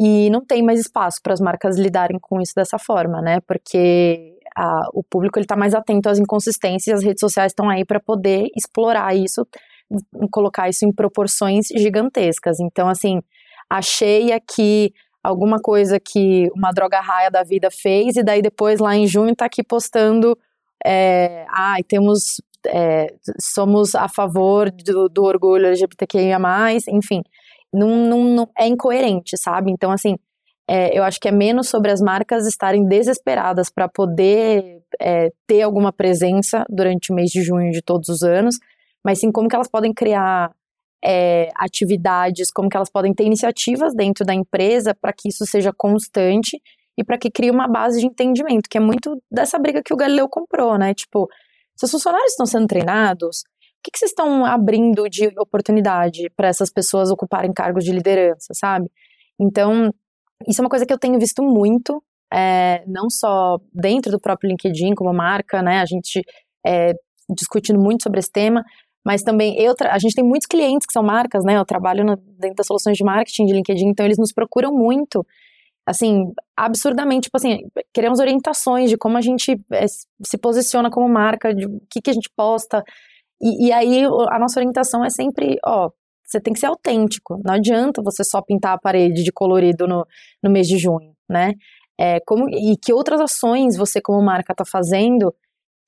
E 0.00 0.30
não 0.30 0.44
tem 0.44 0.62
mais 0.62 0.80
espaço 0.80 1.18
para 1.22 1.32
as 1.32 1.40
marcas 1.40 1.76
lidarem 1.76 2.18
com 2.20 2.40
isso 2.40 2.52
dessa 2.54 2.78
forma, 2.78 3.20
né? 3.20 3.40
Porque 3.46 4.36
a, 4.56 4.88
o 4.92 5.02
público 5.02 5.38
ele 5.38 5.44
está 5.44 5.56
mais 5.56 5.74
atento 5.74 6.08
às 6.08 6.18
inconsistências 6.18 6.86
e 6.86 6.92
as 6.92 7.04
redes 7.04 7.20
sociais 7.20 7.52
estão 7.52 7.68
aí 7.68 7.84
para 7.84 7.98
poder 7.98 8.46
explorar 8.56 9.14
isso, 9.16 9.46
colocar 10.30 10.68
isso 10.68 10.84
em 10.84 10.92
proporções 10.92 11.66
gigantescas. 11.74 12.60
Então, 12.60 12.88
assim, 12.88 13.20
achei 13.68 14.32
aqui 14.32 14.92
alguma 15.22 15.58
coisa 15.58 15.98
que 15.98 16.48
uma 16.56 16.70
droga 16.70 17.00
raia 17.00 17.30
da 17.30 17.42
vida 17.42 17.68
fez 17.70 18.16
e 18.16 18.22
daí 18.22 18.40
depois 18.40 18.78
lá 18.78 18.96
em 18.96 19.06
junho 19.06 19.32
está 19.32 19.46
aqui 19.46 19.64
postando 19.64 20.38
é, 20.84 21.44
ah, 21.48 21.76
temos 21.86 22.40
é, 22.68 23.14
somos 23.40 23.94
a 23.94 24.08
favor 24.08 24.70
do, 24.70 25.08
do 25.08 25.24
orgulho 25.24 25.66
LGBTQIA+, 25.66 26.38
enfim, 26.88 27.22
não, 27.72 27.88
não, 27.88 28.24
não, 28.24 28.50
é 28.56 28.66
incoerente, 28.66 29.36
sabe? 29.36 29.70
Então, 29.70 29.90
assim, 29.90 30.16
é, 30.68 30.96
eu 30.96 31.02
acho 31.02 31.18
que 31.18 31.28
é 31.28 31.32
menos 31.32 31.68
sobre 31.68 31.90
as 31.90 32.00
marcas 32.00 32.46
estarem 32.46 32.86
desesperadas 32.86 33.70
para 33.70 33.88
poder 33.88 34.82
é, 35.00 35.30
ter 35.46 35.62
alguma 35.62 35.92
presença 35.92 36.64
durante 36.68 37.10
o 37.10 37.14
mês 37.14 37.30
de 37.30 37.42
junho 37.42 37.72
de 37.72 37.82
todos 37.82 38.08
os 38.08 38.22
anos, 38.22 38.56
mas 39.04 39.18
sim 39.20 39.32
como 39.32 39.48
que 39.48 39.56
elas 39.56 39.68
podem 39.68 39.92
criar 39.94 40.50
é, 41.02 41.50
atividades, 41.56 42.50
como 42.50 42.68
que 42.68 42.76
elas 42.76 42.90
podem 42.90 43.14
ter 43.14 43.24
iniciativas 43.24 43.94
dentro 43.94 44.24
da 44.24 44.34
empresa 44.34 44.94
para 44.94 45.12
que 45.12 45.28
isso 45.28 45.46
seja 45.46 45.72
constante 45.72 46.60
e 46.98 47.04
para 47.04 47.16
que 47.16 47.30
crie 47.30 47.50
uma 47.50 47.68
base 47.68 48.00
de 48.00 48.06
entendimento, 48.06 48.68
que 48.68 48.76
é 48.76 48.80
muito 48.80 49.22
dessa 49.30 49.58
briga 49.58 49.82
que 49.82 49.94
o 49.94 49.96
Galileu 49.96 50.28
comprou, 50.28 50.76
né? 50.76 50.92
Tipo, 50.92 51.28
se 51.78 51.84
os 51.84 51.90
funcionários 51.92 52.32
estão 52.32 52.44
sendo 52.44 52.66
treinados, 52.66 53.38
o 53.38 53.82
que, 53.84 53.92
que 53.92 53.98
vocês 53.98 54.10
estão 54.10 54.44
abrindo 54.44 55.08
de 55.08 55.28
oportunidade 55.38 56.28
para 56.36 56.48
essas 56.48 56.70
pessoas 56.70 57.10
ocuparem 57.10 57.52
cargos 57.52 57.84
de 57.84 57.92
liderança, 57.92 58.52
sabe? 58.52 58.90
Então, 59.40 59.94
isso 60.48 60.60
é 60.60 60.64
uma 60.64 60.68
coisa 60.68 60.84
que 60.84 60.92
eu 60.92 60.98
tenho 60.98 61.18
visto 61.20 61.40
muito, 61.40 62.02
é, 62.32 62.82
não 62.86 63.08
só 63.08 63.58
dentro 63.72 64.10
do 64.10 64.20
próprio 64.20 64.48
LinkedIn 64.48 64.94
como 64.96 65.12
marca, 65.12 65.62
né? 65.62 65.80
A 65.80 65.86
gente 65.86 66.20
é, 66.66 66.94
discutindo 67.30 67.78
muito 67.78 68.02
sobre 68.02 68.18
esse 68.18 68.32
tema, 68.32 68.64
mas 69.06 69.22
também 69.22 69.56
eu 69.60 69.74
a 69.88 69.98
gente 70.00 70.16
tem 70.16 70.24
muitos 70.24 70.46
clientes 70.46 70.84
que 70.84 70.92
são 70.92 71.02
marcas, 71.02 71.44
né? 71.44 71.56
Eu 71.56 71.64
trabalho 71.64 72.04
no, 72.04 72.16
dentro 72.16 72.56
das 72.56 72.66
soluções 72.66 72.96
de 72.96 73.04
marketing 73.04 73.46
de 73.46 73.52
LinkedIn, 73.52 73.86
então 73.86 74.04
eles 74.04 74.18
nos 74.18 74.32
procuram 74.32 74.72
muito 74.72 75.24
assim, 75.88 76.32
absurdamente, 76.54 77.24
tipo 77.24 77.36
assim, 77.38 77.60
queremos 77.94 78.20
orientações 78.20 78.90
de 78.90 78.98
como 78.98 79.16
a 79.16 79.20
gente 79.22 79.58
é, 79.72 79.86
se 79.86 80.38
posiciona 80.38 80.90
como 80.90 81.08
marca, 81.08 81.54
de 81.54 81.66
o 81.66 81.80
que, 81.90 82.02
que 82.02 82.10
a 82.10 82.12
gente 82.12 82.28
posta. 82.36 82.84
E, 83.40 83.68
e, 83.68 83.72
aí 83.72 84.04
a 84.04 84.38
nossa 84.38 84.60
orientação 84.60 85.02
é 85.04 85.08
sempre, 85.08 85.56
ó, 85.64 85.90
você 86.24 86.40
tem 86.40 86.52
que 86.52 86.60
ser 86.60 86.66
autêntico. 86.66 87.40
Não 87.42 87.54
adianta 87.54 88.02
você 88.02 88.22
só 88.22 88.42
pintar 88.42 88.74
a 88.74 88.78
parede 88.78 89.24
de 89.24 89.32
colorido 89.32 89.86
no, 89.86 90.06
no 90.42 90.50
mês 90.50 90.66
de 90.66 90.76
junho, 90.76 91.14
né? 91.28 91.54
É, 91.98 92.20
como, 92.26 92.48
e 92.50 92.76
que 92.76 92.92
outras 92.92 93.20
ações 93.20 93.76
você 93.76 94.00
como 94.00 94.22
marca 94.22 94.52
está 94.52 94.64
fazendo 94.64 95.34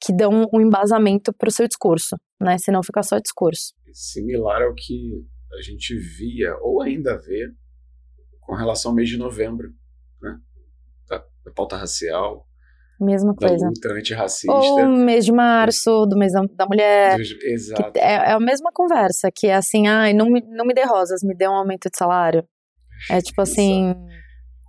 que 0.02 0.14
dão 0.14 0.48
um 0.52 0.60
embasamento 0.60 1.32
para 1.32 1.48
o 1.48 1.52
seu 1.52 1.68
discurso, 1.68 2.16
né? 2.40 2.56
Senão 2.58 2.82
fica 2.82 3.02
só 3.02 3.18
discurso. 3.18 3.74
Similar 3.92 4.62
ao 4.62 4.74
que 4.74 5.26
a 5.52 5.60
gente 5.60 5.94
via 5.94 6.56
ou 6.62 6.80
ainda 6.80 7.18
vê 7.18 7.52
com 8.40 8.56
relação 8.56 8.90
ao 8.90 8.94
mês 8.96 9.08
de 9.08 9.16
novembro? 9.16 9.72
Da, 11.50 11.54
pauta 11.54 11.76
racial. 11.76 12.46
Mesma 13.00 13.34
coisa. 13.34 13.56
Da 13.56 13.68
luta 13.68 13.92
antirracista. 13.92 14.52
Ou 14.52 14.86
mês 14.86 15.24
de 15.24 15.32
março, 15.32 16.06
do 16.06 16.18
mês 16.18 16.32
da 16.32 16.66
mulher. 16.66 17.18
Exato. 17.18 17.98
É, 17.98 18.12
é, 18.12 18.32
a 18.32 18.40
mesma 18.40 18.70
conversa, 18.72 19.30
que 19.34 19.46
é 19.46 19.54
assim, 19.54 19.86
ai, 19.86 20.12
não 20.12 20.30
me, 20.30 20.42
não 20.48 20.66
me 20.66 20.74
dê 20.74 20.84
rosas, 20.84 21.22
me 21.22 21.34
dê 21.34 21.48
um 21.48 21.54
aumento 21.54 21.88
de 21.90 21.96
salário. 21.96 22.44
É 23.10 23.20
tipo 23.20 23.40
assim, 23.40 23.94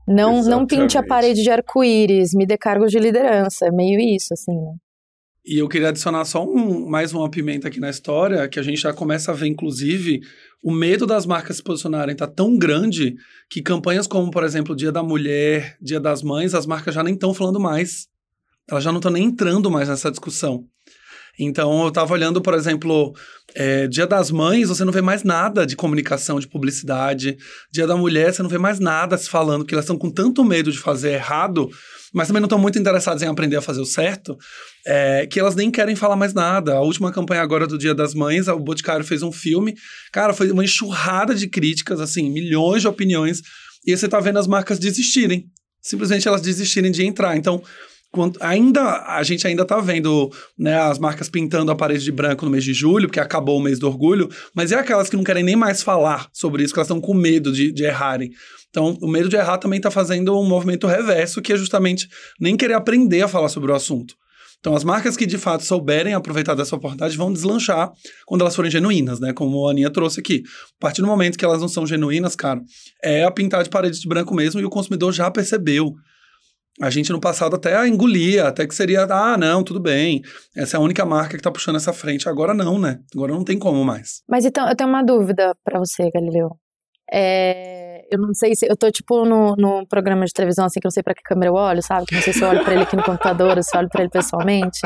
não, 0.08 0.42
não 0.44 0.66
pinte 0.66 0.98
a 0.98 1.06
parede 1.06 1.44
de 1.44 1.50
arco-íris, 1.50 2.34
me 2.34 2.46
dê 2.46 2.58
cargos 2.58 2.92
de 2.92 3.00
liderança. 3.00 3.68
É 3.68 3.72
meio 3.72 4.00
isso, 4.00 4.34
assim, 4.34 4.56
né? 4.56 4.76
E 5.44 5.58
eu 5.58 5.68
queria 5.68 5.90
adicionar 5.90 6.24
só 6.24 6.46
um, 6.46 6.88
mais 6.88 7.14
uma 7.14 7.30
pimenta 7.30 7.68
aqui 7.68 7.80
na 7.80 7.90
história, 7.90 8.48
que 8.48 8.60
a 8.60 8.64
gente 8.64 8.80
já 8.80 8.94
começa 8.94 9.32
a 9.32 9.34
ver, 9.34 9.48
inclusive, 9.48 10.22
o 10.62 10.72
medo 10.72 11.08
das 11.08 11.26
marcas 11.26 11.58
se 11.58 11.64
posicionarem 11.64 12.14
está 12.14 12.28
tão 12.28 12.58
grande 12.58 13.16
que 13.50 13.62
campanhas 13.62 14.06
como, 14.06 14.30
por 14.30 14.44
exemplo, 14.44 14.76
Dia 14.76 14.92
da 14.92 15.02
Mulher, 15.02 15.78
Dia 15.82 16.00
das 16.00 16.22
Mães, 16.22 16.54
as 16.54 16.66
marcas 16.66 16.94
já 16.94 17.04
nem 17.04 17.16
estão 17.16 17.34
falando 17.34 17.60
mais. 17.60 18.08
Elas 18.70 18.84
já 18.84 18.92
não 18.92 19.00
estão 19.00 19.12
nem 19.12 19.26
entrando 19.26 19.72
mais 19.72 19.90
nessa 19.90 20.12
discussão. 20.12 20.68
Então, 21.40 21.84
eu 21.84 21.90
estava 21.90 22.14
olhando, 22.14 22.42
por 22.42 22.54
exemplo, 22.54 23.14
é, 23.56 23.88
Dia 23.88 24.06
das 24.06 24.32
Mães, 24.32 24.70
você 24.70 24.84
não 24.84 24.92
vê 24.92 25.02
mais 25.02 25.24
nada 25.24 25.66
de 25.66 25.76
comunicação, 25.76 26.40
de 26.40 26.48
publicidade. 26.48 27.38
Dia 27.72 27.88
da 27.88 27.96
Mulher, 27.96 28.34
você 28.34 28.44
não 28.44 28.50
vê 28.50 28.58
mais 28.58 28.80
nada 28.80 29.18
se 29.18 29.30
falando, 29.30 29.62
porque 29.62 29.74
elas 29.74 29.86
estão 29.86 29.98
com 29.98 30.10
tanto 30.10 30.44
medo 30.44 30.72
de 30.72 30.78
fazer 30.78 31.14
errado 31.14 31.70
mas 32.14 32.28
também 32.28 32.42
não 32.42 32.48
estão 32.48 32.60
muito 32.60 32.78
interessadas 32.78 33.22
em 33.22 33.28
aprender 33.28 33.56
a 33.56 33.62
fazer 33.62 33.80
o 33.80 33.86
certo, 33.86 34.38
é, 34.86 35.26
que 35.28 35.40
elas 35.40 35.56
nem 35.56 35.72
querem 35.72 35.96
falar 35.96 36.16
mais 36.16 36.34
nada. 36.34 36.74
A 36.74 36.82
última 36.82 37.12
campanha 37.12 37.42
agora 37.42 37.66
do 37.66 37.78
Dia 37.78 37.96
das 37.96 38.14
Mães, 38.14 38.48
o 38.48 38.60
Boticário 38.60 39.06
fez 39.06 39.24
um 39.24 39.32
filme, 39.32 39.76
cara, 40.12 40.34
foi 40.34 40.52
uma 40.52 40.64
enxurrada 40.64 41.34
de 41.34 41.48
críticas, 41.48 42.00
assim, 42.00 42.30
milhões 42.30 42.82
de 42.82 42.88
opiniões, 42.88 43.42
e 43.86 43.96
você 43.96 44.08
tá 44.08 44.20
vendo 44.20 44.40
as 44.40 44.48
marcas 44.48 44.78
desistirem. 44.78 45.46
Simplesmente 45.82 46.28
elas 46.28 46.42
desistirem 46.42 46.92
de 46.92 47.04
entrar. 47.04 47.36
Então, 47.36 47.64
quando, 48.12 48.38
ainda 48.42 49.04
a 49.08 49.24
gente 49.24 49.48
ainda 49.48 49.66
tá 49.66 49.80
vendo 49.80 50.30
né, 50.58 50.76
as 50.76 51.00
marcas 51.00 51.30
pintando 51.30 51.72
a 51.72 51.76
parede 51.76 52.04
de 52.04 52.12
branco 52.12 52.44
no 52.44 52.52
mês 52.52 52.64
de 52.64 52.74
julho, 52.74 53.08
porque 53.08 53.20
acabou 53.20 53.58
o 53.58 53.62
mês 53.62 53.80
do 53.80 53.88
orgulho, 53.88 54.30
mas 54.54 54.72
é 54.72 54.76
aquelas 54.76 55.10
que 55.10 55.16
não 55.16 55.24
querem 55.24 55.44
nem 55.44 55.56
mais 55.56 55.82
falar 55.82 56.28
sobre 56.34 56.64
isso, 56.64 56.74
que 56.74 56.80
elas 56.80 56.88
estão 56.88 57.00
com 57.00 57.14
medo 57.14 57.52
de, 57.52 57.72
de 57.72 57.84
errarem. 57.84 58.32
Então, 58.70 58.98
o 59.02 59.08
medo 59.08 59.30
de 59.30 59.36
errar 59.36 59.58
também 59.58 59.78
está 59.78 59.90
fazendo 59.90 60.38
um 60.38 60.48
movimento 60.48 60.88
reverso, 60.88 61.42
que 61.42 61.54
é 61.54 61.58
justamente 61.58 62.08
nem 62.40 62.58
querer 62.58 62.74
aprender 62.74 63.22
a 63.22 63.28
falar 63.28 63.50
sobre 63.50 63.72
o 63.72 63.76
assunto. 63.76 64.16
Então, 64.62 64.76
as 64.76 64.84
marcas 64.84 65.18
que 65.18 65.26
de 65.26 65.40
fato 65.40 65.64
souberem 65.64 66.14
aproveitar 66.14 66.54
dessa 66.54 66.76
oportunidade 66.76 67.18
vão 67.18 67.34
deslanchar 67.34 67.92
quando 68.28 68.42
elas 68.42 68.56
forem 68.56 68.70
genuínas, 68.70 69.20
né? 69.20 69.34
Como 69.34 69.68
a 69.68 69.72
Aninha 69.72 69.90
trouxe 69.90 70.20
aqui. 70.20 70.44
A 70.78 70.80
partir 70.80 71.02
do 71.02 71.08
momento 71.08 71.36
que 71.38 71.44
elas 71.44 71.62
não 71.62 71.68
são 71.68 71.88
genuínas, 71.88 72.36
cara, 72.36 72.62
é 73.04 73.24
a 73.24 73.32
pintar 73.32 73.64
de 73.64 73.72
parede 73.72 74.00
de 74.00 74.08
branco 74.08 74.36
mesmo 74.36 74.62
e 74.62 74.66
o 74.66 74.70
consumidor 74.70 75.12
já 75.14 75.32
percebeu. 75.32 75.96
A 76.80 76.90
gente 76.90 77.12
no 77.12 77.20
passado 77.20 77.56
até 77.56 77.88
engolia, 77.88 78.48
até 78.48 78.66
que 78.66 78.74
seria, 78.74 79.04
ah, 79.04 79.38
não, 79.38 79.64
tudo 79.64 79.80
bem, 79.80 80.22
essa 80.56 80.78
é 80.78 80.80
a 80.80 80.82
única 80.82 81.06
marca 81.06 81.32
que 81.32 81.36
está 81.38 81.52
puxando 81.52 81.76
essa 81.76 81.92
frente. 81.92 82.30
Agora 82.30 82.54
não, 82.54 82.80
né? 82.80 83.00
Agora 83.14 83.34
não 83.34 83.44
tem 83.44 83.60
como 83.60 83.84
mais. 83.84 84.24
Mas 84.28 84.46
então, 84.46 84.68
eu 84.68 84.76
tenho 84.76 84.90
uma 84.90 85.04
dúvida 85.04 85.56
para 85.64 85.80
você, 85.80 86.10
Galileu. 86.10 86.50
É, 87.14 88.06
eu 88.10 88.18
não 88.18 88.34
sei 88.34 88.56
se. 88.56 88.66
Eu 88.66 88.78
tô 88.78 88.90
tipo 88.90 89.26
no, 89.26 89.54
no 89.58 89.86
programa 89.86 90.26
de 90.26 90.32
televisão, 90.32 90.66
assim, 90.66 90.80
que 90.80 90.86
eu 90.86 90.90
não 90.90 90.94
sei 90.94 91.04
pra 91.04 91.14
que 91.14 91.22
câmera 91.22 91.50
eu 91.50 91.56
olho, 91.56 91.82
sabe? 91.84 92.06
Que 92.06 92.16
não 92.16 92.22
sei 92.22 92.32
se 92.32 92.42
eu 92.42 92.48
olho 92.48 92.64
pra 92.64 92.74
ele 92.74 92.84
aqui 92.84 92.96
no 92.96 93.04
computador 93.04 93.58
ou 93.58 93.64
se 93.64 93.76
eu 93.76 93.80
olho 93.80 93.90
pra 93.90 94.02
ele 94.02 94.10
pessoalmente. 94.10 94.80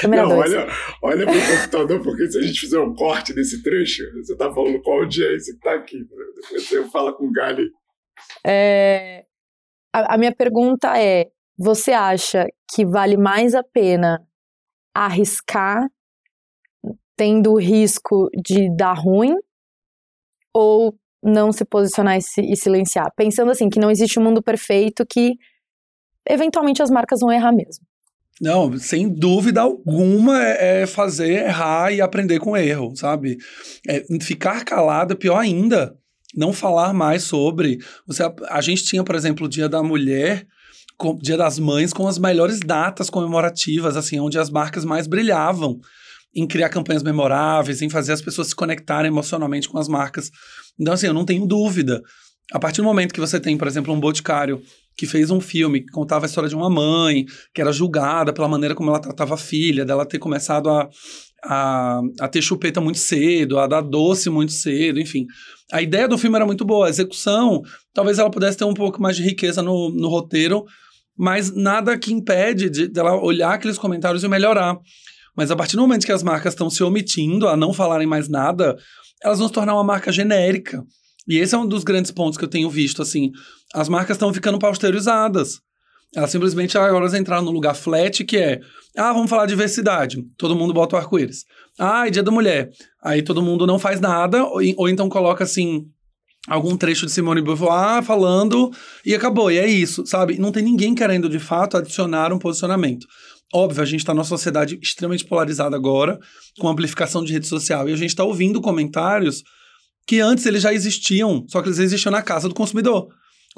Câmera 0.00 0.22
não, 0.22 0.36
dois. 0.36 0.50
olha, 0.50 0.66
olha 1.02 1.26
pro 1.26 1.56
computador, 1.56 2.02
porque 2.02 2.30
se 2.30 2.38
a 2.38 2.42
gente 2.42 2.60
fizer 2.60 2.80
um 2.80 2.94
corte 2.94 3.34
desse 3.34 3.62
trecho, 3.62 4.02
você 4.16 4.34
tá 4.34 4.50
falando 4.52 4.80
qual 4.80 5.00
audiência 5.00 5.52
que 5.54 5.60
tá 5.60 5.74
aqui. 5.74 5.98
Depois 5.98 6.68
você 6.68 6.84
fala 6.88 7.12
com 7.12 7.26
o 7.26 7.32
Gali. 7.32 7.68
É, 8.46 9.24
a, 9.98 10.14
a 10.14 10.18
minha 10.18 10.34
pergunta 10.34 10.98
é: 10.98 11.26
você 11.56 11.92
acha 11.92 12.46
que 12.72 12.84
vale 12.84 13.16
mais 13.16 13.54
a 13.54 13.62
pena 13.62 14.20
arriscar 14.94 15.88
tendo 17.16 17.52
o 17.52 17.58
risco 17.58 18.28
de 18.44 18.74
dar 18.76 18.94
ruim? 18.94 19.34
Ou 20.54 20.94
não 21.22 21.52
se 21.52 21.64
posicionar 21.64 22.16
e, 22.16 22.22
se, 22.22 22.40
e 22.40 22.56
silenciar? 22.56 23.12
Pensando 23.16 23.50
assim, 23.50 23.68
que 23.68 23.80
não 23.80 23.90
existe 23.90 24.18
um 24.18 24.22
mundo 24.22 24.42
perfeito 24.42 25.04
que 25.04 25.34
eventualmente 26.28 26.82
as 26.82 26.90
marcas 26.90 27.20
vão 27.20 27.32
errar 27.32 27.52
mesmo. 27.52 27.84
Não, 28.40 28.78
sem 28.78 29.08
dúvida 29.08 29.60
alguma 29.60 30.40
é, 30.40 30.82
é 30.82 30.86
fazer 30.86 31.46
errar 31.46 31.92
e 31.92 32.00
aprender 32.00 32.38
com 32.38 32.56
erro, 32.56 32.94
sabe? 32.94 33.36
É, 33.88 34.04
ficar 34.20 34.64
calado 34.64 35.14
é 35.14 35.16
pior 35.16 35.38
ainda. 35.38 35.96
Não 36.38 36.52
falar 36.52 36.94
mais 36.94 37.24
sobre. 37.24 37.78
Você, 38.06 38.22
a 38.48 38.60
gente 38.60 38.84
tinha, 38.84 39.02
por 39.02 39.16
exemplo, 39.16 39.46
o 39.46 39.48
Dia 39.48 39.68
da 39.68 39.82
Mulher, 39.82 40.46
com, 40.96 41.16
Dia 41.16 41.36
das 41.36 41.58
Mães, 41.58 41.92
com 41.92 42.06
as 42.06 42.16
melhores 42.16 42.60
datas 42.60 43.10
comemorativas, 43.10 43.96
assim, 43.96 44.20
onde 44.20 44.38
as 44.38 44.48
marcas 44.48 44.84
mais 44.84 45.08
brilhavam 45.08 45.80
em 46.32 46.46
criar 46.46 46.68
campanhas 46.68 47.02
memoráveis, 47.02 47.82
em 47.82 47.90
fazer 47.90 48.12
as 48.12 48.22
pessoas 48.22 48.48
se 48.48 48.54
conectarem 48.54 49.10
emocionalmente 49.10 49.68
com 49.68 49.78
as 49.78 49.88
marcas. 49.88 50.30
Então, 50.78 50.94
assim, 50.94 51.08
eu 51.08 51.14
não 51.14 51.24
tenho 51.24 51.44
dúvida. 51.44 52.00
A 52.52 52.60
partir 52.60 52.82
do 52.82 52.84
momento 52.84 53.12
que 53.12 53.20
você 53.20 53.40
tem, 53.40 53.58
por 53.58 53.66
exemplo, 53.66 53.92
um 53.92 53.98
boticário 53.98 54.62
que 54.96 55.06
fez 55.06 55.32
um 55.32 55.40
filme 55.40 55.80
que 55.80 55.90
contava 55.90 56.24
a 56.24 56.28
história 56.28 56.48
de 56.48 56.54
uma 56.54 56.70
mãe, 56.70 57.24
que 57.52 57.60
era 57.60 57.72
julgada 57.72 58.32
pela 58.32 58.46
maneira 58.46 58.76
como 58.76 58.90
ela 58.90 59.00
tratava 59.00 59.34
a 59.34 59.38
filha, 59.38 59.84
dela 59.84 60.06
ter 60.06 60.20
começado 60.20 60.70
a, 60.70 60.88
a, 61.44 62.00
a 62.20 62.28
ter 62.28 62.42
chupeta 62.42 62.80
muito 62.80 62.98
cedo, 62.98 63.58
a 63.58 63.66
dar 63.66 63.80
doce 63.80 64.28
muito 64.30 64.52
cedo, 64.52 65.00
enfim. 65.00 65.26
A 65.72 65.82
ideia 65.82 66.08
do 66.08 66.18
filme 66.18 66.36
era 66.36 66.46
muito 66.46 66.64
boa, 66.64 66.86
a 66.86 66.90
execução, 66.90 67.62
talvez 67.92 68.18
ela 68.18 68.30
pudesse 68.30 68.56
ter 68.56 68.64
um 68.64 68.74
pouco 68.74 69.00
mais 69.00 69.16
de 69.16 69.22
riqueza 69.22 69.62
no, 69.62 69.90
no 69.90 70.08
roteiro, 70.08 70.64
mas 71.16 71.54
nada 71.54 71.98
que 71.98 72.12
impede 72.12 72.70
de, 72.70 72.88
dela 72.88 73.20
olhar 73.20 73.54
aqueles 73.54 73.78
comentários 73.78 74.22
e 74.24 74.28
melhorar. 74.28 74.78
Mas 75.36 75.50
a 75.50 75.56
partir 75.56 75.76
do 75.76 75.82
momento 75.82 76.06
que 76.06 76.12
as 76.12 76.22
marcas 76.22 76.52
estão 76.52 76.68
se 76.70 76.82
omitindo 76.82 77.46
a 77.46 77.56
não 77.56 77.72
falarem 77.72 78.06
mais 78.06 78.28
nada, 78.28 78.76
elas 79.22 79.38
vão 79.38 79.48
se 79.48 79.54
tornar 79.54 79.74
uma 79.74 79.84
marca 79.84 80.10
genérica. 80.10 80.82
E 81.28 81.36
esse 81.36 81.54
é 81.54 81.58
um 81.58 81.66
dos 81.66 81.84
grandes 81.84 82.10
pontos 82.10 82.38
que 82.38 82.44
eu 82.44 82.48
tenho 82.48 82.70
visto, 82.70 83.02
assim. 83.02 83.30
As 83.74 83.88
marcas 83.88 84.16
estão 84.16 84.32
ficando 84.32 84.58
pasteurizadas. 84.58 85.60
Elas 86.14 86.30
simplesmente 86.30 86.76
agora 86.78 87.18
entraram 87.18 87.42
no 87.42 87.50
lugar 87.50 87.74
flat, 87.74 88.24
que 88.24 88.36
é, 88.36 88.60
ah, 88.96 89.12
vamos 89.12 89.28
falar 89.28 89.44
de 89.44 89.50
diversidade. 89.50 90.24
Todo 90.36 90.56
mundo 90.56 90.72
bota 90.72 90.96
o 90.96 90.98
arco-íris. 90.98 91.44
Ah, 91.78 92.06
é 92.06 92.10
dia 92.10 92.22
da 92.22 92.30
mulher. 92.30 92.70
Aí 93.02 93.22
todo 93.22 93.42
mundo 93.42 93.66
não 93.66 93.78
faz 93.78 94.00
nada, 94.00 94.44
ou, 94.44 94.60
ou 94.76 94.88
então 94.88 95.08
coloca, 95.08 95.44
assim, 95.44 95.86
algum 96.48 96.76
trecho 96.76 97.06
de 97.06 97.12
Simone 97.12 97.42
Beauvoir 97.42 98.02
falando 98.02 98.70
e 99.04 99.14
acabou, 99.14 99.50
e 99.50 99.58
é 99.58 99.66
isso, 99.66 100.06
sabe? 100.06 100.38
Não 100.38 100.50
tem 100.50 100.62
ninguém 100.62 100.94
querendo, 100.94 101.28
de 101.28 101.38
fato, 101.38 101.76
adicionar 101.76 102.32
um 102.32 102.38
posicionamento. 102.38 103.06
Óbvio, 103.52 103.82
a 103.82 103.86
gente 103.86 104.00
está 104.00 104.12
numa 104.12 104.24
sociedade 104.24 104.78
extremamente 104.82 105.24
polarizada 105.24 105.76
agora, 105.76 106.18
com 106.58 106.68
amplificação 106.68 107.24
de 107.24 107.32
rede 107.32 107.46
social, 107.46 107.88
e 107.88 107.92
a 107.92 107.96
gente 107.96 108.10
está 108.10 108.24
ouvindo 108.24 108.60
comentários 108.60 109.42
que 110.06 110.20
antes 110.20 110.46
eles 110.46 110.62
já 110.62 110.72
existiam, 110.72 111.44
só 111.48 111.60
que 111.60 111.68
eles 111.68 111.78
existiam 111.78 112.10
na 112.10 112.22
casa 112.22 112.48
do 112.48 112.54
consumidor. 112.54 113.08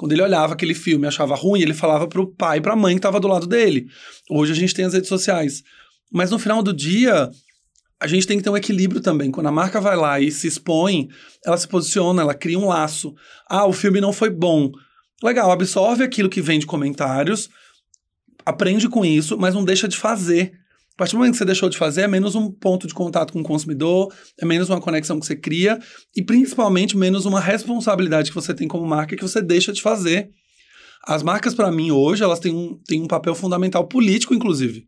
Quando 0.01 0.13
ele 0.13 0.23
olhava 0.23 0.53
aquele 0.53 0.73
filme 0.73 1.05
e 1.05 1.07
achava 1.07 1.35
ruim, 1.35 1.61
ele 1.61 1.75
falava 1.75 2.07
para 2.07 2.19
o 2.19 2.25
pai 2.25 2.57
e 2.57 2.61
para 2.61 2.73
a 2.73 2.75
mãe 2.75 2.95
que 2.95 2.97
estava 2.97 3.19
do 3.19 3.27
lado 3.27 3.45
dele. 3.45 3.85
Hoje 4.31 4.51
a 4.51 4.55
gente 4.55 4.73
tem 4.73 4.83
as 4.83 4.95
redes 4.95 5.07
sociais. 5.07 5.61
Mas 6.11 6.31
no 6.31 6.39
final 6.39 6.63
do 6.63 6.73
dia, 6.73 7.29
a 7.99 8.07
gente 8.07 8.25
tem 8.25 8.35
que 8.35 8.43
ter 8.43 8.49
um 8.49 8.57
equilíbrio 8.57 8.99
também. 8.99 9.29
Quando 9.29 9.45
a 9.45 9.51
marca 9.51 9.79
vai 9.79 9.95
lá 9.95 10.19
e 10.19 10.31
se 10.31 10.47
expõe, 10.47 11.07
ela 11.45 11.55
se 11.55 11.67
posiciona, 11.67 12.23
ela 12.23 12.33
cria 12.33 12.57
um 12.57 12.65
laço. 12.67 13.13
Ah, 13.47 13.67
o 13.67 13.71
filme 13.71 14.01
não 14.01 14.11
foi 14.11 14.31
bom. 14.31 14.71
Legal, 15.21 15.51
absorve 15.51 16.03
aquilo 16.03 16.29
que 16.29 16.41
vem 16.41 16.57
de 16.57 16.65
comentários, 16.65 17.47
aprende 18.43 18.89
com 18.89 19.05
isso, 19.05 19.37
mas 19.37 19.53
não 19.53 19.63
deixa 19.63 19.87
de 19.87 19.97
fazer. 19.97 20.51
Partir 21.01 21.13
do 21.13 21.17
momento 21.17 21.31
que 21.31 21.39
você 21.39 21.45
deixou 21.45 21.67
de 21.67 21.79
fazer, 21.79 22.01
é 22.01 22.07
menos 22.07 22.35
um 22.35 22.51
ponto 22.51 22.85
de 22.85 22.93
contato 22.93 23.33
com 23.33 23.39
o 23.39 23.43
consumidor, 23.43 24.13
é 24.39 24.45
menos 24.45 24.69
uma 24.69 24.79
conexão 24.79 25.19
que 25.19 25.25
você 25.25 25.35
cria 25.35 25.79
e 26.15 26.23
principalmente 26.23 26.95
menos 26.95 27.25
uma 27.25 27.39
responsabilidade 27.39 28.29
que 28.29 28.35
você 28.35 28.53
tem 28.53 28.67
como 28.67 28.85
marca 28.85 29.15
que 29.15 29.21
você 29.23 29.41
deixa 29.41 29.73
de 29.73 29.81
fazer. 29.81 30.29
As 31.03 31.23
marcas, 31.23 31.55
para 31.55 31.71
mim, 31.71 31.89
hoje, 31.89 32.21
elas 32.21 32.37
têm 32.37 32.53
um, 32.53 32.79
têm 32.85 33.01
um 33.01 33.07
papel 33.07 33.33
fundamental 33.33 33.87
político, 33.87 34.35
inclusive, 34.35 34.85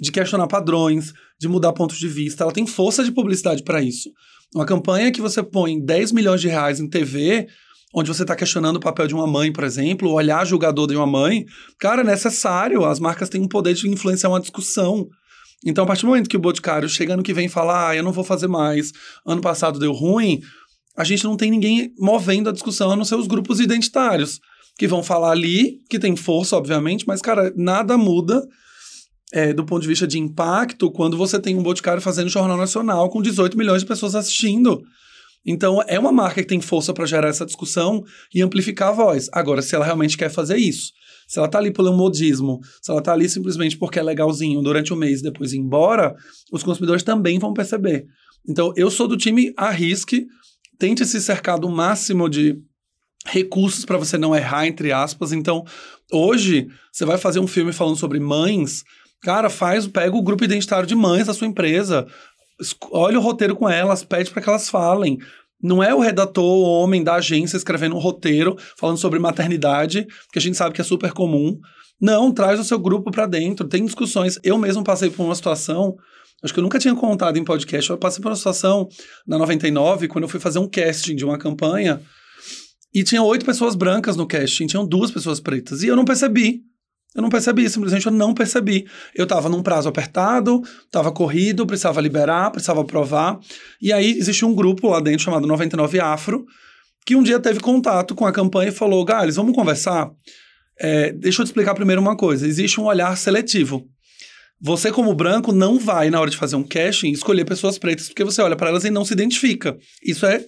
de 0.00 0.10
questionar 0.10 0.48
padrões, 0.48 1.12
de 1.38 1.46
mudar 1.46 1.72
pontos 1.72 2.00
de 2.00 2.08
vista. 2.08 2.42
Ela 2.42 2.52
tem 2.52 2.66
força 2.66 3.04
de 3.04 3.12
publicidade 3.12 3.62
para 3.62 3.80
isso. 3.80 4.10
Uma 4.52 4.66
campanha 4.66 5.12
que 5.12 5.20
você 5.20 5.44
põe 5.44 5.80
10 5.80 6.10
milhões 6.10 6.40
de 6.40 6.48
reais 6.48 6.80
em 6.80 6.88
TV 6.88 7.46
onde 7.94 8.08
você 8.08 8.22
está 8.22 8.34
questionando 8.34 8.76
o 8.76 8.80
papel 8.80 9.06
de 9.06 9.14
uma 9.14 9.28
mãe, 9.28 9.52
por 9.52 9.62
exemplo, 9.62 10.10
olhar 10.10 10.44
julgador 10.44 10.88
de 10.88 10.96
uma 10.96 11.06
mãe, 11.06 11.46
cara, 11.78 12.02
é 12.02 12.04
necessário. 12.04 12.84
As 12.84 12.98
marcas 12.98 13.28
têm 13.28 13.40
um 13.40 13.48
poder 13.48 13.74
de 13.74 13.88
influenciar 13.88 14.28
uma 14.28 14.40
discussão. 14.40 15.08
Então, 15.66 15.82
a 15.82 15.86
partir 15.86 16.02
do 16.02 16.08
momento 16.08 16.30
que 16.30 16.36
o 16.36 16.40
Boticário 16.40 16.88
chega 16.88 17.14
ano 17.14 17.24
que 17.24 17.34
vem 17.34 17.46
e 17.46 17.50
fala, 17.50 17.88
ah, 17.88 17.96
eu 17.96 18.04
não 18.04 18.12
vou 18.12 18.22
fazer 18.22 18.46
mais, 18.46 18.92
ano 19.26 19.40
passado 19.40 19.80
deu 19.80 19.92
ruim, 19.92 20.40
a 20.96 21.02
gente 21.02 21.24
não 21.24 21.36
tem 21.36 21.50
ninguém 21.50 21.92
movendo 21.98 22.48
a 22.48 22.52
discussão, 22.52 22.92
a 22.92 22.96
não 22.96 23.04
ser 23.04 23.16
os 23.16 23.26
grupos 23.26 23.58
identitários, 23.58 24.40
que 24.78 24.86
vão 24.86 25.02
falar 25.02 25.32
ali, 25.32 25.80
que 25.90 25.98
tem 25.98 26.14
força, 26.14 26.56
obviamente, 26.56 27.04
mas, 27.06 27.20
cara, 27.20 27.52
nada 27.56 27.98
muda 27.98 28.46
é, 29.32 29.52
do 29.52 29.64
ponto 29.64 29.82
de 29.82 29.88
vista 29.88 30.06
de 30.06 30.18
impacto 30.18 30.90
quando 30.90 31.16
você 31.16 31.38
tem 31.38 31.56
um 31.56 31.62
Boticário 31.62 32.00
fazendo 32.00 32.28
jornal 32.28 32.56
nacional 32.56 33.10
com 33.10 33.20
18 33.20 33.58
milhões 33.58 33.82
de 33.82 33.88
pessoas 33.88 34.14
assistindo. 34.14 34.82
Então, 35.46 35.80
é 35.86 35.98
uma 35.98 36.10
marca 36.10 36.42
que 36.42 36.48
tem 36.48 36.60
força 36.60 36.92
para 36.92 37.06
gerar 37.06 37.28
essa 37.28 37.46
discussão 37.46 38.02
e 38.34 38.42
amplificar 38.42 38.88
a 38.88 38.92
voz. 38.92 39.28
Agora, 39.32 39.62
se 39.62 39.74
ela 39.74 39.84
realmente 39.84 40.18
quer 40.18 40.28
fazer 40.28 40.56
isso, 40.56 40.92
se 41.28 41.38
ela 41.38 41.48
tá 41.48 41.58
ali 41.58 41.72
pelo 41.72 41.92
modismo, 41.92 42.60
se 42.82 42.90
ela 42.90 43.00
tá 43.00 43.12
ali 43.12 43.28
simplesmente 43.28 43.76
porque 43.78 43.98
é 43.98 44.02
legalzinho 44.02 44.60
durante 44.60 44.92
o 44.92 44.96
mês 44.96 45.20
e 45.20 45.22
depois 45.22 45.52
ir 45.52 45.58
embora, 45.58 46.14
os 46.52 46.62
consumidores 46.62 47.02
também 47.02 47.38
vão 47.38 47.54
perceber. 47.54 48.06
Então, 48.48 48.72
eu 48.76 48.90
sou 48.90 49.06
do 49.06 49.16
time 49.16 49.52
arrisque, 49.56 50.26
tente 50.78 51.06
se 51.06 51.20
cercar 51.20 51.58
do 51.58 51.68
máximo 51.68 52.28
de 52.28 52.58
recursos 53.24 53.84
para 53.84 53.98
você 53.98 54.16
não 54.18 54.34
errar, 54.34 54.66
entre 54.66 54.92
aspas. 54.92 55.32
Então, 55.32 55.64
hoje, 56.12 56.68
você 56.92 57.04
vai 57.04 57.18
fazer 57.18 57.40
um 57.40 57.46
filme 57.46 57.72
falando 57.72 57.96
sobre 57.96 58.20
mães, 58.20 58.84
cara, 59.22 59.50
faz, 59.50 59.86
pega 59.86 60.16
o 60.16 60.22
grupo 60.22 60.44
identitário 60.44 60.86
de 60.86 60.94
mães 60.94 61.26
da 61.26 61.34
sua 61.34 61.46
empresa, 61.46 62.06
olha 62.90 63.18
o 63.18 63.22
roteiro 63.22 63.56
com 63.56 63.68
elas, 63.68 64.04
pede 64.04 64.30
para 64.30 64.42
que 64.42 64.48
elas 64.48 64.68
falem. 64.68 65.18
Não 65.62 65.82
é 65.82 65.94
o 65.94 66.00
redator, 66.00 66.44
o 66.44 66.62
homem 66.62 67.02
da 67.02 67.14
agência 67.14 67.56
escrevendo 67.56 67.96
um 67.96 67.98
roteiro 67.98 68.56
falando 68.76 68.98
sobre 68.98 69.18
maternidade, 69.18 70.06
que 70.32 70.38
a 70.38 70.42
gente 70.42 70.56
sabe 70.56 70.74
que 70.74 70.80
é 70.80 70.84
super 70.84 71.12
comum. 71.12 71.58
Não, 72.00 72.30
traz 72.30 72.60
o 72.60 72.64
seu 72.64 72.78
grupo 72.78 73.10
para 73.10 73.26
dentro, 73.26 73.66
tem 73.66 73.84
discussões. 73.84 74.38
Eu 74.44 74.58
mesmo 74.58 74.84
passei 74.84 75.08
por 75.08 75.24
uma 75.24 75.34
situação, 75.34 75.96
acho 76.42 76.52
que 76.52 76.60
eu 76.60 76.62
nunca 76.62 76.78
tinha 76.78 76.94
contado 76.94 77.38
em 77.38 77.44
podcast, 77.44 77.90
eu 77.90 77.98
passei 77.98 78.22
por 78.22 78.28
uma 78.28 78.36
situação 78.36 78.86
na 79.26 79.38
99, 79.38 80.08
quando 80.08 80.24
eu 80.24 80.28
fui 80.28 80.38
fazer 80.38 80.58
um 80.58 80.68
casting 80.68 81.16
de 81.16 81.24
uma 81.24 81.38
campanha, 81.38 82.00
e 82.94 83.02
tinha 83.02 83.22
oito 83.22 83.44
pessoas 83.44 83.74
brancas 83.74 84.16
no 84.16 84.26
casting, 84.26 84.66
tinham 84.66 84.86
duas 84.86 85.10
pessoas 85.10 85.40
pretas, 85.40 85.82
e 85.82 85.86
eu 85.86 85.96
não 85.96 86.04
percebi. 86.04 86.62
Eu 87.16 87.22
não 87.22 87.30
percebi, 87.30 87.68
simplesmente 87.70 88.04
eu 88.04 88.12
não 88.12 88.34
percebi. 88.34 88.86
Eu 89.14 89.24
estava 89.24 89.48
num 89.48 89.62
prazo 89.62 89.88
apertado, 89.88 90.62
estava 90.84 91.10
corrido, 91.10 91.66
precisava 91.66 91.98
liberar, 92.00 92.50
precisava 92.50 92.82
aprovar. 92.82 93.40
E 93.80 93.90
aí 93.90 94.10
existe 94.10 94.44
um 94.44 94.54
grupo 94.54 94.88
lá 94.90 95.00
dentro 95.00 95.24
chamado 95.24 95.46
99 95.46 95.98
Afro, 95.98 96.44
que 97.06 97.16
um 97.16 97.22
dia 97.22 97.40
teve 97.40 97.58
contato 97.58 98.14
com 98.14 98.26
a 98.26 98.32
campanha 98.32 98.68
e 98.68 98.72
falou: 98.72 99.02
Gales, 99.02 99.36
vamos 99.36 99.54
conversar? 99.54 100.10
É, 100.78 101.10
deixa 101.12 101.40
eu 101.40 101.46
te 101.46 101.48
explicar 101.48 101.74
primeiro 101.74 102.02
uma 102.02 102.16
coisa. 102.16 102.46
Existe 102.46 102.78
um 102.78 102.84
olhar 102.84 103.16
seletivo. 103.16 103.88
Você, 104.60 104.92
como 104.92 105.14
branco, 105.14 105.52
não 105.52 105.78
vai, 105.78 106.10
na 106.10 106.20
hora 106.20 106.30
de 106.30 106.36
fazer 106.36 106.56
um 106.56 106.62
casting, 106.62 107.10
escolher 107.10 107.44
pessoas 107.46 107.78
pretas 107.78 108.08
porque 108.08 108.24
você 108.24 108.42
olha 108.42 108.56
para 108.56 108.68
elas 108.68 108.84
e 108.84 108.90
não 108.90 109.04
se 109.04 109.14
identifica. 109.14 109.76
Isso 110.02 110.26
é. 110.26 110.44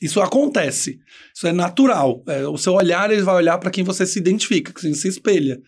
Isso 0.00 0.20
acontece. 0.20 0.98
Isso 1.34 1.46
é 1.48 1.52
natural. 1.52 2.22
É, 2.28 2.46
o 2.46 2.56
seu 2.56 2.74
olhar 2.74 3.10
ele 3.10 3.22
vai 3.22 3.34
olhar 3.34 3.58
para 3.58 3.70
quem 3.70 3.82
você 3.82 4.06
se 4.06 4.18
identifica, 4.18 4.72
quem 4.72 4.94
se 4.94 5.08
espelha. 5.08 5.60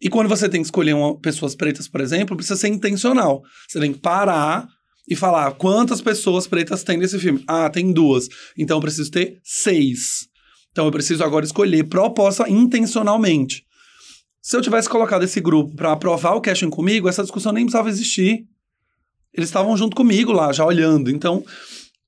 E 0.00 0.08
quando 0.08 0.28
você 0.28 0.48
tem 0.48 0.60
que 0.60 0.66
escolher 0.66 0.94
uma, 0.94 1.18
pessoas 1.18 1.54
pretas, 1.54 1.88
por 1.88 2.00
exemplo, 2.00 2.36
precisa 2.36 2.56
ser 2.56 2.68
intencional. 2.68 3.42
Você 3.68 3.80
tem 3.80 3.92
que 3.92 3.98
parar 3.98 4.68
e 5.08 5.14
falar 5.14 5.52
quantas 5.52 6.00
pessoas 6.00 6.46
pretas 6.46 6.82
tem 6.82 6.96
nesse 6.96 7.18
filme. 7.18 7.42
Ah, 7.46 7.70
tem 7.70 7.92
duas. 7.92 8.28
Então 8.56 8.78
eu 8.78 8.80
preciso 8.80 9.10
ter 9.10 9.38
seis. 9.44 10.28
Então 10.72 10.86
eu 10.86 10.92
preciso 10.92 11.24
agora 11.24 11.44
escolher 11.44 11.84
proposta 11.84 12.48
intencionalmente. 12.48 13.64
Se 14.42 14.56
eu 14.56 14.60
tivesse 14.60 14.88
colocado 14.88 15.24
esse 15.24 15.40
grupo 15.40 15.74
para 15.74 15.92
aprovar 15.92 16.34
o 16.34 16.40
casting 16.40 16.70
comigo, 16.70 17.08
essa 17.08 17.22
discussão 17.22 17.52
nem 17.52 17.64
precisava 17.64 17.88
existir. 17.88 18.46
Eles 19.32 19.48
estavam 19.48 19.76
junto 19.76 19.96
comigo 19.96 20.32
lá, 20.32 20.52
já 20.52 20.64
olhando. 20.64 21.10
Então, 21.10 21.44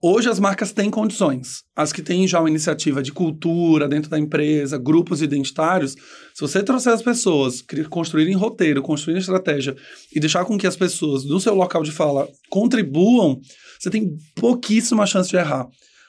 Hoje 0.01 0.29
as 0.29 0.39
marcas 0.39 0.71
têm 0.71 0.93
condições. 0.93 1.65
As 1.75 1.93
que 1.93 2.01
têm 2.01 2.29
já 2.29 2.39
uma 2.39 2.49
iniciativa 2.49 3.03
de 3.03 3.11
cultura 3.11 3.89
dentro 3.89 4.09
da 4.09 4.17
empresa, 4.17 4.79
grupos 4.79 5.23
identitários, 5.23 5.97
se 6.35 6.41
você 6.41 6.63
trouxer 6.63 6.93
as 6.93 7.03
pessoas, 7.03 7.65
construírem 7.91 8.37
roteiro, 8.37 8.81
construírem 8.81 9.21
estratégia 9.21 9.75
e 10.15 10.21
deixar 10.21 10.45
com 10.45 10.57
que 10.57 10.69
as 10.69 10.77
pessoas 10.77 11.25
do 11.25 11.41
seu 11.41 11.53
local 11.53 11.83
de 11.83 11.91
fala 11.91 12.29
contribuam, 12.49 13.41
você 13.77 13.91
tem 13.91 14.17
pouquíssima 14.37 15.05
chance 15.05 15.31
de 15.31 15.37
errar. 15.37 15.67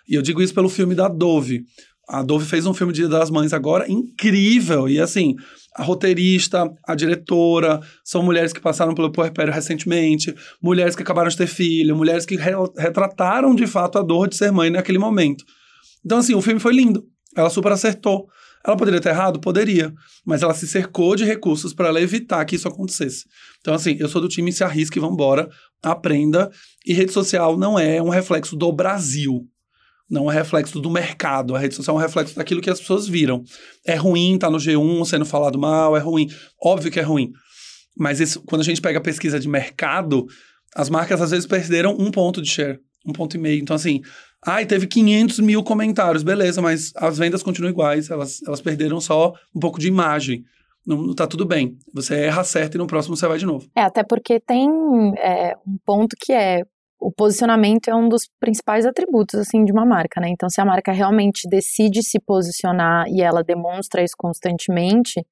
E 0.07 0.13
eu 0.13 0.21
digo 0.21 0.39
isso 0.39 0.53
pelo 0.53 0.69
filme 0.69 0.93
da 0.93 1.07
Dove. 1.07 1.63
A 2.09 2.23
Dove 2.23 2.43
fez 2.43 2.65
um 2.65 2.73
filme 2.73 2.91
Dia 2.91 3.07
das 3.07 3.29
Mães 3.29 3.53
agora 3.53 3.89
incrível. 3.89 4.89
E 4.89 4.99
assim, 4.99 5.35
a 5.75 5.83
roteirista, 5.83 6.67
a 6.87 6.95
diretora, 6.95 7.79
são 8.03 8.23
mulheres 8.23 8.51
que 8.51 8.59
passaram 8.59 8.95
pelo 8.95 9.11
puerpério 9.11 9.53
recentemente, 9.53 10.33
mulheres 10.59 10.95
que 10.95 11.03
acabaram 11.03 11.29
de 11.29 11.37
ter 11.37 11.45
filho, 11.45 11.95
mulheres 11.95 12.25
que 12.25 12.35
re 12.35 12.53
retrataram 12.75 13.53
de 13.53 13.67
fato 13.67 13.99
a 13.99 14.01
dor 14.01 14.27
de 14.27 14.35
ser 14.35 14.51
mãe 14.51 14.71
naquele 14.71 14.97
momento. 14.97 15.45
Então, 16.03 16.17
assim, 16.17 16.33
o 16.33 16.41
filme 16.41 16.59
foi 16.59 16.73
lindo. 16.73 17.03
Ela 17.37 17.49
super 17.51 17.71
acertou. 17.71 18.27
Ela 18.65 18.75
poderia 18.75 18.99
ter 18.99 19.09
errado? 19.09 19.39
Poderia. 19.39 19.93
Mas 20.25 20.41
ela 20.41 20.55
se 20.55 20.67
cercou 20.67 21.15
de 21.15 21.23
recursos 21.23 21.75
para 21.75 21.89
ela 21.89 22.01
evitar 22.01 22.43
que 22.43 22.55
isso 22.55 22.67
acontecesse. 22.67 23.25
Então, 23.61 23.73
assim, 23.75 23.95
eu 23.99 24.09
sou 24.09 24.19
do 24.19 24.27
time 24.27 24.51
se 24.51 24.63
arrisque, 24.63 24.99
vambora, 24.99 25.47
aprenda. 25.83 26.49
E 26.87 26.91
rede 26.91 27.13
social 27.13 27.55
não 27.55 27.77
é 27.77 28.01
um 28.01 28.09
reflexo 28.09 28.55
do 28.55 28.71
Brasil 28.71 29.47
não 30.09 30.31
é 30.31 30.33
reflexo 30.33 30.79
do 30.79 30.89
mercado. 30.89 31.55
A 31.55 31.59
rede 31.59 31.75
social 31.75 31.95
é 31.95 31.99
um 31.99 32.01
reflexo 32.01 32.35
daquilo 32.35 32.61
que 32.61 32.69
as 32.69 32.79
pessoas 32.79 33.07
viram. 33.07 33.43
É 33.85 33.95
ruim, 33.95 34.37
tá 34.37 34.49
no 34.49 34.57
G1 34.57 35.05
sendo 35.05 35.25
falado 35.25 35.59
mal, 35.59 35.95
é 35.95 35.99
ruim. 35.99 36.27
Óbvio 36.61 36.91
que 36.91 36.99
é 36.99 37.03
ruim. 37.03 37.31
Mas 37.97 38.19
isso, 38.19 38.41
quando 38.45 38.61
a 38.61 38.65
gente 38.65 38.81
pega 38.81 38.97
a 38.97 39.03
pesquisa 39.03 39.39
de 39.39 39.47
mercado, 39.47 40.25
as 40.75 40.89
marcas 40.89 41.21
às 41.21 41.31
vezes 41.31 41.45
perderam 41.45 41.95
um 41.99 42.09
ponto 42.09 42.41
de 42.41 42.49
share, 42.49 42.79
um 43.05 43.13
ponto 43.13 43.35
e 43.35 43.39
meio. 43.39 43.61
Então, 43.61 43.75
assim, 43.75 44.01
ai, 44.45 44.65
teve 44.65 44.87
500 44.87 45.39
mil 45.39 45.63
comentários, 45.63 46.23
beleza, 46.23 46.61
mas 46.61 46.91
as 46.95 47.17
vendas 47.17 47.43
continuam 47.43 47.71
iguais, 47.71 48.09
elas, 48.09 48.41
elas 48.47 48.61
perderam 48.61 48.99
só 49.01 49.33
um 49.55 49.59
pouco 49.59 49.79
de 49.79 49.87
imagem. 49.87 50.43
Não, 50.85 51.01
não 51.01 51.13
tá 51.13 51.27
tudo 51.27 51.45
bem. 51.45 51.77
Você 51.93 52.15
erra 52.15 52.43
certo 52.43 52.75
e 52.75 52.77
no 52.77 52.87
próximo 52.87 53.15
você 53.15 53.27
vai 53.27 53.37
de 53.37 53.45
novo. 53.45 53.69
É, 53.75 53.81
até 53.81 54.03
porque 54.03 54.39
tem 54.39 54.67
é, 55.17 55.55
um 55.67 55.77
ponto 55.85 56.15
que 56.19 56.31
é 56.31 56.63
o 56.99 57.11
posicionamento 57.11 57.87
é 57.87 57.95
um 57.95 58.09
dos 58.09 58.29
principais 58.39 58.85
atributos 58.85 59.39
assim 59.39 59.63
de 59.63 59.71
uma 59.71 59.85
marca, 59.85 60.19
né? 60.19 60.29
Então, 60.29 60.49
se 60.49 60.59
a 60.59 60.65
marca 60.65 60.91
realmente 60.91 61.47
decide 61.47 62.03
se 62.03 62.19
posicionar 62.19 63.07
e 63.07 63.21
ela 63.21 63.43
demonstra 63.43 64.03
isso 64.03 64.15
constantemente, 64.17 65.25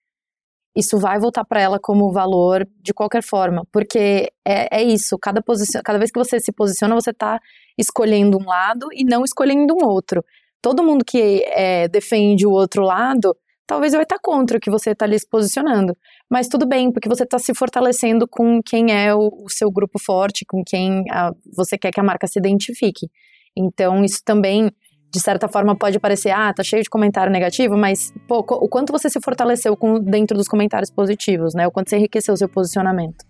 isso 0.76 0.98
vai 0.98 1.20
voltar 1.20 1.44
para 1.44 1.60
ela 1.60 1.80
como 1.80 2.12
valor 2.12 2.66
de 2.82 2.94
qualquer 2.94 3.24
forma, 3.24 3.64
porque 3.72 4.32
é, 4.46 4.80
é 4.80 4.84
isso. 4.84 5.18
Cada 5.20 5.42
posição, 5.42 5.82
cada 5.84 6.00
vez 6.00 6.12
que 6.12 6.20
você 6.20 6.40
se 6.40 6.52
posiciona, 6.54 6.96
você 6.96 7.10
está 7.10 7.40
escolhendo 7.78 8.38
um 8.38 8.46
lado 8.46 8.88
e 8.94 9.04
não 9.04 9.24
escolhendo 9.24 9.74
um 9.74 9.86
outro. 9.86 10.24
Todo 10.62 10.84
mundo 10.84 11.04
que 11.04 11.44
é, 11.48 11.88
defende 11.88 12.46
o 12.46 12.52
outro 12.52 12.84
lado 12.84 13.36
talvez 13.68 13.92
vai 13.92 14.04
estar 14.04 14.18
contra 14.20 14.58
o 14.58 14.62
que 14.62 14.72
você 14.72 14.92
está 14.92 15.06
ali 15.06 15.20
se 15.20 15.28
posicionando. 15.28 15.96
Mas 16.30 16.48
tudo 16.48 16.68
bem, 16.68 16.92
porque 16.92 17.08
você 17.08 17.24
está 17.24 17.40
se 17.40 17.54
fortalecendo 17.54 18.28
com 18.28 18.62
quem 18.62 18.92
é 18.92 19.16
o, 19.16 19.30
o 19.44 19.50
seu 19.50 19.72
grupo 19.72 19.98
forte, 19.98 20.46
com 20.46 20.62
quem 20.66 21.04
a, 21.10 21.32
você 21.56 21.78
quer 21.78 21.92
que 21.92 22.00
a 22.00 22.04
marca 22.04 22.28
se 22.28 22.38
identifique. 22.38 23.08
Então, 23.56 24.04
isso 24.04 24.22
também, 24.24 24.70
de 25.12 25.20
certa 25.20 25.48
forma, 25.48 25.76
pode 25.76 26.00
parecer, 26.00 26.32
ah, 26.32 26.54
tá 26.54 26.64
cheio 26.64 26.84
de 26.84 26.90
comentário 26.90 27.32
negativo, 27.32 27.78
mas 27.78 28.14
pô, 28.28 28.40
o 28.40 28.68
quanto 28.68 28.92
você 28.92 29.10
se 29.10 29.20
fortaleceu 29.22 29.76
com, 29.78 30.00
dentro 30.00 30.38
dos 30.38 30.48
comentários 30.48 30.92
positivos, 30.92 31.54
né? 31.56 31.66
O 31.66 31.72
quanto 31.72 31.90
você 31.90 31.98
enriqueceu 31.98 32.34
o 32.34 32.38
seu 32.38 32.50
posicionamento. 32.50 33.26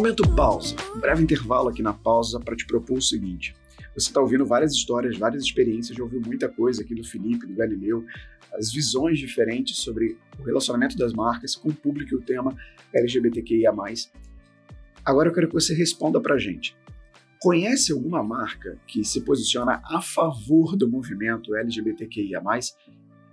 Momento 0.00 0.22
pausa. 0.34 0.74
Um 0.96 0.98
breve 0.98 1.22
intervalo 1.22 1.68
aqui 1.68 1.82
na 1.82 1.92
pausa 1.92 2.40
para 2.40 2.56
te 2.56 2.64
propor 2.64 2.96
o 2.96 3.02
seguinte. 3.02 3.54
Você 3.94 4.08
está 4.08 4.18
ouvindo 4.18 4.46
várias 4.46 4.72
histórias, 4.72 5.18
várias 5.18 5.42
experiências, 5.42 5.94
já 5.94 6.02
ouviu 6.02 6.22
muita 6.22 6.48
coisa 6.48 6.80
aqui 6.80 6.94
do 6.94 7.04
Felipe, 7.04 7.46
do 7.46 7.52
Galileu, 7.52 8.02
as 8.54 8.72
visões 8.72 9.18
diferentes 9.18 9.76
sobre 9.76 10.16
o 10.38 10.42
relacionamento 10.42 10.96
das 10.96 11.12
marcas 11.12 11.54
com 11.54 11.68
o 11.68 11.74
público 11.74 12.14
e 12.14 12.16
o 12.16 12.22
tema 12.22 12.56
LGBTQIA+. 12.94 13.74
Agora 15.04 15.28
eu 15.28 15.34
quero 15.34 15.48
que 15.48 15.54
você 15.54 15.74
responda 15.74 16.18
para 16.18 16.36
a 16.36 16.38
gente. 16.38 16.74
Conhece 17.38 17.92
alguma 17.92 18.22
marca 18.22 18.78
que 18.86 19.04
se 19.04 19.20
posiciona 19.20 19.82
a 19.84 20.00
favor 20.00 20.76
do 20.76 20.88
movimento 20.88 21.54
LGBTQIA+. 21.54 22.40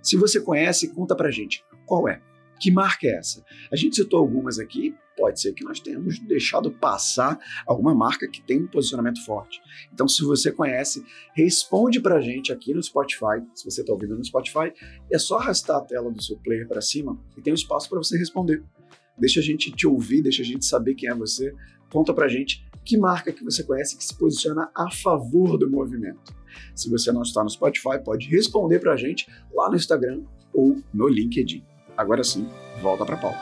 Se 0.02 0.18
você 0.18 0.38
conhece, 0.38 0.92
conta 0.92 1.16
pra 1.16 1.30
gente. 1.30 1.64
Qual 1.86 2.06
é? 2.06 2.20
Que 2.60 2.70
marca 2.70 3.06
é 3.06 3.16
essa? 3.16 3.44
A 3.72 3.76
gente 3.76 3.96
citou 3.96 4.18
algumas 4.18 4.58
aqui, 4.58 4.94
pode 5.16 5.40
ser 5.40 5.52
que 5.52 5.64
nós 5.64 5.80
tenhamos 5.80 6.18
deixado 6.18 6.70
passar 6.70 7.38
alguma 7.66 7.94
marca 7.94 8.28
que 8.28 8.40
tem 8.42 8.62
um 8.62 8.66
posicionamento 8.66 9.24
forte. 9.24 9.60
Então, 9.92 10.06
se 10.08 10.22
você 10.22 10.52
conhece, 10.52 11.04
responde 11.34 12.00
pra 12.00 12.20
gente 12.20 12.52
aqui 12.52 12.72
no 12.72 12.82
Spotify. 12.82 13.42
Se 13.54 13.64
você 13.64 13.80
está 13.80 13.92
ouvindo 13.92 14.16
no 14.16 14.24
Spotify, 14.24 14.72
é 15.10 15.18
só 15.18 15.38
arrastar 15.38 15.76
a 15.76 15.80
tela 15.80 16.10
do 16.10 16.22
seu 16.22 16.36
player 16.38 16.66
para 16.66 16.80
cima 16.80 17.18
e 17.36 17.42
tem 17.42 17.52
um 17.52 17.56
espaço 17.56 17.88
para 17.88 17.98
você 17.98 18.16
responder. 18.16 18.62
Deixa 19.18 19.40
a 19.40 19.42
gente 19.42 19.70
te 19.72 19.86
ouvir, 19.86 20.22
deixa 20.22 20.42
a 20.42 20.44
gente 20.44 20.64
saber 20.64 20.94
quem 20.94 21.08
é 21.08 21.14
você. 21.14 21.52
Conta 21.90 22.14
pra 22.14 22.28
gente 22.28 22.68
que 22.84 22.96
marca 22.96 23.32
que 23.32 23.44
você 23.44 23.62
conhece 23.64 23.96
que 23.96 24.04
se 24.04 24.16
posiciona 24.16 24.70
a 24.74 24.90
favor 24.90 25.58
do 25.58 25.68
movimento. 25.68 26.34
Se 26.74 26.88
você 26.88 27.12
não 27.12 27.22
está 27.22 27.42
no 27.42 27.50
Spotify, 27.50 28.02
pode 28.02 28.28
responder 28.28 28.78
pra 28.78 28.96
gente 28.96 29.26
lá 29.52 29.68
no 29.68 29.76
Instagram 29.76 30.22
ou 30.52 30.76
no 30.94 31.08
LinkedIn. 31.08 31.64
Agora 31.98 32.22
sim, 32.22 32.48
volta 32.80 33.04
para 33.04 33.16
pauta. 33.16 33.40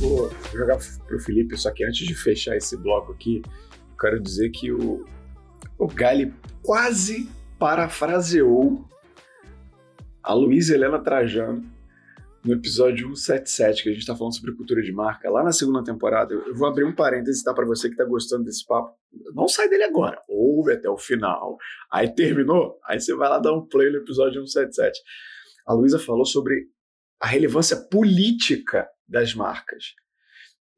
Vou 0.00 0.30
jogar 0.54 0.78
para 1.06 1.16
o 1.16 1.20
Felipe, 1.20 1.54
só 1.58 1.70
que 1.70 1.84
antes 1.84 2.06
de 2.06 2.14
fechar 2.14 2.56
esse 2.56 2.78
bloco 2.78 3.12
aqui, 3.12 3.42
quero 4.00 4.18
dizer 4.18 4.48
que 4.48 4.72
o, 4.72 5.04
o 5.78 5.86
Gali 5.86 6.32
quase 6.62 7.28
parafraseou 7.58 8.88
a 10.22 10.32
Luísa 10.32 10.74
Helena 10.74 10.98
Trajano 10.98 11.75
no 12.46 12.54
episódio 12.54 13.14
177, 13.14 13.82
que 13.82 13.88
a 13.88 13.92
gente 13.92 14.02
está 14.02 14.14
falando 14.14 14.36
sobre 14.36 14.54
cultura 14.54 14.80
de 14.80 14.92
marca, 14.92 15.28
lá 15.28 15.42
na 15.42 15.50
segunda 15.50 15.82
temporada, 15.82 16.32
eu 16.32 16.54
vou 16.54 16.68
abrir 16.68 16.84
um 16.84 16.94
parênteses, 16.94 17.42
tá? 17.42 17.52
Para 17.52 17.66
você 17.66 17.88
que 17.88 17.94
está 17.94 18.04
gostando 18.04 18.44
desse 18.44 18.64
papo. 18.64 18.96
Não 19.34 19.48
sai 19.48 19.68
dele 19.68 19.82
agora, 19.82 20.22
ouve 20.28 20.72
até 20.72 20.88
o 20.88 20.96
final. 20.96 21.58
Aí 21.92 22.08
terminou, 22.14 22.78
aí 22.86 23.00
você 23.00 23.14
vai 23.16 23.28
lá 23.28 23.38
dar 23.40 23.52
um 23.52 23.66
play 23.66 23.90
no 23.90 23.98
episódio 23.98 24.46
177. 24.46 25.00
A 25.66 25.74
Luísa 25.74 25.98
falou 25.98 26.24
sobre 26.24 26.68
a 27.20 27.26
relevância 27.26 27.76
política 27.90 28.88
das 29.08 29.34
marcas. 29.34 29.94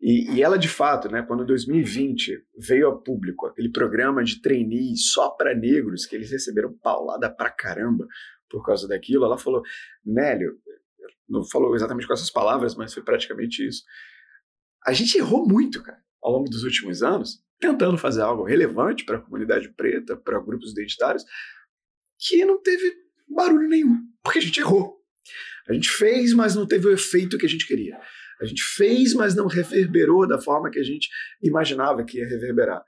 E, 0.00 0.36
e, 0.36 0.42
ela, 0.42 0.56
de 0.56 0.68
fato, 0.68 1.10
né, 1.10 1.22
quando 1.22 1.42
em 1.42 1.46
2020 1.46 2.40
veio 2.56 2.88
a 2.88 2.98
público 2.98 3.46
aquele 3.46 3.70
programa 3.70 4.22
de 4.22 4.40
trainees 4.40 5.10
só 5.12 5.30
para 5.30 5.54
negros, 5.54 6.06
que 6.06 6.14
eles 6.14 6.30
receberam 6.30 6.72
paulada 6.82 7.28
pra 7.28 7.50
caramba 7.50 8.06
por 8.48 8.64
causa 8.64 8.86
daquilo, 8.86 9.24
ela 9.24 9.36
falou: 9.36 9.60
Nélio, 10.04 10.56
não 11.28 11.44
falou 11.44 11.74
exatamente 11.74 12.06
com 12.06 12.12
essas 12.12 12.30
palavras, 12.30 12.74
mas 12.74 12.94
foi 12.94 13.02
praticamente 13.02 13.66
isso. 13.66 13.82
A 14.86 14.92
gente 14.92 15.18
errou 15.18 15.46
muito, 15.46 15.82
cara, 15.82 15.98
ao 16.22 16.32
longo 16.32 16.48
dos 16.48 16.62
últimos 16.64 17.02
anos, 17.02 17.42
tentando 17.60 17.98
fazer 17.98 18.22
algo 18.22 18.44
relevante 18.44 19.04
para 19.04 19.18
a 19.18 19.20
comunidade 19.20 19.68
preta, 19.74 20.16
para 20.16 20.40
grupos 20.40 20.72
identitários, 20.72 21.24
que 22.18 22.44
não 22.44 22.60
teve 22.62 22.94
barulho 23.28 23.68
nenhum, 23.68 23.96
porque 24.22 24.38
a 24.38 24.42
gente 24.42 24.60
errou. 24.60 24.96
A 25.68 25.72
gente 25.74 25.90
fez, 25.90 26.32
mas 26.32 26.54
não 26.54 26.66
teve 26.66 26.86
o 26.86 26.92
efeito 26.92 27.36
que 27.36 27.46
a 27.46 27.48
gente 27.48 27.66
queria. 27.66 27.98
A 28.40 28.46
gente 28.46 28.62
fez, 28.62 29.12
mas 29.14 29.34
não 29.34 29.46
reverberou 29.46 30.26
da 30.26 30.40
forma 30.40 30.70
que 30.70 30.78
a 30.78 30.82
gente 30.82 31.08
imaginava 31.42 32.04
que 32.04 32.18
ia 32.18 32.26
reverberar. 32.26 32.82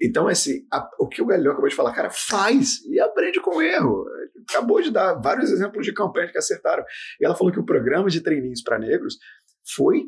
Então, 0.00 0.28
assim, 0.28 0.66
a, 0.72 0.88
o 0.98 1.08
que 1.08 1.20
o 1.20 1.26
Galileu 1.26 1.52
acabou 1.52 1.68
de 1.68 1.74
falar, 1.74 1.92
cara, 1.92 2.10
faz 2.10 2.82
e 2.86 2.98
aprende 2.98 3.40
com 3.40 3.60
erro. 3.60 4.06
Acabou 4.48 4.80
de 4.80 4.90
dar 4.90 5.14
vários 5.14 5.50
exemplos 5.50 5.84
de 5.84 5.92
campanhas 5.92 6.32
que 6.32 6.38
acertaram. 6.38 6.84
E 7.20 7.24
ela 7.24 7.36
falou 7.36 7.52
que 7.52 7.60
o 7.60 7.66
programa 7.66 8.08
de 8.08 8.22
treininhos 8.22 8.62
para 8.62 8.78
negros 8.78 9.18
foi 9.74 10.04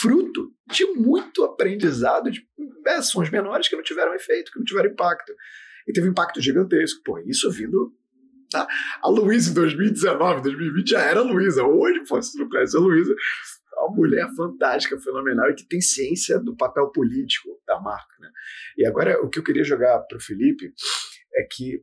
fruto 0.00 0.52
de 0.70 0.84
muito 0.94 1.44
aprendizado 1.44 2.30
de 2.30 2.46
ações 2.86 3.30
menores 3.30 3.68
que 3.68 3.76
não 3.76 3.82
tiveram 3.82 4.14
efeito, 4.14 4.50
que 4.52 4.58
não 4.58 4.64
tiveram 4.64 4.90
impacto. 4.90 5.32
E 5.86 5.92
teve 5.92 6.06
um 6.06 6.10
impacto 6.10 6.40
gigantesco. 6.40 7.02
Pô, 7.02 7.18
isso 7.20 7.50
vindo 7.50 7.94
Tá? 8.50 8.66
A 9.02 9.08
Luísa 9.08 9.50
em 9.50 9.54
2019, 9.54 10.42
2020 10.42 10.88
já 10.88 11.02
era 11.02 11.20
Luísa. 11.20 11.62
Hoje, 11.64 12.00
pô, 12.08 12.16
você 12.16 12.38
não 12.38 12.48
conhece 12.48 12.76
a 12.76 12.80
Luísa, 12.80 13.14
uma 13.86 13.96
mulher 13.96 14.28
fantástica, 14.36 14.98
fenomenal 15.00 15.50
e 15.50 15.54
que 15.54 15.66
tem 15.66 15.80
ciência 15.80 16.38
do 16.38 16.56
papel 16.56 16.90
político 16.90 17.48
da 17.66 17.80
marca. 17.80 18.14
Né? 18.20 18.30
E 18.76 18.86
agora, 18.86 19.20
o 19.22 19.28
que 19.28 19.38
eu 19.38 19.44
queria 19.44 19.64
jogar 19.64 20.00
para 20.00 20.18
o 20.18 20.20
Felipe 20.20 20.72
é 21.34 21.42
que 21.50 21.82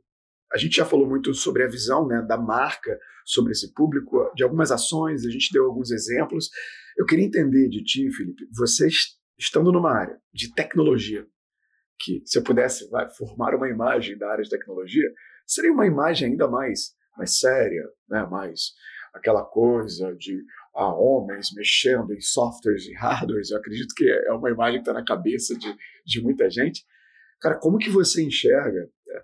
a 0.53 0.57
gente 0.57 0.75
já 0.75 0.85
falou 0.85 1.07
muito 1.07 1.33
sobre 1.33 1.63
a 1.63 1.67
visão 1.67 2.07
né, 2.07 2.21
da 2.21 2.37
marca 2.37 2.97
sobre 3.25 3.51
esse 3.51 3.73
público, 3.73 4.31
de 4.35 4.43
algumas 4.43 4.71
ações, 4.71 5.25
a 5.25 5.31
gente 5.31 5.51
deu 5.51 5.65
alguns 5.65 5.89
exemplos. 5.91 6.49
Eu 6.95 7.05
queria 7.05 7.25
entender 7.25 7.67
de 7.67 7.83
ti, 7.83 8.09
Felipe, 8.11 8.47
vocês 8.55 9.17
estando 9.37 9.71
numa 9.71 9.91
área 9.91 10.17
de 10.33 10.53
tecnologia, 10.53 11.25
que 11.99 12.21
se 12.23 12.37
eu 12.37 12.43
pudesse 12.43 12.87
vai, 12.89 13.09
formar 13.09 13.55
uma 13.55 13.67
imagem 13.67 14.17
da 14.17 14.31
área 14.31 14.43
de 14.43 14.49
tecnologia, 14.49 15.11
seria 15.45 15.71
uma 15.71 15.87
imagem 15.87 16.29
ainda 16.29 16.47
mais, 16.47 16.93
mais 17.17 17.39
séria, 17.39 17.83
né? 18.07 18.25
mais 18.29 18.73
aquela 19.13 19.43
coisa 19.43 20.15
de 20.15 20.43
ah, 20.75 20.93
homens 20.93 21.53
mexendo 21.53 22.13
em 22.13 22.19
softwares 22.19 22.85
e 22.85 22.93
hardwares. 22.93 23.51
Eu 23.51 23.57
acredito 23.57 23.93
que 23.95 24.07
é 24.07 24.31
uma 24.31 24.49
imagem 24.49 24.79
que 24.79 24.89
está 24.89 24.93
na 24.93 25.05
cabeça 25.05 25.57
de, 25.57 25.75
de 26.05 26.21
muita 26.21 26.49
gente. 26.49 26.85
Cara, 27.39 27.57
como 27.57 27.77
que 27.77 27.89
você 27.89 28.23
enxerga 28.23 28.89
é, 29.09 29.23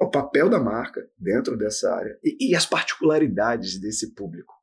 o 0.00 0.10
papel 0.10 0.50
da 0.50 0.60
marca 0.60 1.08
dentro 1.18 1.56
dessa 1.56 1.94
área 1.94 2.18
e, 2.22 2.50
e 2.50 2.54
as 2.54 2.66
particularidades 2.66 3.80
desse 3.80 4.14
público? 4.14 4.54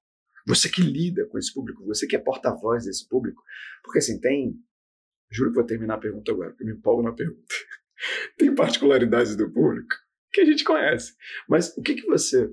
Você 0.47 0.69
que 0.69 0.81
lida 0.81 1.25
com 1.27 1.37
esse 1.37 1.53
público, 1.53 1.85
você 1.85 2.07
que 2.07 2.15
é 2.15 2.19
porta-voz 2.19 2.85
desse 2.85 3.07
público. 3.07 3.41
Porque 3.83 3.99
assim, 3.99 4.19
tem. 4.19 4.55
Juro 5.31 5.51
que 5.51 5.55
vou 5.55 5.65
terminar 5.65 5.95
a 5.95 5.99
pergunta 5.99 6.31
agora, 6.31 6.49
porque 6.49 6.63
eu 6.63 6.67
me 6.67 6.73
empolgo 6.73 7.03
na 7.03 7.13
pergunta. 7.13 7.55
tem 8.37 8.53
particularidades 8.53 9.35
do 9.35 9.49
público 9.49 9.95
que 10.31 10.41
a 10.41 10.45
gente 10.45 10.63
conhece. 10.63 11.15
Mas 11.47 11.75
o 11.77 11.81
que, 11.81 11.95
que 11.95 12.05
você, 12.05 12.49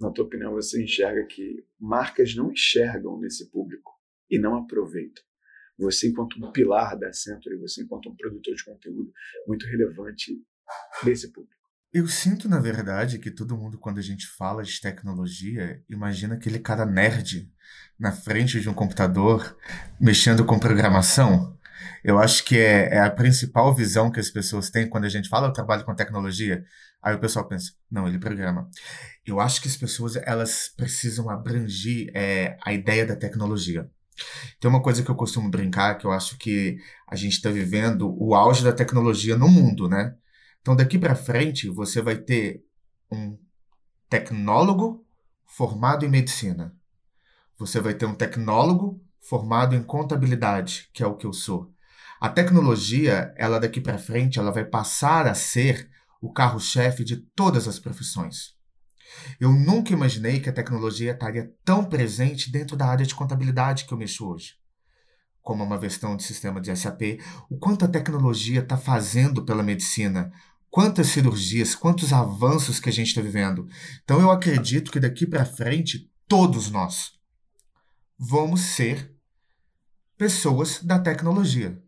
na 0.00 0.10
tua 0.10 0.24
opinião, 0.24 0.52
você 0.52 0.82
enxerga 0.82 1.24
que 1.26 1.64
marcas 1.78 2.34
não 2.34 2.50
enxergam 2.50 3.20
nesse 3.20 3.50
público 3.50 3.92
e 4.30 4.38
não 4.38 4.56
aproveitam? 4.56 5.22
Você, 5.78 6.08
enquanto 6.08 6.36
um 6.42 6.52
pilar 6.52 6.98
da 6.98 7.12
Century, 7.12 7.56
você, 7.56 7.82
enquanto 7.82 8.08
um 8.08 8.16
produtor 8.16 8.54
de 8.54 8.64
conteúdo 8.64 9.12
muito 9.46 9.66
relevante 9.66 10.42
desse 11.02 11.32
público. 11.32 11.60
Eu 11.92 12.06
sinto, 12.06 12.48
na 12.48 12.60
verdade, 12.60 13.18
que 13.18 13.30
todo 13.30 13.56
mundo, 13.56 13.76
quando 13.78 13.98
a 13.98 14.02
gente 14.02 14.26
fala 14.26 14.62
de 14.62 14.80
tecnologia, 14.80 15.82
imagina 15.88 16.34
aquele 16.34 16.60
cara 16.60 16.86
nerd 16.86 17.52
na 17.98 18.12
frente 18.12 18.60
de 18.60 18.68
um 18.68 18.74
computador 18.74 19.56
mexendo 20.00 20.44
com 20.44 20.58
programação. 20.58 21.58
Eu 22.04 22.18
acho 22.18 22.44
que 22.44 22.56
é, 22.56 22.94
é, 22.94 23.00
a 23.00 23.10
principal 23.10 23.74
visão 23.74 24.10
que 24.10 24.20
as 24.20 24.30
pessoas 24.30 24.70
têm 24.70 24.88
quando 24.88 25.04
a 25.04 25.08
gente 25.08 25.28
fala 25.28 25.48
eu 25.48 25.52
trabalho 25.52 25.84
com 25.84 25.94
tecnologia. 25.94 26.64
Aí 27.02 27.14
o 27.14 27.20
pessoal 27.20 27.48
pensa, 27.48 27.72
não, 27.90 28.06
ele 28.06 28.18
programa. 28.18 28.68
Eu 29.30 29.40
acho 29.40 29.60
que 29.62 29.68
as 29.68 29.76
pessoas 29.76 30.16
elas 30.16 30.72
precisam 30.76 31.30
abranger 31.30 32.10
é, 32.14 32.56
a 32.64 32.72
ideia 32.72 33.06
da 33.06 33.14
tecnologia. 33.14 33.88
Tem 34.58 34.68
uma 34.68 34.82
coisa 34.82 35.02
que 35.02 35.10
eu 35.10 35.14
costumo 35.14 35.48
brincar, 35.48 35.96
que 35.96 36.04
eu 36.04 36.12
acho 36.12 36.36
que 36.36 36.78
a 37.08 37.16
gente 37.16 37.34
está 37.34 37.48
vivendo 37.48 38.12
o 38.18 38.34
auge 38.34 38.64
da 38.64 38.72
tecnologia 38.72 39.36
no 39.36 39.48
mundo, 39.48 39.88
né? 39.88 40.14
Então 40.60 40.76
daqui 40.76 40.98
para 40.98 41.14
frente 41.14 41.68
você 41.68 42.02
vai 42.02 42.16
ter 42.16 42.62
um 43.10 43.38
tecnólogo 44.08 45.06
formado 45.46 46.04
em 46.04 46.08
medicina. 46.08 46.74
Você 47.56 47.80
vai 47.80 47.94
ter 47.94 48.06
um 48.06 48.14
tecnólogo 48.14 49.00
formado 49.20 49.74
em 49.76 49.82
contabilidade, 49.82 50.90
que 50.92 51.02
é 51.02 51.06
o 51.06 51.16
que 51.16 51.26
eu 51.26 51.32
sou. 51.32 51.72
A 52.20 52.28
tecnologia, 52.28 53.32
ela 53.36 53.58
daqui 53.58 53.80
para 53.80 53.96
frente, 53.96 54.38
ela 54.38 54.50
vai 54.50 54.64
passar 54.64 55.26
a 55.26 55.34
ser 55.34 55.88
o 56.20 56.32
carro-chefe 56.32 57.04
de 57.04 57.16
todas 57.16 57.66
as 57.66 57.78
profissões. 57.78 58.59
Eu 59.38 59.52
nunca 59.52 59.92
imaginei 59.92 60.40
que 60.40 60.48
a 60.48 60.52
tecnologia 60.52 61.12
estaria 61.12 61.52
tão 61.64 61.84
presente 61.84 62.50
dentro 62.50 62.76
da 62.76 62.86
área 62.86 63.06
de 63.06 63.14
contabilidade 63.14 63.84
que 63.84 63.92
eu 63.92 63.98
mexo 63.98 64.26
hoje. 64.26 64.54
Como 65.42 65.64
uma 65.64 65.78
versão 65.78 66.16
de 66.16 66.22
sistema 66.22 66.60
de 66.60 66.74
SAP, 66.76 67.20
o 67.48 67.58
quanto 67.58 67.84
a 67.84 67.88
tecnologia 67.88 68.60
está 68.60 68.76
fazendo 68.76 69.44
pela 69.44 69.62
medicina, 69.62 70.30
quantas 70.70 71.08
cirurgias, 71.08 71.74
quantos 71.74 72.12
avanços 72.12 72.78
que 72.78 72.88
a 72.88 72.92
gente 72.92 73.08
está 73.08 73.20
vivendo. 73.20 73.66
Então 74.04 74.20
eu 74.20 74.30
acredito 74.30 74.90
que 74.90 75.00
daqui 75.00 75.26
para 75.26 75.44
frente, 75.44 76.10
todos 76.28 76.70
nós 76.70 77.18
vamos 78.18 78.60
ser 78.60 79.14
pessoas 80.18 80.82
da 80.82 80.98
tecnologia. 80.98 81.82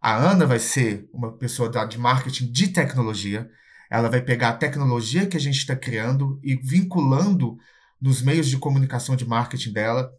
A 0.00 0.14
Ana 0.16 0.46
vai 0.46 0.60
ser 0.60 1.10
uma 1.12 1.36
pessoa 1.36 1.68
de 1.86 1.98
marketing 1.98 2.50
de 2.50 2.68
tecnologia. 2.68 3.50
Ela 3.90 4.08
vai 4.08 4.22
pegar 4.22 4.50
a 4.50 4.56
tecnologia 4.56 5.26
que 5.26 5.36
a 5.36 5.40
gente 5.40 5.58
está 5.58 5.74
criando 5.74 6.38
e 6.42 6.54
vinculando 6.54 7.58
nos 8.00 8.22
meios 8.22 8.48
de 8.48 8.56
comunicação 8.56 9.16
de 9.16 9.26
marketing 9.26 9.72
dela. 9.72 10.12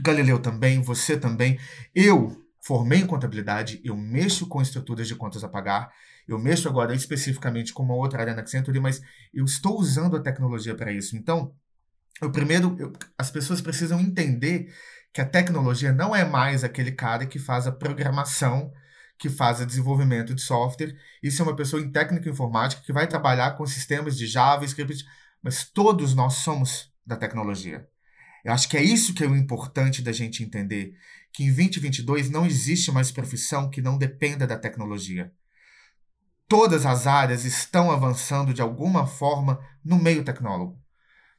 Galileu 0.00 0.38
também, 0.38 0.80
você 0.80 1.16
também. 1.16 1.58
Eu 1.94 2.40
formei 2.62 3.00
em 3.00 3.06
contabilidade, 3.06 3.80
eu 3.82 3.96
mexo 3.96 4.46
com 4.46 4.62
estruturas 4.62 5.08
de 5.08 5.16
contas 5.16 5.42
a 5.42 5.48
pagar. 5.48 5.90
Eu 6.28 6.38
mexo 6.38 6.68
agora 6.68 6.94
especificamente 6.94 7.72
com 7.72 7.82
uma 7.82 7.94
outra 7.94 8.20
área 8.20 8.34
na 8.34 8.42
Accenture, 8.42 8.78
mas 8.78 9.00
eu 9.34 9.44
estou 9.44 9.78
usando 9.78 10.16
a 10.16 10.20
tecnologia 10.20 10.74
para 10.74 10.92
isso. 10.92 11.16
Então, 11.16 11.52
o 12.22 12.30
primeiro, 12.30 12.76
eu, 12.78 12.92
as 13.18 13.30
pessoas 13.30 13.60
precisam 13.60 14.00
entender 14.00 14.72
que 15.12 15.20
a 15.20 15.26
tecnologia 15.26 15.92
não 15.92 16.14
é 16.14 16.24
mais 16.24 16.62
aquele 16.62 16.92
cara 16.92 17.26
que 17.26 17.38
faz 17.38 17.66
a 17.66 17.72
programação 17.72 18.72
que 19.20 19.28
faz 19.28 19.64
desenvolvimento 19.64 20.34
de 20.34 20.40
software. 20.40 20.96
Isso 21.22 21.42
é 21.42 21.44
uma 21.44 21.54
pessoa 21.54 21.82
em 21.82 21.92
técnica 21.92 22.30
informática 22.30 22.82
que 22.82 22.92
vai 22.92 23.06
trabalhar 23.06 23.50
com 23.50 23.66
sistemas 23.66 24.16
de 24.16 24.26
Java, 24.26 24.64
Script, 24.64 25.04
mas 25.42 25.62
todos 25.62 26.14
nós 26.14 26.36
somos 26.36 26.90
da 27.06 27.16
tecnologia. 27.16 27.86
Eu 28.42 28.54
acho 28.54 28.66
que 28.66 28.78
é 28.78 28.82
isso 28.82 29.12
que 29.12 29.22
é 29.22 29.26
o 29.26 29.36
importante 29.36 30.00
da 30.00 30.10
gente 30.10 30.42
entender, 30.42 30.94
que 31.34 31.44
em 31.44 31.54
2022 31.54 32.30
não 32.30 32.46
existe 32.46 32.90
mais 32.90 33.12
profissão 33.12 33.68
que 33.68 33.82
não 33.82 33.98
dependa 33.98 34.46
da 34.46 34.56
tecnologia. 34.56 35.30
Todas 36.48 36.86
as 36.86 37.06
áreas 37.06 37.44
estão 37.44 37.90
avançando 37.90 38.54
de 38.54 38.62
alguma 38.62 39.06
forma 39.06 39.60
no 39.84 39.98
meio 39.98 40.24
tecnólogo. 40.24 40.80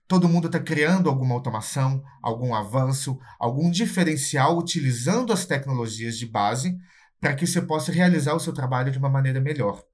Todo 0.07 0.29
mundo 0.29 0.45
está 0.45 0.59
criando 0.59 1.09
alguma 1.09 1.33
automação, 1.33 2.03
algum 2.21 2.53
avanço, 2.53 3.19
algum 3.39 3.71
diferencial 3.71 4.55
utilizando 4.55 5.33
as 5.33 5.45
tecnologias 5.45 6.15
de 6.15 6.27
base 6.27 6.77
para 7.21 7.35
que 7.35 7.45
você 7.45 7.61
possa 7.61 7.91
realizar 7.91 8.33
o 8.33 8.39
seu 8.39 8.51
trabalho 8.51 8.91
de 8.91 8.97
uma 8.97 9.09
maneira 9.09 9.39
melhor. 9.39 9.85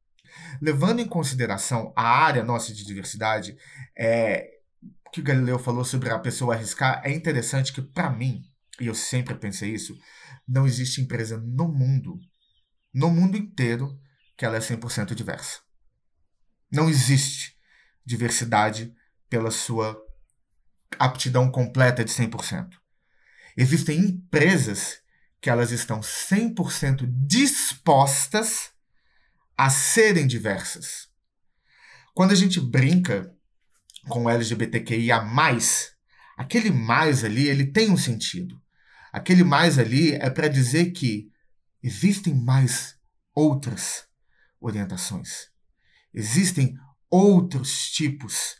Levando 0.61 1.01
em 1.01 1.07
consideração 1.07 1.91
a 1.95 2.07
área 2.07 2.43
nossa 2.43 2.73
de 2.73 2.85
diversidade, 2.85 3.57
é, 3.97 4.49
que 5.11 5.19
o 5.19 5.23
Galileu 5.23 5.59
falou 5.59 5.83
sobre 5.83 6.09
a 6.09 6.17
pessoa 6.17 6.55
arriscar, 6.55 7.01
é 7.03 7.11
interessante 7.11 7.73
que, 7.73 7.81
para 7.81 8.09
mim, 8.09 8.43
e 8.79 8.87
eu 8.87 8.95
sempre 8.95 9.35
pensei 9.35 9.73
isso, 9.73 9.97
não 10.47 10.65
existe 10.65 11.01
empresa 11.01 11.37
no 11.37 11.67
mundo, 11.67 12.17
no 12.93 13.09
mundo 13.09 13.35
inteiro, 13.35 13.99
que 14.37 14.45
ela 14.45 14.55
é 14.55 14.59
100% 14.59 15.13
diversa. 15.13 15.59
Não 16.71 16.89
existe 16.89 17.57
diversidade 18.05 18.93
pela 19.29 19.51
sua 19.51 19.97
aptidão 20.97 21.51
completa 21.51 22.05
de 22.05 22.11
100%. 22.11 22.69
Existem 23.57 23.99
empresas 23.99 25.01
que 25.41 25.49
elas 25.49 25.71
estão 25.71 25.99
100% 25.99 27.05
dispostas 27.25 28.71
a 29.57 29.69
serem 29.69 30.27
diversas. 30.27 31.07
Quando 32.13 32.31
a 32.31 32.35
gente 32.35 32.59
brinca 32.59 33.33
com 34.09 34.29
LGBTQIA+, 34.29 35.23
aquele 36.37 36.71
mais 36.71 37.23
ali, 37.23 37.47
ele 37.47 37.65
tem 37.65 37.91
um 37.91 37.97
sentido. 37.97 38.61
Aquele 39.11 39.43
mais 39.43 39.79
ali 39.79 40.13
é 40.13 40.29
para 40.29 40.47
dizer 40.47 40.91
que 40.91 41.31
existem 41.81 42.33
mais 42.33 42.95
outras 43.33 44.07
orientações. 44.59 45.49
Existem 46.13 46.75
outros 47.09 47.89
tipos 47.89 48.55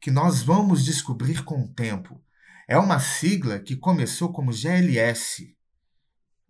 que 0.00 0.10
nós 0.10 0.42
vamos 0.42 0.84
descobrir 0.84 1.44
com 1.44 1.62
o 1.62 1.72
tempo. 1.72 2.22
É 2.68 2.78
uma 2.78 2.98
sigla 2.98 3.58
que 3.58 3.76
começou 3.76 4.32
como 4.32 4.52
GLS, 4.52 5.56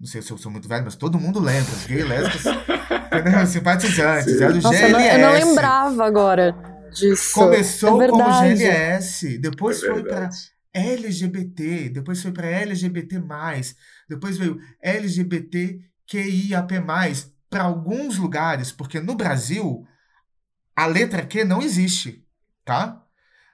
não 0.02 0.08
sei 0.08 0.20
se 0.20 0.32
eu 0.32 0.36
sou 0.36 0.50
muito 0.50 0.66
velho, 0.66 0.84
mas 0.84 0.96
todo 0.96 1.16
mundo 1.16 1.38
lembra. 1.38 1.72
Gay, 1.86 2.02
lésbicas, 2.02 2.42
simpatizantes, 3.48 4.40
era 4.40 4.52
do 4.52 4.60
Nossa, 4.60 4.76
GLS. 4.76 4.92
Eu 4.92 4.98
não, 4.98 5.00
eu 5.00 5.18
não 5.20 5.32
lembrava 5.32 6.04
agora. 6.04 6.56
disso. 6.92 7.32
Começou 7.34 8.02
é 8.02 8.08
como. 8.08 8.24
GLS, 8.56 9.38
depois 9.38 9.80
É 9.80 9.86
foi 9.86 10.02
para. 10.02 10.28
LGBT, 10.74 11.90
depois 11.90 12.20
foi 12.20 12.32
para 12.32 12.48
LGBT+, 12.48 13.22
depois 14.08 14.38
veio 14.38 14.58
LGBTQIAP+, 14.82 16.72
para 17.48 17.62
alguns 17.62 18.16
lugares, 18.16 18.72
porque 18.72 18.98
no 18.98 19.14
Brasil 19.14 19.86
a 20.74 20.86
letra 20.86 21.24
Q 21.24 21.44
não 21.44 21.60
existe, 21.62 22.24
tá? 22.64 23.04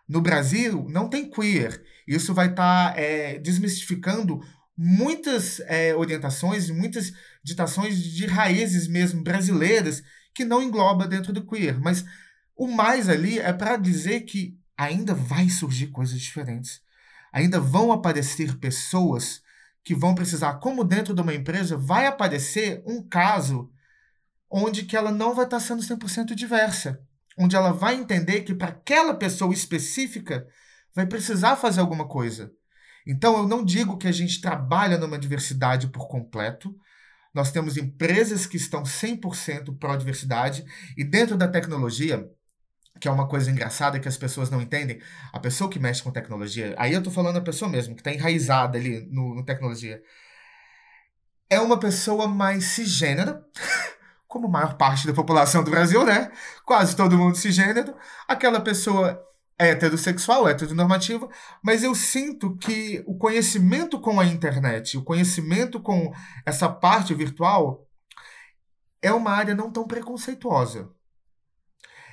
No 0.08 0.22
Brasil 0.22 0.86
não 0.88 1.10
tem 1.10 1.28
queer. 1.28 1.82
Isso 2.06 2.32
vai 2.32 2.48
estar 2.50 2.94
desmistificando 3.42 4.40
muitas 4.78 5.58
é, 5.60 5.92
orientações, 5.96 6.70
muitas 6.70 7.12
ditações 7.42 8.00
de 8.00 8.26
raízes 8.26 8.86
mesmo 8.86 9.24
brasileiras 9.24 10.04
que 10.32 10.44
não 10.44 10.62
engloba 10.62 11.08
dentro 11.08 11.32
do 11.32 11.44
queer. 11.44 11.80
Mas 11.80 12.04
o 12.54 12.68
mais 12.68 13.08
ali 13.08 13.40
é 13.40 13.52
para 13.52 13.76
dizer 13.76 14.20
que 14.20 14.56
ainda 14.76 15.14
vai 15.14 15.48
surgir 15.48 15.88
coisas 15.88 16.20
diferentes. 16.20 16.80
Ainda 17.32 17.58
vão 17.58 17.90
aparecer 17.90 18.56
pessoas 18.58 19.42
que 19.82 19.96
vão 19.96 20.14
precisar, 20.14 20.54
como 20.54 20.84
dentro 20.84 21.12
de 21.12 21.20
uma 21.20 21.34
empresa, 21.34 21.76
vai 21.76 22.06
aparecer 22.06 22.82
um 22.86 23.02
caso 23.02 23.70
onde 24.48 24.84
que 24.84 24.96
ela 24.96 25.10
não 25.10 25.34
vai 25.34 25.44
estar 25.44 25.58
sendo 25.60 25.82
100% 25.82 26.34
diversa. 26.36 27.02
Onde 27.36 27.56
ela 27.56 27.72
vai 27.72 27.96
entender 27.96 28.42
que 28.42 28.54
para 28.54 28.68
aquela 28.68 29.14
pessoa 29.14 29.52
específica 29.52 30.46
vai 30.94 31.06
precisar 31.06 31.56
fazer 31.56 31.80
alguma 31.80 32.06
coisa. 32.06 32.52
Então, 33.08 33.38
eu 33.38 33.48
não 33.48 33.64
digo 33.64 33.96
que 33.96 34.06
a 34.06 34.12
gente 34.12 34.38
trabalha 34.38 34.98
numa 34.98 35.18
diversidade 35.18 35.88
por 35.88 36.06
completo. 36.08 36.78
Nós 37.32 37.50
temos 37.50 37.78
empresas 37.78 38.44
que 38.44 38.58
estão 38.58 38.82
100% 38.82 39.78
pró-diversidade 39.78 40.62
e 40.94 41.02
dentro 41.02 41.34
da 41.34 41.48
tecnologia, 41.48 42.30
que 43.00 43.08
é 43.08 43.10
uma 43.10 43.26
coisa 43.26 43.50
engraçada 43.50 43.98
que 43.98 44.08
as 44.08 44.18
pessoas 44.18 44.50
não 44.50 44.60
entendem, 44.60 45.00
a 45.32 45.40
pessoa 45.40 45.70
que 45.70 45.78
mexe 45.78 46.02
com 46.02 46.10
tecnologia, 46.10 46.74
aí 46.76 46.92
eu 46.92 47.02
tô 47.02 47.10
falando 47.10 47.38
a 47.38 47.42
pessoa 47.42 47.70
mesmo, 47.70 47.94
que 47.94 48.00
está 48.00 48.12
enraizada 48.12 48.76
ali 48.76 49.06
no, 49.10 49.36
no 49.36 49.44
tecnologia, 49.44 50.02
é 51.48 51.58
uma 51.60 51.78
pessoa 51.78 52.28
mais 52.28 52.64
cisgênera, 52.64 53.42
como 54.28 54.48
a 54.48 54.50
maior 54.50 54.76
parte 54.76 55.06
da 55.06 55.14
população 55.14 55.64
do 55.64 55.70
Brasil, 55.70 56.04
né? 56.04 56.30
Quase 56.66 56.94
todo 56.94 57.16
mundo 57.16 57.36
cisgênero. 57.36 57.94
Aquela 58.26 58.60
pessoa 58.60 59.27
heterossexual, 59.58 60.48
heteronormativa, 60.48 61.28
mas 61.62 61.82
eu 61.82 61.94
sinto 61.94 62.56
que 62.56 63.02
o 63.06 63.16
conhecimento 63.16 64.00
com 64.00 64.20
a 64.20 64.24
internet, 64.24 64.96
o 64.96 65.02
conhecimento 65.02 65.80
com 65.80 66.12
essa 66.46 66.68
parte 66.68 67.12
virtual 67.12 67.86
é 69.02 69.12
uma 69.12 69.32
área 69.32 69.54
não 69.54 69.70
tão 69.70 69.86
preconceituosa. 69.86 70.90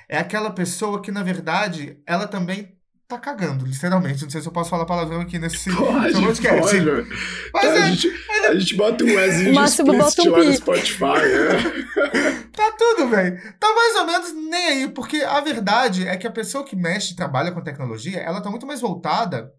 É 0.08 0.18
aquela 0.18 0.50
pessoa 0.50 1.00
que, 1.00 1.10
na 1.10 1.22
verdade, 1.22 2.00
ela 2.06 2.28
também 2.28 2.75
tá 3.08 3.18
cagando, 3.18 3.64
literalmente. 3.64 4.22
Não 4.22 4.30
sei 4.30 4.40
se 4.40 4.48
eu 4.48 4.52
posso 4.52 4.70
falar 4.70 4.84
palavrão 4.84 5.20
aqui 5.20 5.38
nesse 5.38 5.70
Pode, 5.74 6.12
podcast. 6.12 6.60
pode. 6.60 7.08
Mas 7.52 7.64
a, 7.64 7.76
é, 7.76 7.92
gente, 7.92 8.08
a 8.48 8.54
gente 8.54 8.74
bota 8.74 9.04
um 9.04 9.14
Wesley 9.14 9.50
O 9.50 9.54
Máximo 9.54 9.92
bota 9.96 10.22
um 10.22 10.30
lá 10.30 10.44
no. 10.44 10.52
Spotify, 10.52 11.04
é. 11.04 12.46
Tá 12.56 12.72
tudo 12.72 13.08
bem. 13.08 13.36
Tá 13.58 13.74
mais 13.74 13.96
ou 13.96 14.06
menos 14.06 14.50
nem 14.50 14.66
aí, 14.68 14.88
porque 14.88 15.18
a 15.18 15.40
verdade 15.40 16.08
é 16.08 16.16
que 16.16 16.26
a 16.26 16.32
pessoa 16.32 16.64
que 16.64 16.74
mexe 16.74 17.12
e 17.12 17.16
trabalha 17.16 17.52
com 17.52 17.62
tecnologia, 17.62 18.18
ela 18.18 18.40
tá 18.40 18.50
muito 18.50 18.66
mais 18.66 18.80
voltada 18.80 19.52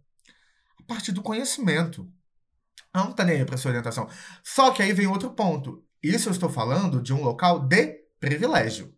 a 0.80 0.84
partir 0.84 1.12
do 1.12 1.22
conhecimento. 1.22 2.10
Ela 2.94 3.06
não 3.06 3.12
tá 3.14 3.24
nem 3.24 3.38
aí 3.38 3.46
pra 3.46 3.58
sua 3.58 3.70
orientação. 3.70 4.10
Só 4.44 4.72
que 4.72 4.82
aí 4.82 4.92
vem 4.94 5.08
outro 5.08 5.30
ponto. 5.32 5.84
Isso 6.02 6.28
eu 6.28 6.32
estou 6.32 6.50
falando 6.50 7.02
de 7.02 7.14
um 7.14 7.24
local 7.24 7.60
de 7.60 8.00
privilégio. 8.20 8.94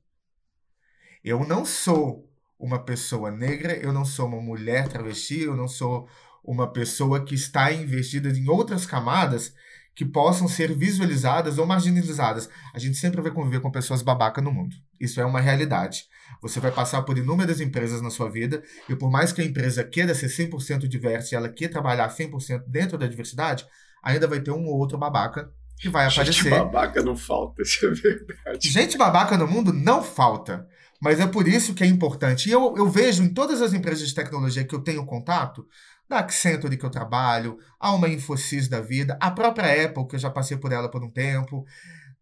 Eu 1.24 1.46
não 1.46 1.66
sou 1.66 2.29
uma 2.60 2.78
pessoa 2.84 3.32
negra, 3.32 3.74
eu 3.78 3.94
não 3.94 4.04
sou 4.04 4.28
uma 4.28 4.42
mulher 4.42 4.88
travesti, 4.90 5.42
eu 5.44 5.56
não 5.56 5.68
sou 5.68 6.08
uma 6.44 6.72
pessoa 6.72 7.24
que 7.24 7.34
está 7.34 7.72
investida 7.72 8.30
em 8.30 8.50
outras 8.50 8.86
camadas 8.86 9.54
que 9.96 10.06
possam 10.06 10.48
ser 10.48 10.74
visualizadas 10.74 11.58
ou 11.58 11.66
marginalizadas. 11.66 12.50
A 12.74 12.80
gente 12.80 12.98
sempre 12.98 13.22
vai 13.22 13.32
conviver 13.32 13.60
com 13.60 13.72
pessoas 13.72 14.02
babaca 14.02 14.42
no 14.42 14.52
mundo. 14.52 14.76
Isso 15.00 15.20
é 15.20 15.26
uma 15.26 15.42
realidade. 15.42 16.06
Você 16.42 16.60
vai 16.60 16.72
passar 16.72 17.02
por 17.02 17.18
inúmeras 17.18 17.60
empresas 17.60 18.02
na 18.02 18.10
sua 18.10 18.30
vida, 18.30 18.64
e 18.88 18.96
por 18.96 19.12
mais 19.12 19.32
que 19.34 19.42
a 19.42 19.46
empresa 19.46 19.84
queira 19.84 20.16
ser 20.16 20.28
100% 20.28 20.88
diversa 20.88 21.34
e 21.34 21.38
ela 21.38 21.50
queira 21.50 21.74
trabalhar 21.74 22.10
100% 22.10 22.64
dentro 22.68 22.98
da 22.98 23.08
diversidade, 23.08 23.66
ainda 24.02 24.28
vai 24.28 24.40
ter 24.40 24.52
um 24.52 24.66
ou 24.68 24.78
outro 24.78 24.98
babaca 24.98 25.50
que 25.78 25.90
vai 25.90 26.10
Gente 26.10 26.20
aparecer. 26.22 26.50
babaca 26.50 27.02
não 27.04 27.16
falta, 27.16 27.62
isso 27.62 27.86
é 27.86 27.90
verdade. 27.90 28.70
Gente 28.70 28.98
babaca 28.98 29.38
no 29.38 29.48
mundo 29.48 29.74
não 29.74 30.02
falta. 30.04 30.68
Mas 31.02 31.20
é 31.20 31.28
por 31.28 31.48
isso 31.48 31.74
que 31.74 31.84
é 31.84 31.88
importante. 31.88 32.50
E 32.50 32.52
eu, 32.52 32.76
eu 32.78 32.90
vejo 32.90 33.24
em 33.24 33.34
todas 33.34 33.62
as 33.62 33.74
empresas 33.74 34.08
de 34.08 34.14
tecnologia 34.14 34.66
que 34.66 34.76
eu 34.76 34.82
tenho 34.82 35.06
contato, 35.06 35.66
da 36.10 36.20
Accenture 36.20 36.76
que 36.76 36.86
eu 36.86 36.90
trabalho, 36.90 37.60
a 37.80 37.94
uma 37.94 38.10
Infosys 38.10 38.68
da 38.68 38.82
vida, 38.82 39.18
a 39.22 39.30
própria 39.30 39.86
Apple, 39.86 40.08
que 40.08 40.16
eu 40.16 40.20
já 40.20 40.30
passei 40.30 40.58
por 40.58 40.72
ela 40.72 40.90
por 40.90 41.04
um 41.04 41.10
tempo, 41.10 41.66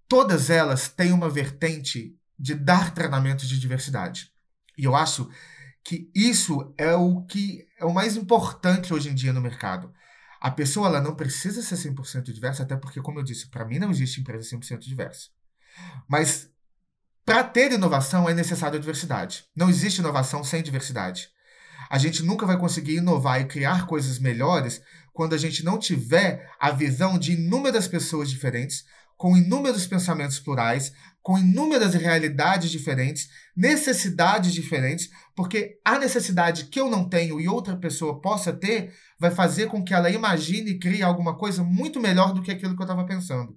todas 0.07 0.49
elas 0.49 0.89
têm 0.89 1.13
uma 1.13 1.29
vertente 1.29 2.13
de 2.37 2.53
dar 2.53 2.93
treinamentos 2.93 3.47
de 3.47 3.59
diversidade. 3.59 4.31
E 4.77 4.83
eu 4.83 4.95
acho 4.95 5.29
que 5.83 6.11
isso 6.13 6.73
é 6.77 6.93
o 6.93 7.23
que 7.23 7.65
é 7.79 7.85
o 7.85 7.93
mais 7.93 8.17
importante 8.17 8.93
hoje 8.93 9.09
em 9.09 9.15
dia 9.15 9.31
no 9.31 9.41
mercado. 9.41 9.91
A 10.39 10.51
pessoa 10.51 10.87
ela 10.87 11.01
não 11.01 11.15
precisa 11.15 11.61
ser 11.61 11.75
100% 11.75 12.31
diversa, 12.33 12.63
até 12.63 12.75
porque, 12.75 13.01
como 13.01 13.19
eu 13.19 13.23
disse, 13.23 13.49
para 13.49 13.65
mim 13.65 13.79
não 13.79 13.89
existe 13.89 14.19
empresa 14.19 14.49
100% 14.55 14.79
diversa. 14.79 15.29
Mas 16.07 16.51
para 17.27 17.43
ter 17.43 17.73
inovação 17.73 18.29
é 18.29 18.33
necessário 18.33 18.79
diversidade. 18.79 19.43
Não 19.53 19.69
existe 19.69 19.99
inovação 19.99 20.45
sem 20.45 20.63
diversidade. 20.63 21.27
A 21.89 21.97
gente 21.97 22.23
nunca 22.23 22.45
vai 22.45 22.57
conseguir 22.57 22.95
inovar 22.95 23.41
e 23.41 23.45
criar 23.45 23.85
coisas 23.85 24.17
melhores 24.17 24.81
quando 25.11 25.35
a 25.35 25.37
gente 25.37 25.61
não 25.61 25.77
tiver 25.77 26.49
a 26.57 26.71
visão 26.71 27.19
de 27.19 27.33
inúmeras 27.33 27.85
pessoas 27.85 28.29
diferentes, 28.29 28.85
com 29.17 29.35
inúmeros 29.35 29.85
pensamentos 29.85 30.39
plurais, 30.39 30.93
com 31.21 31.37
inúmeras 31.37 31.95
realidades 31.95 32.71
diferentes, 32.71 33.27
necessidades 33.53 34.53
diferentes, 34.53 35.09
porque 35.35 35.81
a 35.83 35.99
necessidade 35.99 36.67
que 36.67 36.79
eu 36.79 36.89
não 36.89 37.09
tenho 37.09 37.41
e 37.41 37.49
outra 37.49 37.75
pessoa 37.75 38.21
possa 38.21 38.53
ter 38.53 38.93
vai 39.19 39.31
fazer 39.31 39.67
com 39.67 39.83
que 39.83 39.93
ela 39.93 40.09
imagine 40.09 40.71
e 40.71 40.79
crie 40.79 41.03
alguma 41.03 41.35
coisa 41.37 41.61
muito 41.61 41.99
melhor 41.99 42.31
do 42.31 42.41
que 42.41 42.51
aquilo 42.51 42.73
que 42.73 42.81
eu 42.81 42.85
estava 42.85 43.05
pensando. 43.05 43.53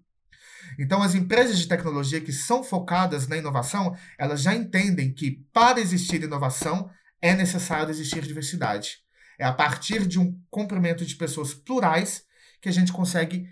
Então, 0.80 1.02
as 1.02 1.14
empresas 1.14 1.58
de 1.58 1.68
tecnologia 1.68 2.22
que 2.22 2.32
são 2.32 2.64
focadas 2.64 3.28
na 3.28 3.36
inovação, 3.36 3.94
elas 4.18 4.40
já 4.40 4.54
entendem 4.54 5.12
que 5.12 5.44
para 5.52 5.78
existir 5.78 6.22
inovação 6.22 6.90
é 7.20 7.34
necessário 7.34 7.90
existir 7.90 8.22
diversidade. 8.22 8.96
É 9.38 9.44
a 9.44 9.52
partir 9.52 10.06
de 10.06 10.18
um 10.18 10.40
comprimento 10.50 11.04
de 11.04 11.14
pessoas 11.16 11.52
plurais 11.52 12.24
que 12.62 12.68
a 12.70 12.72
gente 12.72 12.94
consegue 12.94 13.46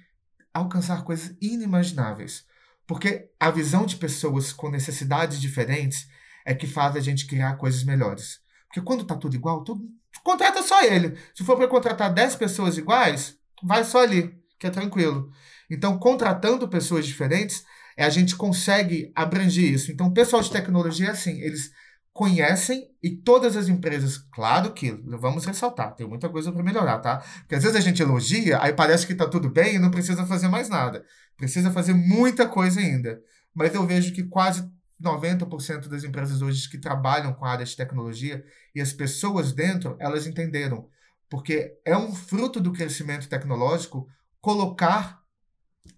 alcançar 0.55 1.05
coisas 1.05 1.37
inimagináveis. 1.39 2.47
Porque 2.87 3.31
a 3.39 3.51
visão 3.51 3.85
de 3.85 3.97
pessoas 3.97 4.51
com 4.51 4.71
necessidades 4.71 5.39
diferentes 5.39 6.09
é 6.47 6.55
que 6.55 6.67
faz 6.67 6.97
a 6.97 7.01
gente 7.01 7.27
criar 7.27 7.57
coisas 7.57 7.85
melhores. 7.85 8.41
Porque 8.69 8.81
quando 8.81 9.05
tá 9.05 9.15
tudo 9.15 9.37
igual, 9.37 9.63
tudo 9.65 9.87
contrata 10.25 10.63
só 10.63 10.83
ele. 10.83 11.19
Se 11.35 11.45
for 11.45 11.59
para 11.59 11.69
contratar 11.69 12.11
10 12.11 12.37
pessoas 12.37 12.79
iguais, 12.79 13.37
vai 13.63 13.85
só 13.85 14.03
ali, 14.03 14.35
que 14.59 14.67
é 14.67 14.71
tranquilo. 14.71 15.31
Então, 15.71 15.99
contratando 15.99 16.69
pessoas 16.69 17.07
diferentes, 17.07 17.65
é, 17.97 18.05
a 18.05 18.11
gente 18.11 18.37
consegue 18.37 19.13
abranger 19.15 19.73
isso. 19.73 19.91
Então, 19.93 20.07
o 20.07 20.15
pessoal 20.15 20.43
de 20.43 20.51
tecnologia 20.51 21.11
assim, 21.11 21.41
eles 21.41 21.71
conhecem 22.13 22.89
e 23.01 23.11
todas 23.11 23.57
as 23.57 23.69
empresas, 23.69 24.19
claro 24.19 24.73
que, 24.73 24.91
vamos 25.21 25.45
ressaltar, 25.45 25.95
tem 25.95 26.05
muita 26.07 26.29
coisa 26.29 26.51
para 26.51 26.65
melhorar, 26.65 26.99
tá? 26.99 27.19
Porque 27.41 27.55
às 27.55 27.63
vezes 27.63 27.77
a 27.77 27.81
gente 27.81 28.03
elogia, 28.03 28.61
aí 28.61 28.73
parece 28.73 29.07
que 29.07 29.15
tá 29.15 29.27
tudo 29.29 29.49
bem 29.49 29.77
e 29.77 29.79
não 29.79 29.91
precisa 29.91 30.27
fazer 30.27 30.49
mais 30.49 30.69
nada. 30.69 31.05
Precisa 31.37 31.71
fazer 31.71 31.93
muita 31.93 32.49
coisa 32.49 32.81
ainda. 32.81 33.21
Mas 33.55 33.73
eu 33.73 33.87
vejo 33.87 34.13
que 34.13 34.25
quase 34.25 34.69
90% 35.01 35.89
das 35.89 36.03
empresas 36.03 36.43
hoje 36.43 36.69
que 36.69 36.79
trabalham 36.79 37.33
com 37.33 37.45
a 37.45 37.53
área 37.53 37.65
de 37.65 37.77
tecnologia 37.77 38.45
e 38.75 38.81
as 38.81 38.93
pessoas 38.93 39.53
dentro, 39.53 39.97
elas 40.01 40.27
entenderam. 40.27 40.89
Porque 41.31 41.79
é 41.85 41.97
um 41.97 42.13
fruto 42.13 42.61
do 42.61 42.73
crescimento 42.73 43.29
tecnológico 43.29 44.09
colocar 44.41 45.18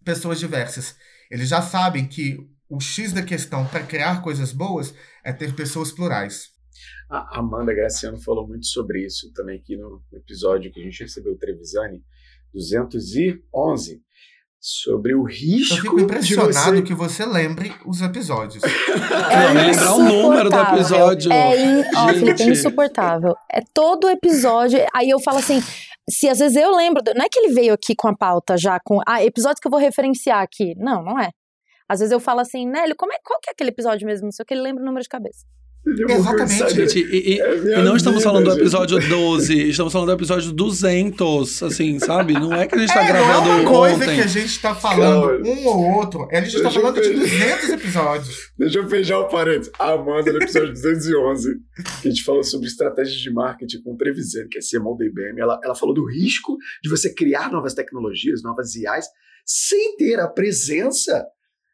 pessoas 0.05 0.39
diversas. 0.39 0.97
Eles 1.31 1.49
já 1.49 1.63
sabem 1.63 2.07
que 2.07 2.39
o 2.69 2.81
X 2.81 3.13
da 3.13 3.23
questão 3.23 3.67
para 3.67 3.85
criar 3.85 4.23
coisas 4.23 4.53
boas 4.53 4.95
é 5.25 5.33
ter 5.33 5.55
pessoas 5.55 5.93
plurais. 5.93 6.51
A 7.09 7.41
Amanda 7.41 7.75
Graciano 7.75 8.21
falou 8.21 8.47
muito 8.47 8.67
sobre 8.67 9.05
isso 9.05 9.33
também 9.33 9.59
aqui 9.59 9.77
no 9.77 10.03
episódio 10.13 10.71
que 10.73 10.81
a 10.81 10.85
gente 10.85 11.03
recebeu 11.03 11.33
o 11.33 11.39
Trevisani 11.39 12.03
211 12.55 14.01
sobre 14.61 15.15
o 15.15 15.25
risco 15.25 15.75
Eu 15.75 15.81
fico 15.81 16.01
impressionado 16.01 16.77
de 16.77 16.81
você... 16.81 16.83
que 16.83 16.95
você 16.95 17.25
lembre 17.25 17.75
os 17.87 18.03
episódios. 18.03 18.63
Não, 18.63 19.55
lembrar 19.55 19.95
o 19.95 20.05
número 20.05 20.51
do 20.51 20.57
episódio. 20.57 21.33
É, 21.33 21.81
in... 21.81 21.85
Ó, 21.97 22.09
Felipe, 22.09 22.43
é 22.43 22.47
insuportável. 22.51 23.35
É 23.51 23.61
todo 23.73 24.09
episódio. 24.09 24.79
Aí 24.95 25.09
eu 25.09 25.19
falo 25.21 25.39
assim. 25.39 25.61
Se 26.11 26.29
às 26.29 26.39
vezes 26.39 26.57
eu 26.57 26.71
lembro, 26.75 27.03
do- 27.03 27.15
não 27.15 27.25
é 27.25 27.29
que 27.31 27.39
ele 27.39 27.53
veio 27.55 27.73
aqui 27.75 27.95
com 27.95 28.09
a 28.09 28.17
pauta 28.17 28.57
já, 28.59 28.79
com 28.85 29.01
ah, 29.07 29.23
episódios 29.25 29.61
que 29.61 29.67
eu 29.67 29.71
vou 29.71 29.81
referenciar 29.81 30.43
aqui. 30.43 30.75
Não, 30.77 31.03
não 31.03 31.19
é. 31.19 31.31
Às 31.89 32.01
vezes 32.01 32.13
eu 32.13 32.21
falo 32.21 32.41
assim, 32.41 32.67
Nélio, 32.67 32.95
como 32.97 33.13
é, 33.13 33.17
qual 33.25 33.39
que 33.41 33.51
é 33.51 33.53
aquele 33.53 33.71
episódio 33.71 34.07
mesmo? 34.07 34.27
Não 34.27 34.33
sei 34.33 34.43
o 34.43 34.47
que, 34.47 34.55
ele 34.55 34.63
lembra 34.63 34.83
o 34.83 34.87
número 34.87 35.03
de 35.03 35.09
cabeça. 35.09 35.45
Exatamente. 35.87 36.75
Gente, 36.75 36.99
e, 36.99 37.35
e, 37.35 37.41
é 37.41 37.79
e 37.79 37.83
não 37.83 37.97
estamos 37.97 38.19
vida, 38.19 38.31
falando 38.31 38.45
do 38.45 38.61
episódio 38.61 39.01
gente. 39.01 39.11
12, 39.11 39.69
estamos 39.71 39.93
falando 39.93 40.09
do 40.09 40.15
episódio 40.15 40.53
200, 40.53 41.63
assim, 41.63 41.99
sabe? 41.99 42.35
Não 42.35 42.53
é 42.53 42.67
que 42.67 42.75
a 42.75 42.79
gente 42.79 42.89
está 42.89 43.03
é, 43.03 43.09
gravando 43.09 43.49
não 43.49 43.59
é 43.59 43.61
uma 43.61 43.71
coisa 43.71 43.97
ontem. 43.97 44.17
que 44.17 44.21
a 44.21 44.27
gente 44.27 44.47
está 44.47 44.75
falando 44.75 45.49
um 45.49 45.67
ou 45.67 45.97
outro, 45.97 46.29
a 46.31 46.41
gente 46.41 46.57
está 46.57 46.71
falando 46.71 47.01
de 47.01 47.11
200 47.11 47.71
episódios. 47.71 48.53
Deixa 48.59 48.79
eu 48.79 48.89
fechar 48.89 49.19
o 49.21 49.29
parênteses. 49.29 49.73
A 49.79 49.93
Amanda, 49.93 50.33
no 50.33 50.39
episódio 50.39 50.73
211, 50.75 51.55
que 52.03 52.09
a 52.09 52.11
gente 52.11 52.25
falou 52.25 52.45
sobre 52.45 52.67
estratégias 52.67 53.19
de 53.19 53.31
marketing 53.33 53.81
com 53.83 53.97
Trevisan, 53.97 54.47
que 54.51 54.59
é 54.59 54.61
CMO 54.61 54.97
da 54.99 55.07
IBM, 55.07 55.41
ela, 55.41 55.59
ela 55.65 55.75
falou 55.75 55.95
do 55.95 56.07
risco 56.07 56.59
de 56.83 56.91
você 56.91 57.13
criar 57.15 57.51
novas 57.51 57.73
tecnologias, 57.73 58.43
novas 58.43 58.75
IAs, 58.75 59.07
sem 59.47 59.97
ter 59.97 60.21
a 60.21 60.29
presença 60.29 61.25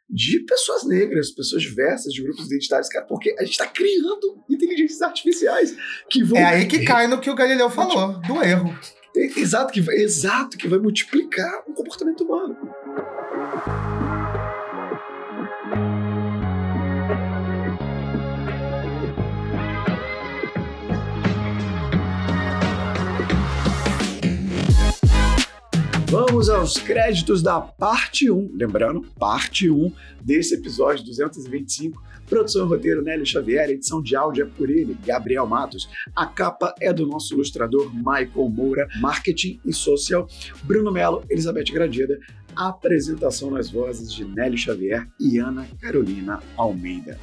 de 0.08 0.40
pessoas 0.40 0.84
negras, 0.86 1.30
pessoas 1.30 1.62
diversas, 1.62 2.12
de 2.12 2.22
grupos 2.22 2.46
identitários, 2.46 2.88
cara, 2.88 3.04
porque 3.06 3.34
a 3.38 3.42
gente 3.42 3.52
está 3.52 3.66
criando 3.66 4.44
inteligências 4.48 5.02
artificiais 5.02 5.76
que 6.08 6.22
vão. 6.22 6.38
É 6.38 6.44
aí 6.44 6.66
que 6.66 6.84
cai 6.84 7.06
no 7.06 7.20
que 7.20 7.30
o 7.30 7.34
Galileu 7.34 7.68
falou, 7.68 8.20
do 8.20 8.42
erro. 8.42 8.76
É, 9.16 9.24
exato, 9.40 9.72
que, 9.72 9.80
exato, 9.92 10.56
que 10.58 10.68
vai 10.68 10.78
multiplicar 10.78 11.64
o 11.66 11.72
comportamento 11.72 12.22
humano. 12.22 12.56
Vamos 26.08 26.48
aos 26.48 26.78
créditos 26.78 27.42
da 27.42 27.60
parte 27.60 28.30
1. 28.30 28.52
Lembrando, 28.54 29.04
parte 29.18 29.68
1 29.68 29.92
desse 30.22 30.54
episódio 30.54 31.04
225. 31.04 32.00
Produção 32.28 32.64
e 32.64 32.68
roteiro 32.68 33.02
Nélio 33.02 33.26
Xavier, 33.26 33.70
edição 33.70 34.00
de 34.00 34.14
áudio 34.14 34.44
é 34.44 34.46
por 34.46 34.70
ele, 34.70 34.96
Gabriel 35.04 35.46
Matos. 35.46 35.88
A 36.14 36.24
capa 36.24 36.72
é 36.80 36.92
do 36.92 37.06
nosso 37.06 37.34
ilustrador 37.34 37.92
Michael 37.92 38.48
Moura, 38.48 38.88
marketing 39.00 39.60
e 39.64 39.72
social, 39.72 40.28
Bruno 40.62 40.92
Melo, 40.92 41.24
Elizabeth 41.28 41.72
Gradida. 41.72 42.18
A 42.54 42.68
apresentação 42.68 43.50
nas 43.50 43.68
vozes 43.68 44.12
de 44.12 44.24
Nélio 44.24 44.56
Xavier 44.56 45.08
e 45.20 45.38
Ana 45.38 45.66
Carolina 45.80 46.40
Almeida. 46.56 47.18